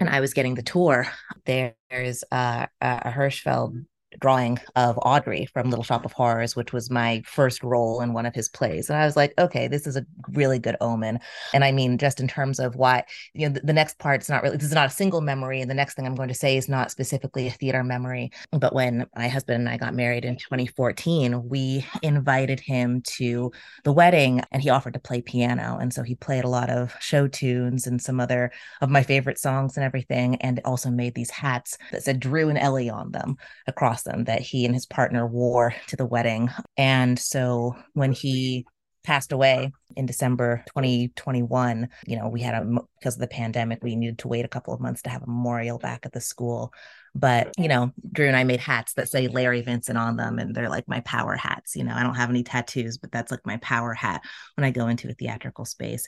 and 0.00 0.08
I 0.08 0.20
was 0.20 0.34
getting 0.34 0.54
the 0.54 0.62
tour, 0.62 1.06
there's 1.46 2.24
uh, 2.32 2.66
a 2.80 3.10
Hirschfeld 3.10 3.84
drawing 4.20 4.58
of 4.76 4.98
Audrey 5.02 5.46
from 5.46 5.70
Little 5.70 5.84
Shop 5.84 6.04
of 6.04 6.12
Horrors, 6.12 6.56
which 6.56 6.72
was 6.72 6.90
my 6.90 7.22
first 7.26 7.62
role 7.62 8.00
in 8.00 8.12
one 8.12 8.26
of 8.26 8.34
his 8.34 8.48
plays. 8.48 8.88
And 8.88 8.98
I 8.98 9.04
was 9.04 9.16
like, 9.16 9.34
okay, 9.38 9.68
this 9.68 9.86
is 9.86 9.96
a 9.96 10.06
really 10.32 10.58
good 10.58 10.76
omen. 10.80 11.18
And 11.52 11.64
I 11.64 11.72
mean, 11.72 11.98
just 11.98 12.20
in 12.20 12.28
terms 12.28 12.58
of 12.58 12.76
why, 12.76 13.04
you 13.32 13.48
know, 13.48 13.54
the, 13.54 13.60
the 13.60 13.72
next 13.72 13.98
part's 13.98 14.28
not 14.28 14.42
really, 14.42 14.56
this 14.56 14.66
is 14.66 14.74
not 14.74 14.86
a 14.86 14.94
single 14.94 15.20
memory. 15.20 15.60
And 15.60 15.70
the 15.70 15.74
next 15.74 15.94
thing 15.94 16.06
I'm 16.06 16.14
going 16.14 16.28
to 16.28 16.34
say 16.34 16.56
is 16.56 16.68
not 16.68 16.90
specifically 16.90 17.46
a 17.46 17.50
theater 17.50 17.84
memory. 17.84 18.30
But 18.52 18.74
when 18.74 19.06
my 19.16 19.28
husband 19.28 19.60
and 19.60 19.68
I 19.68 19.76
got 19.76 19.94
married 19.94 20.24
in 20.24 20.36
2014, 20.36 21.48
we 21.48 21.84
invited 22.02 22.60
him 22.60 23.02
to 23.02 23.52
the 23.84 23.92
wedding 23.92 24.42
and 24.52 24.62
he 24.62 24.70
offered 24.70 24.94
to 24.94 25.00
play 25.00 25.22
piano. 25.22 25.78
And 25.80 25.92
so 25.92 26.02
he 26.02 26.14
played 26.14 26.44
a 26.44 26.48
lot 26.48 26.70
of 26.70 26.94
show 27.00 27.28
tunes 27.28 27.86
and 27.86 28.00
some 28.00 28.20
other 28.20 28.52
of 28.80 28.90
my 28.90 29.02
favorite 29.02 29.38
songs 29.38 29.76
and 29.76 29.84
everything. 29.84 30.36
And 30.36 30.60
also 30.64 30.90
made 30.90 31.14
these 31.14 31.30
hats 31.30 31.76
that 31.92 32.02
said 32.02 32.20
Drew 32.20 32.48
and 32.48 32.58
Ellie 32.58 32.90
on 32.90 33.10
them 33.10 33.36
across 33.66 34.03
that 34.04 34.40
he 34.40 34.64
and 34.64 34.74
his 34.74 34.86
partner 34.86 35.26
wore 35.26 35.74
to 35.88 35.96
the 35.96 36.06
wedding. 36.06 36.50
And 36.76 37.18
so 37.18 37.76
when 37.94 38.12
he 38.12 38.66
passed 39.04 39.32
away 39.32 39.70
in 39.96 40.06
December 40.06 40.64
2021, 40.68 41.88
you 42.06 42.18
know, 42.18 42.28
we 42.28 42.40
had 42.40 42.54
a 42.54 42.80
because 42.98 43.14
of 43.16 43.20
the 43.20 43.28
pandemic, 43.28 43.84
we 43.84 43.96
needed 43.96 44.18
to 44.18 44.28
wait 44.28 44.46
a 44.46 44.48
couple 44.48 44.72
of 44.72 44.80
months 44.80 45.02
to 45.02 45.10
have 45.10 45.22
a 45.22 45.26
memorial 45.26 45.78
back 45.78 46.06
at 46.06 46.12
the 46.12 46.20
school. 46.20 46.72
But, 47.14 47.52
you 47.58 47.68
know, 47.68 47.92
Drew 48.12 48.26
and 48.26 48.36
I 48.36 48.42
made 48.42 48.58
hats 48.58 48.94
that 48.94 49.08
say 49.08 49.28
Larry 49.28 49.60
Vincent 49.60 49.96
on 49.96 50.16
them, 50.16 50.38
and 50.38 50.54
they're 50.54 50.70
like 50.70 50.88
my 50.88 51.00
power 51.00 51.36
hats. 51.36 51.76
You 51.76 51.84
know, 51.84 51.94
I 51.94 52.02
don't 52.02 52.16
have 52.16 52.30
any 52.30 52.42
tattoos, 52.42 52.98
but 52.98 53.12
that's 53.12 53.30
like 53.30 53.46
my 53.46 53.58
power 53.58 53.92
hat 53.94 54.22
when 54.56 54.64
I 54.64 54.70
go 54.70 54.88
into 54.88 55.08
a 55.08 55.12
theatrical 55.12 55.64
space. 55.64 56.06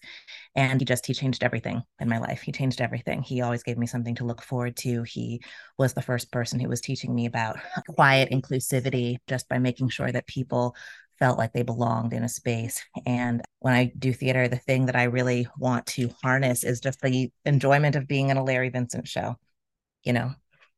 And 0.57 0.81
he 0.81 0.85
just, 0.85 1.07
he 1.07 1.15
changed 1.15 1.45
everything 1.45 1.83
in 2.01 2.09
my 2.09 2.19
life. 2.19 2.41
He 2.41 2.51
changed 2.51 2.81
everything. 2.81 3.23
He 3.23 3.43
always 3.43 3.63
gave 3.63 3.79
me 3.79 3.87
something 3.87 4.17
to 4.17 4.25
look 4.25 4.43
forward 4.43 4.77
to. 4.79 5.05
He 5.05 5.43
was 5.79 5.95
the 5.95 6.03
first 6.03 6.33
person 6.33 6.59
who 6.59 6.69
was 6.69 6.81
teaching 6.81 7.15
me 7.15 7.27
about 7.27 7.59
quiet 7.91 8.31
inclusivity 8.31 9.19
just 9.29 9.49
by 9.49 9.59
making 9.59 9.91
sure 9.91 10.11
that 10.11 10.27
people 10.27 10.75
felt 11.19 11.39
like 11.39 11.53
they 11.53 11.63
belonged 11.63 12.13
in 12.13 12.25
a 12.25 12.29
space. 12.29 12.83
And 13.07 13.43
when 13.61 13.75
I 13.75 13.93
do 13.99 14.13
theater, 14.13 14.49
the 14.49 14.57
thing 14.57 14.87
that 14.87 14.97
I 14.97 15.05
really 15.05 15.49
want 15.59 15.87
to 15.87 16.11
harness 16.23 16.65
is 16.65 16.81
just 16.81 17.01
the 17.01 17.31
enjoyment 17.45 17.97
of 17.97 18.09
being 18.09 18.31
in 18.31 18.37
a 18.37 18.45
Larry 18.45 18.69
Vincent 18.69 19.09
show. 19.09 19.37
You 20.05 20.13
know, 20.13 20.35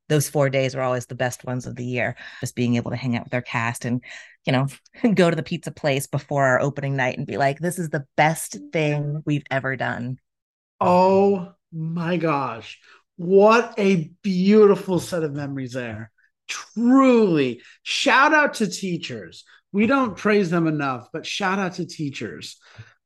those 0.09 0.29
four 0.29 0.49
days 0.49 0.75
are 0.75 0.83
always 0.83 1.07
the 1.07 1.15
best 1.15 1.45
ones 1.45 1.67
of 1.67 1.77
the 1.77 1.85
year. 1.85 2.17
Just 2.41 2.57
being 2.57 2.77
able 2.77 2.91
to 2.91 2.97
hang 2.97 3.17
out 3.17 3.25
with 3.25 3.35
our 3.35 3.43
cast 3.43 3.85
and, 3.85 4.03
you 4.45 4.53
know, 4.53 4.69
go 5.15 5.31
to 5.31 5.37
the 5.37 5.43
pizza 5.43 5.71
place 5.71 6.07
before 6.07 6.47
our 6.47 6.61
opening 6.61 6.97
night 6.97 7.19
and 7.19 7.27
be 7.27 7.37
like, 7.37 7.59
this 7.59 7.79
is 7.79 7.91
the 7.91 8.07
best 8.17 8.59
thing 8.73 9.23
we've 9.27 9.45
ever 9.51 9.77
done. 9.77 10.19
Oh 10.81 11.53
my 11.73 12.17
gosh. 12.17 12.79
What 13.17 13.75
a 13.79 14.11
beautiful 14.23 15.01
set 15.01 15.25
of 15.25 15.35
memories 15.35 15.73
there. 15.73 16.11
Truly. 16.47 17.61
Shout 17.83 18.33
out 18.33 18.55
to 18.55 18.69
teachers. 18.69 19.45
We 19.73 19.87
don't 19.87 20.17
praise 20.17 20.51
them 20.51 20.67
enough, 20.67 21.09
but 21.13 21.27
shout 21.27 21.59
out 21.59 21.75
to 21.75 21.87
teachers. 21.87 22.59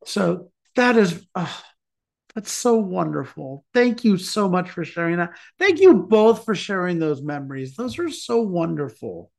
So 0.05 0.51
that 0.77 0.97
is, 0.97 1.27
oh, 1.35 1.63
that's 2.35 2.53
so 2.53 2.77
wonderful. 2.77 3.65
Thank 3.75 4.05
you 4.05 4.17
so 4.17 4.49
much 4.49 4.71
for 4.71 4.85
sharing 4.85 5.19
that. 5.19 5.37
Thank 5.59 5.81
you 5.81 5.95
both 5.95 6.45
for 6.45 6.55
sharing 6.55 6.99
those 6.99 7.21
memories. 7.23 7.75
Those 7.75 7.99
are 7.99 8.11
so 8.11 8.41
wonderful. 8.41 9.31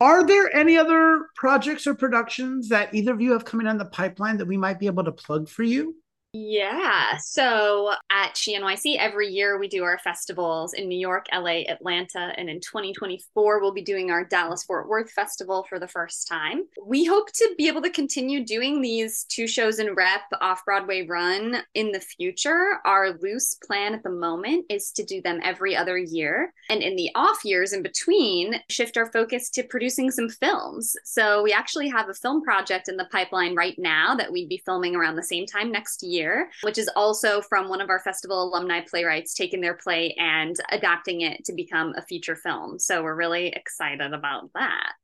Are 0.00 0.26
there 0.26 0.54
any 0.54 0.76
other 0.76 1.26
projects 1.36 1.86
or 1.86 1.94
productions 1.94 2.68
that 2.68 2.94
either 2.94 3.12
of 3.12 3.20
you 3.20 3.32
have 3.32 3.44
coming 3.44 3.66
on 3.66 3.78
the 3.78 3.84
pipeline 3.84 4.38
that 4.38 4.48
we 4.48 4.56
might 4.56 4.80
be 4.80 4.86
able 4.86 5.04
to 5.04 5.12
plug 5.12 5.48
for 5.48 5.62
you? 5.62 5.96
Yeah. 6.34 7.18
So 7.18 7.92
at 8.10 8.34
SheNYC, 8.36 8.96
every 8.98 9.28
year 9.28 9.58
we 9.58 9.68
do 9.68 9.84
our 9.84 9.98
festivals 9.98 10.72
in 10.72 10.88
New 10.88 10.98
York, 10.98 11.26
LA, 11.30 11.64
Atlanta, 11.68 12.32
and 12.38 12.48
in 12.48 12.58
2024, 12.60 13.60
we'll 13.60 13.74
be 13.74 13.82
doing 13.82 14.10
our 14.10 14.24
Dallas 14.24 14.64
Fort 14.64 14.88
Worth 14.88 15.10
Festival 15.10 15.66
for 15.68 15.78
the 15.78 15.88
first 15.88 16.26
time. 16.26 16.62
We 16.82 17.04
hope 17.04 17.30
to 17.32 17.54
be 17.58 17.68
able 17.68 17.82
to 17.82 17.90
continue 17.90 18.46
doing 18.46 18.80
these 18.80 19.24
two 19.24 19.46
shows 19.46 19.78
in 19.78 19.94
rep 19.94 20.22
off 20.40 20.64
Broadway 20.64 21.06
run 21.06 21.64
in 21.74 21.92
the 21.92 22.00
future. 22.00 22.78
Our 22.86 23.18
loose 23.20 23.58
plan 23.66 23.92
at 23.92 24.02
the 24.02 24.08
moment 24.08 24.64
is 24.70 24.90
to 24.92 25.04
do 25.04 25.20
them 25.20 25.38
every 25.42 25.76
other 25.76 25.98
year. 25.98 26.54
And 26.70 26.82
in 26.82 26.96
the 26.96 27.10
off 27.14 27.44
years 27.44 27.74
in 27.74 27.82
between, 27.82 28.54
shift 28.70 28.96
our 28.96 29.12
focus 29.12 29.50
to 29.50 29.64
producing 29.64 30.10
some 30.10 30.30
films. 30.30 30.96
So 31.04 31.42
we 31.42 31.52
actually 31.52 31.90
have 31.90 32.08
a 32.08 32.14
film 32.14 32.42
project 32.42 32.88
in 32.88 32.96
the 32.96 33.08
pipeline 33.12 33.54
right 33.54 33.78
now 33.78 34.14
that 34.14 34.32
we'd 34.32 34.48
be 34.48 34.62
filming 34.64 34.96
around 34.96 35.16
the 35.16 35.22
same 35.22 35.44
time 35.44 35.70
next 35.70 36.02
year 36.02 36.21
year, 36.22 36.50
which 36.62 36.78
is 36.78 36.88
also 36.96 37.42
from 37.42 37.68
one 37.68 37.80
of 37.80 37.90
our 37.90 38.00
festival 38.00 38.42
alumni 38.42 38.80
playwrights 38.80 39.34
taking 39.34 39.60
their 39.60 39.74
play 39.74 40.14
and 40.18 40.56
adapting 40.70 41.20
it 41.20 41.44
to 41.44 41.52
become 41.52 41.92
a 41.96 42.02
feature 42.02 42.36
film. 42.36 42.78
So 42.78 43.02
we're 43.02 43.14
really 43.14 43.48
excited 43.48 44.12
about 44.12 44.50
that. 44.54 44.94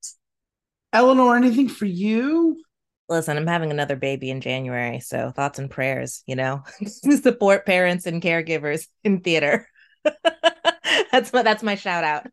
Elinor, 0.92 1.36
anything 1.36 1.68
for 1.68 1.84
you? 1.84 2.62
Listen, 3.08 3.36
I'm 3.36 3.46
having 3.46 3.70
another 3.70 3.96
baby 3.96 4.30
in 4.30 4.40
January, 4.40 5.00
so 5.00 5.30
thoughts 5.30 5.58
and 5.58 5.70
prayers, 5.70 6.22
you 6.26 6.36
know, 6.36 6.62
support 7.22 7.66
parents 7.66 8.06
and 8.06 8.22
caregivers 8.22 8.86
in 9.04 9.20
theater. 9.20 9.68
that's 11.12 11.32
what 11.32 11.44
that's 11.44 11.62
my 11.62 11.74
shout 11.74 12.04
out. 12.04 12.26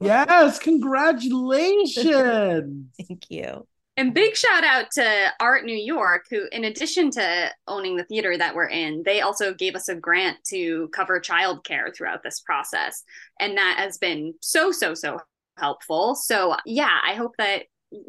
Yes, 0.00 0.58
congratulations. 0.58 2.86
Thank 2.96 3.30
you. 3.30 3.66
And 3.96 4.14
big 4.14 4.34
shout 4.34 4.64
out 4.64 4.90
to 4.92 5.32
Art 5.40 5.64
New 5.64 5.76
York, 5.76 6.26
who, 6.30 6.46
in 6.52 6.64
addition 6.64 7.10
to 7.12 7.50
owning 7.66 7.96
the 7.96 8.04
theater 8.04 8.38
that 8.38 8.54
we're 8.54 8.68
in, 8.68 9.02
they 9.04 9.20
also 9.20 9.52
gave 9.52 9.74
us 9.74 9.88
a 9.88 9.94
grant 9.94 10.38
to 10.48 10.88
cover 10.94 11.20
childcare 11.20 11.94
throughout 11.94 12.22
this 12.22 12.40
process. 12.40 13.02
And 13.40 13.58
that 13.58 13.76
has 13.78 13.98
been 13.98 14.34
so, 14.40 14.72
so, 14.72 14.94
so 14.94 15.18
helpful. 15.58 16.14
So, 16.14 16.56
yeah, 16.64 16.98
I 17.06 17.14
hope 17.14 17.34
that 17.36 17.64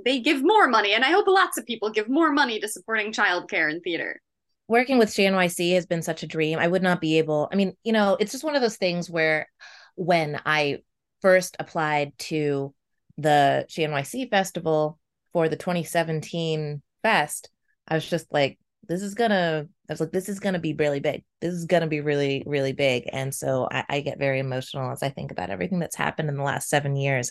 they 0.06 0.20
give 0.20 0.44
more 0.44 0.68
money. 0.68 0.94
And 0.94 1.04
I 1.04 1.12
hope 1.12 1.28
lots 1.28 1.58
of 1.58 1.66
people 1.66 1.90
give 1.90 2.08
more 2.08 2.32
money 2.32 2.60
to 2.60 2.68
supporting 2.68 3.12
childcare 3.12 3.70
in 3.70 3.82
theater. 3.82 4.22
Working 4.68 4.98
with 4.98 5.10
SheNYC 5.10 5.74
has 5.74 5.86
been 5.86 6.04
such 6.04 6.24
a 6.24 6.28
dream. 6.28 6.60
I 6.60 6.68
would 6.68 6.84
not 6.84 7.02
be 7.02 7.18
able, 7.18 7.50
I 7.52 7.56
mean, 7.56 7.76
you 7.84 7.92
know, 7.92 8.16
it's 8.20 8.32
just 8.32 8.46
one 8.46 8.56
of 8.56 8.62
those 8.62 8.78
things 8.78 9.10
where 9.10 9.50
when 9.96 10.40
I 10.46 10.84
first 11.22 11.58
applied 11.60 12.18
to 12.20 12.74
the 13.18 13.66
SheNYC 13.68 14.30
festival, 14.30 14.98
for 15.34 15.50
the 15.50 15.56
2017 15.56 16.82
fest, 17.04 17.50
I 17.88 17.96
was 17.96 18.10
just 18.10 18.32
like, 18.32 18.60
this 18.88 19.02
is 19.02 19.16
gonna, 19.16 19.68
I 19.92 19.94
was 19.94 20.00
like, 20.00 20.12
this 20.14 20.30
is 20.30 20.40
gonna 20.40 20.58
be 20.58 20.74
really 20.74 21.02
big. 21.02 21.26
This 21.42 21.54
is 21.54 21.66
gonna 21.66 21.88
be 21.88 22.00
really, 22.00 22.44
really 22.46 22.72
big. 22.72 23.10
And 23.12 23.36
so 23.36 23.68
I, 23.70 23.84
I 23.90 24.00
get 24.00 24.20
very 24.20 24.40
emotional 24.40 24.90
as 24.90 25.04
I 25.04 25.10
think 25.10 25.34
about 25.34 25.50
everything 25.50 25.80
that's 25.80 25.98
happened 25.98 26.30
in 26.30 26.38
the 26.38 26.44
last 26.44 26.70
seven 26.70 26.96
years. 26.96 27.30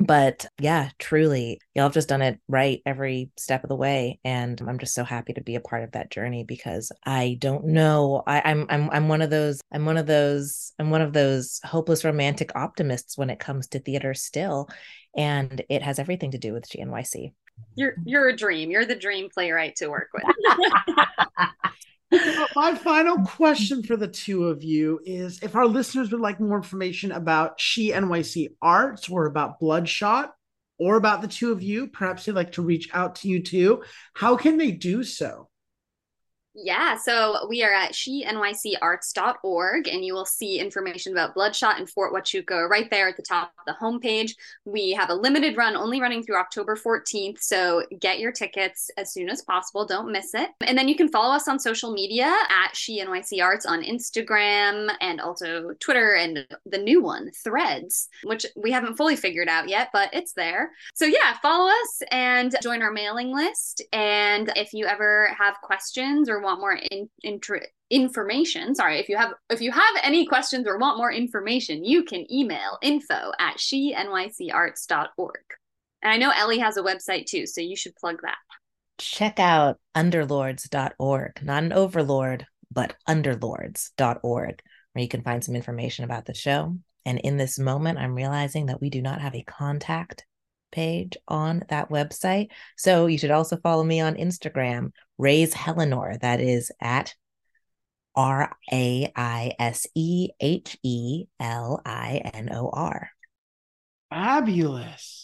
But 0.00 0.46
yeah, 0.58 0.90
truly, 0.98 1.60
y'all 1.74 1.84
have 1.84 1.94
just 1.94 2.08
done 2.08 2.22
it 2.22 2.40
right 2.48 2.82
every 2.84 3.30
step 3.36 3.62
of 3.62 3.68
the 3.68 3.76
way. 3.76 4.18
And 4.24 4.60
I'm 4.66 4.80
just 4.80 4.94
so 4.94 5.04
happy 5.04 5.32
to 5.34 5.42
be 5.42 5.54
a 5.54 5.60
part 5.60 5.84
of 5.84 5.92
that 5.92 6.10
journey 6.10 6.42
because 6.42 6.90
I 7.06 7.36
don't 7.38 7.66
know. 7.66 8.24
I, 8.26 8.42
I'm 8.44 8.66
I'm 8.68 8.90
I'm 8.90 9.08
one 9.08 9.22
of 9.22 9.30
those, 9.30 9.60
I'm 9.72 9.86
one 9.86 9.96
of 9.96 10.06
those, 10.06 10.72
I'm 10.80 10.90
one 10.90 11.02
of 11.02 11.12
those 11.12 11.60
hopeless 11.64 12.04
romantic 12.04 12.50
optimists 12.56 13.16
when 13.16 13.30
it 13.30 13.38
comes 13.38 13.68
to 13.68 13.78
theater 13.78 14.12
still 14.12 14.68
and 15.16 15.62
it 15.68 15.82
has 15.82 16.00
everything 16.00 16.32
to 16.32 16.38
do 16.38 16.52
with 16.52 16.68
SheNYC. 16.68 17.32
You're 17.74 17.94
you're 18.04 18.28
a 18.28 18.36
dream. 18.36 18.70
You're 18.70 18.84
the 18.84 18.96
dream 18.96 19.28
playwright 19.32 19.76
to 19.76 19.88
work 19.88 20.08
with. 20.14 20.24
Uh, 22.12 22.46
my 22.54 22.74
final 22.74 23.18
question 23.24 23.82
for 23.82 23.96
the 23.96 24.08
two 24.08 24.48
of 24.48 24.62
you 24.62 25.00
is 25.04 25.42
if 25.42 25.56
our 25.56 25.66
listeners 25.66 26.12
would 26.12 26.20
like 26.20 26.40
more 26.40 26.56
information 26.56 27.12
about 27.12 27.58
She 27.58 27.90
NYC 27.90 28.54
Arts 28.60 29.08
or 29.08 29.26
about 29.26 29.58
Bloodshot 29.58 30.34
or 30.78 30.96
about 30.96 31.22
the 31.22 31.28
two 31.28 31.52
of 31.52 31.62
you, 31.62 31.86
perhaps 31.86 32.24
they'd 32.24 32.32
like 32.32 32.52
to 32.52 32.62
reach 32.62 32.90
out 32.92 33.16
to 33.16 33.28
you 33.28 33.42
too, 33.42 33.82
how 34.14 34.36
can 34.36 34.58
they 34.58 34.72
do 34.72 35.02
so? 35.04 35.48
Yeah, 36.54 36.98
so 36.98 37.46
we 37.48 37.62
are 37.62 37.72
at 37.72 37.92
shenycarts.org 37.92 39.88
and 39.88 40.04
you 40.04 40.12
will 40.12 40.26
see 40.26 40.58
information 40.58 41.12
about 41.12 41.34
Bloodshot 41.34 41.78
and 41.78 41.88
Fort 41.88 42.12
Huachuca 42.12 42.68
right 42.68 42.90
there 42.90 43.08
at 43.08 43.16
the 43.16 43.22
top 43.22 43.54
of 43.58 43.64
the 43.66 43.72
homepage. 43.80 44.32
We 44.66 44.90
have 44.92 45.08
a 45.08 45.14
limited 45.14 45.56
run 45.56 45.76
only 45.76 45.98
running 45.98 46.22
through 46.22 46.36
October 46.36 46.76
14th, 46.76 47.40
so 47.40 47.84
get 48.00 48.18
your 48.18 48.32
tickets 48.32 48.90
as 48.98 49.14
soon 49.14 49.30
as 49.30 49.40
possible. 49.42 49.86
Don't 49.86 50.12
miss 50.12 50.34
it. 50.34 50.50
And 50.60 50.76
then 50.76 50.88
you 50.88 50.94
can 50.94 51.08
follow 51.08 51.34
us 51.34 51.48
on 51.48 51.58
social 51.58 51.90
media 51.90 52.26
at 52.50 52.74
shenycarts 52.74 53.66
on 53.66 53.82
Instagram 53.82 54.94
and 55.00 55.22
also 55.22 55.70
Twitter 55.80 56.16
and 56.16 56.46
the 56.66 56.78
new 56.78 57.00
one, 57.00 57.30
Threads, 57.42 58.10
which 58.24 58.44
we 58.56 58.70
haven't 58.72 58.96
fully 58.96 59.16
figured 59.16 59.48
out 59.48 59.70
yet, 59.70 59.88
but 59.94 60.10
it's 60.12 60.34
there. 60.34 60.72
So 60.92 61.06
yeah, 61.06 61.38
follow 61.40 61.70
us 61.70 62.02
and 62.10 62.54
join 62.62 62.82
our 62.82 62.92
mailing 62.92 63.34
list. 63.34 63.80
And 63.94 64.52
if 64.54 64.74
you 64.74 64.84
ever 64.84 65.34
have 65.38 65.54
questions 65.62 66.28
or 66.28 66.41
want 66.42 66.60
more 66.60 66.78
in, 66.90 67.08
information 67.90 68.74
sorry 68.74 68.98
if 68.98 69.08
you 69.08 69.16
have 69.16 69.32
if 69.50 69.60
you 69.60 69.70
have 69.70 69.94
any 70.02 70.26
questions 70.26 70.66
or 70.66 70.78
want 70.78 70.96
more 70.96 71.12
information 71.12 71.84
you 71.84 72.04
can 72.04 72.30
email 72.32 72.78
info 72.82 73.32
at 73.38 73.56
shenycarts.org 73.58 75.44
and 76.02 76.12
i 76.12 76.16
know 76.16 76.32
ellie 76.34 76.58
has 76.58 76.76
a 76.76 76.82
website 76.82 77.26
too 77.26 77.46
so 77.46 77.60
you 77.60 77.76
should 77.76 77.94
plug 77.96 78.18
that. 78.22 78.36
Check 78.98 79.38
out 79.38 79.78
underlords.org 79.94 81.42
not 81.42 81.64
an 81.64 81.72
overlord 81.72 82.46
but 82.70 82.94
underlords.org 83.08 84.62
where 84.92 85.02
you 85.02 85.08
can 85.08 85.22
find 85.22 85.44
some 85.44 85.54
information 85.54 86.04
about 86.04 86.24
the 86.24 86.34
show. 86.34 86.76
And 87.04 87.18
in 87.18 87.36
this 87.36 87.58
moment 87.58 87.98
i'm 87.98 88.14
realizing 88.14 88.66
that 88.66 88.80
we 88.80 88.90
do 88.90 89.02
not 89.02 89.20
have 89.20 89.34
a 89.34 89.42
contact 89.42 90.24
page 90.72 91.16
on 91.28 91.62
that 91.68 91.90
website. 91.90 92.48
So 92.76 93.06
you 93.06 93.18
should 93.18 93.30
also 93.30 93.56
follow 93.56 93.84
me 93.84 94.00
on 94.00 94.14
Instagram, 94.16 94.92
Raise 95.18 95.54
Helinor. 95.54 96.18
That 96.20 96.40
is 96.40 96.72
at 96.80 97.14
R 98.14 98.54
A 98.72 99.12
I 99.14 99.52
S 99.58 99.86
E 99.94 100.30
H 100.40 100.76
E 100.82 101.26
L 101.38 101.80
I 101.86 102.22
N 102.34 102.50
O 102.52 102.70
R. 102.72 103.10
Fabulous. 104.10 105.21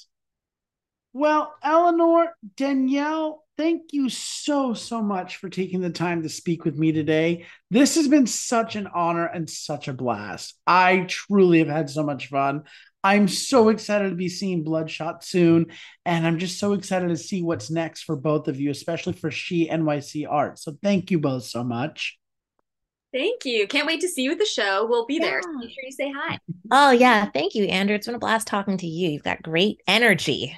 Well, 1.18 1.52
Elinor, 1.64 2.32
Danielle, 2.56 3.44
thank 3.56 3.92
you 3.92 4.08
so, 4.08 4.72
so 4.72 5.02
much 5.02 5.38
for 5.38 5.48
taking 5.48 5.80
the 5.80 5.90
time 5.90 6.22
to 6.22 6.28
speak 6.28 6.64
with 6.64 6.78
me 6.78 6.92
today. 6.92 7.46
This 7.72 7.96
has 7.96 8.06
been 8.06 8.28
such 8.28 8.76
an 8.76 8.86
honor 8.86 9.26
and 9.26 9.50
such 9.50 9.88
a 9.88 9.92
blast. 9.92 10.54
I 10.64 11.06
truly 11.08 11.58
have 11.58 11.66
had 11.66 11.90
so 11.90 12.04
much 12.04 12.28
fun. 12.28 12.62
I'm 13.02 13.26
so 13.26 13.68
excited 13.70 14.10
to 14.10 14.14
be 14.14 14.28
seeing 14.28 14.62
Bloodshot 14.62 15.24
soon. 15.24 15.72
And 16.04 16.24
I'm 16.24 16.38
just 16.38 16.60
so 16.60 16.72
excited 16.72 17.08
to 17.08 17.16
see 17.16 17.42
what's 17.42 17.68
next 17.68 18.04
for 18.04 18.14
both 18.14 18.46
of 18.46 18.60
you, 18.60 18.70
especially 18.70 19.14
for 19.14 19.32
She 19.32 19.68
NYC 19.68 20.24
Art. 20.30 20.60
So 20.60 20.78
thank 20.84 21.10
you 21.10 21.18
both 21.18 21.42
so 21.42 21.64
much. 21.64 22.16
Thank 23.18 23.44
you. 23.44 23.66
Can't 23.66 23.84
wait 23.84 24.00
to 24.02 24.08
see 24.08 24.22
you 24.22 24.30
at 24.30 24.38
the 24.38 24.44
show. 24.44 24.86
We'll 24.88 25.04
be 25.04 25.14
yeah. 25.14 25.22
there. 25.22 25.42
So 25.42 25.52
make 25.54 25.70
sure 25.70 25.82
you 25.82 25.90
say 25.90 26.12
hi. 26.16 26.38
Oh, 26.70 26.92
yeah. 26.92 27.24
Thank 27.30 27.56
you, 27.56 27.64
Andrew. 27.64 27.96
It's 27.96 28.06
been 28.06 28.14
a 28.14 28.18
blast 28.20 28.46
talking 28.46 28.78
to 28.78 28.86
you. 28.86 29.08
You've 29.08 29.24
got 29.24 29.42
great 29.42 29.80
energy. 29.88 30.56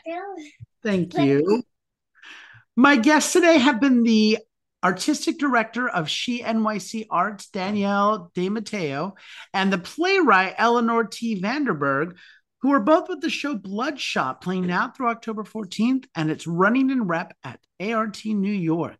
Thank 0.82 1.16
you. 1.16 1.62
My 2.76 2.96
guests 2.96 3.32
today 3.32 3.56
have 3.56 3.80
been 3.80 4.02
the 4.02 4.40
artistic 4.84 5.38
director 5.38 5.88
of 5.88 6.08
SheNYC 6.08 7.06
Arts, 7.10 7.48
Danielle 7.48 8.30
DeMatteo, 8.34 9.12
and 9.54 9.72
the 9.72 9.78
playwright 9.78 10.54
Elinor 10.58 11.04
T. 11.04 11.40
Vanderburg, 11.40 12.18
who 12.60 12.74
are 12.74 12.80
both 12.80 13.08
with 13.08 13.22
the 13.22 13.30
show 13.30 13.54
Bloodshot, 13.54 14.42
playing 14.42 14.66
now 14.66 14.90
through 14.90 15.08
October 15.08 15.44
14th, 15.44 16.04
and 16.14 16.30
it's 16.30 16.46
running 16.46 16.90
in 16.90 17.06
rep 17.06 17.34
at 17.42 17.58
ART 17.80 18.22
New 18.26 18.52
York. 18.52 18.98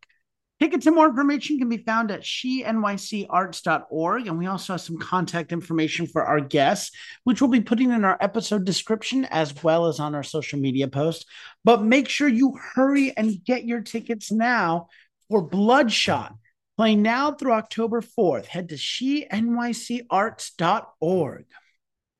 Tickets 0.60 0.84
and 0.84 0.94
more 0.94 1.08
information 1.08 1.58
can 1.58 1.70
be 1.70 1.78
found 1.78 2.10
at 2.10 2.20
shenycarts.org. 2.20 4.26
And 4.26 4.38
we 4.38 4.46
also 4.46 4.74
have 4.74 4.82
some 4.82 4.98
contact 4.98 5.52
information 5.52 6.06
for 6.06 6.22
our 6.22 6.38
guests, 6.38 6.94
which 7.24 7.40
we'll 7.40 7.48
be 7.48 7.62
putting 7.62 7.92
in 7.92 8.04
our 8.04 8.18
episode 8.20 8.66
description 8.66 9.24
as 9.24 9.62
well 9.62 9.86
as 9.86 9.98
on 9.98 10.14
our 10.14 10.22
social 10.22 10.58
media 10.58 10.86
post. 10.86 11.24
But 11.64 11.82
make 11.82 12.10
sure 12.10 12.28
you 12.28 12.58
hurry 12.74 13.16
and 13.16 13.42
get 13.42 13.64
your 13.64 13.80
tickets 13.80 14.30
now 14.30 14.88
for 15.30 15.40
Bloodshot, 15.40 16.34
playing 16.76 17.00
now 17.00 17.32
through 17.32 17.52
October 17.52 18.02
4th. 18.02 18.44
Head 18.44 18.68
to 18.68 18.74
shenycarts.org. 18.74 21.44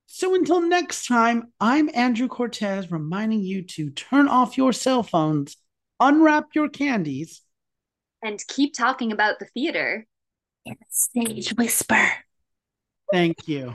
So 0.07 0.35
until 0.35 0.63
next 0.63 1.07
time, 1.07 1.53
I'm 1.61 1.91
Andrew 1.93 2.29
Cortez 2.29 2.91
reminding 2.91 3.43
you 3.43 3.61
to 3.63 3.91
turn 3.91 4.29
off 4.29 4.57
your 4.57 4.73
cell 4.73 5.03
phones, 5.03 5.59
unwrap 6.01 6.55
your 6.55 6.71
candies, 6.71 7.43
and 8.23 8.43
keep 8.49 8.75
talking 8.75 9.13
about 9.13 9.39
the 9.39 9.47
theater. 9.47 10.07
In 10.67 10.77
stage 10.91 11.51
whisper. 11.57 12.09
Thank 13.13 13.49
you. 13.49 13.75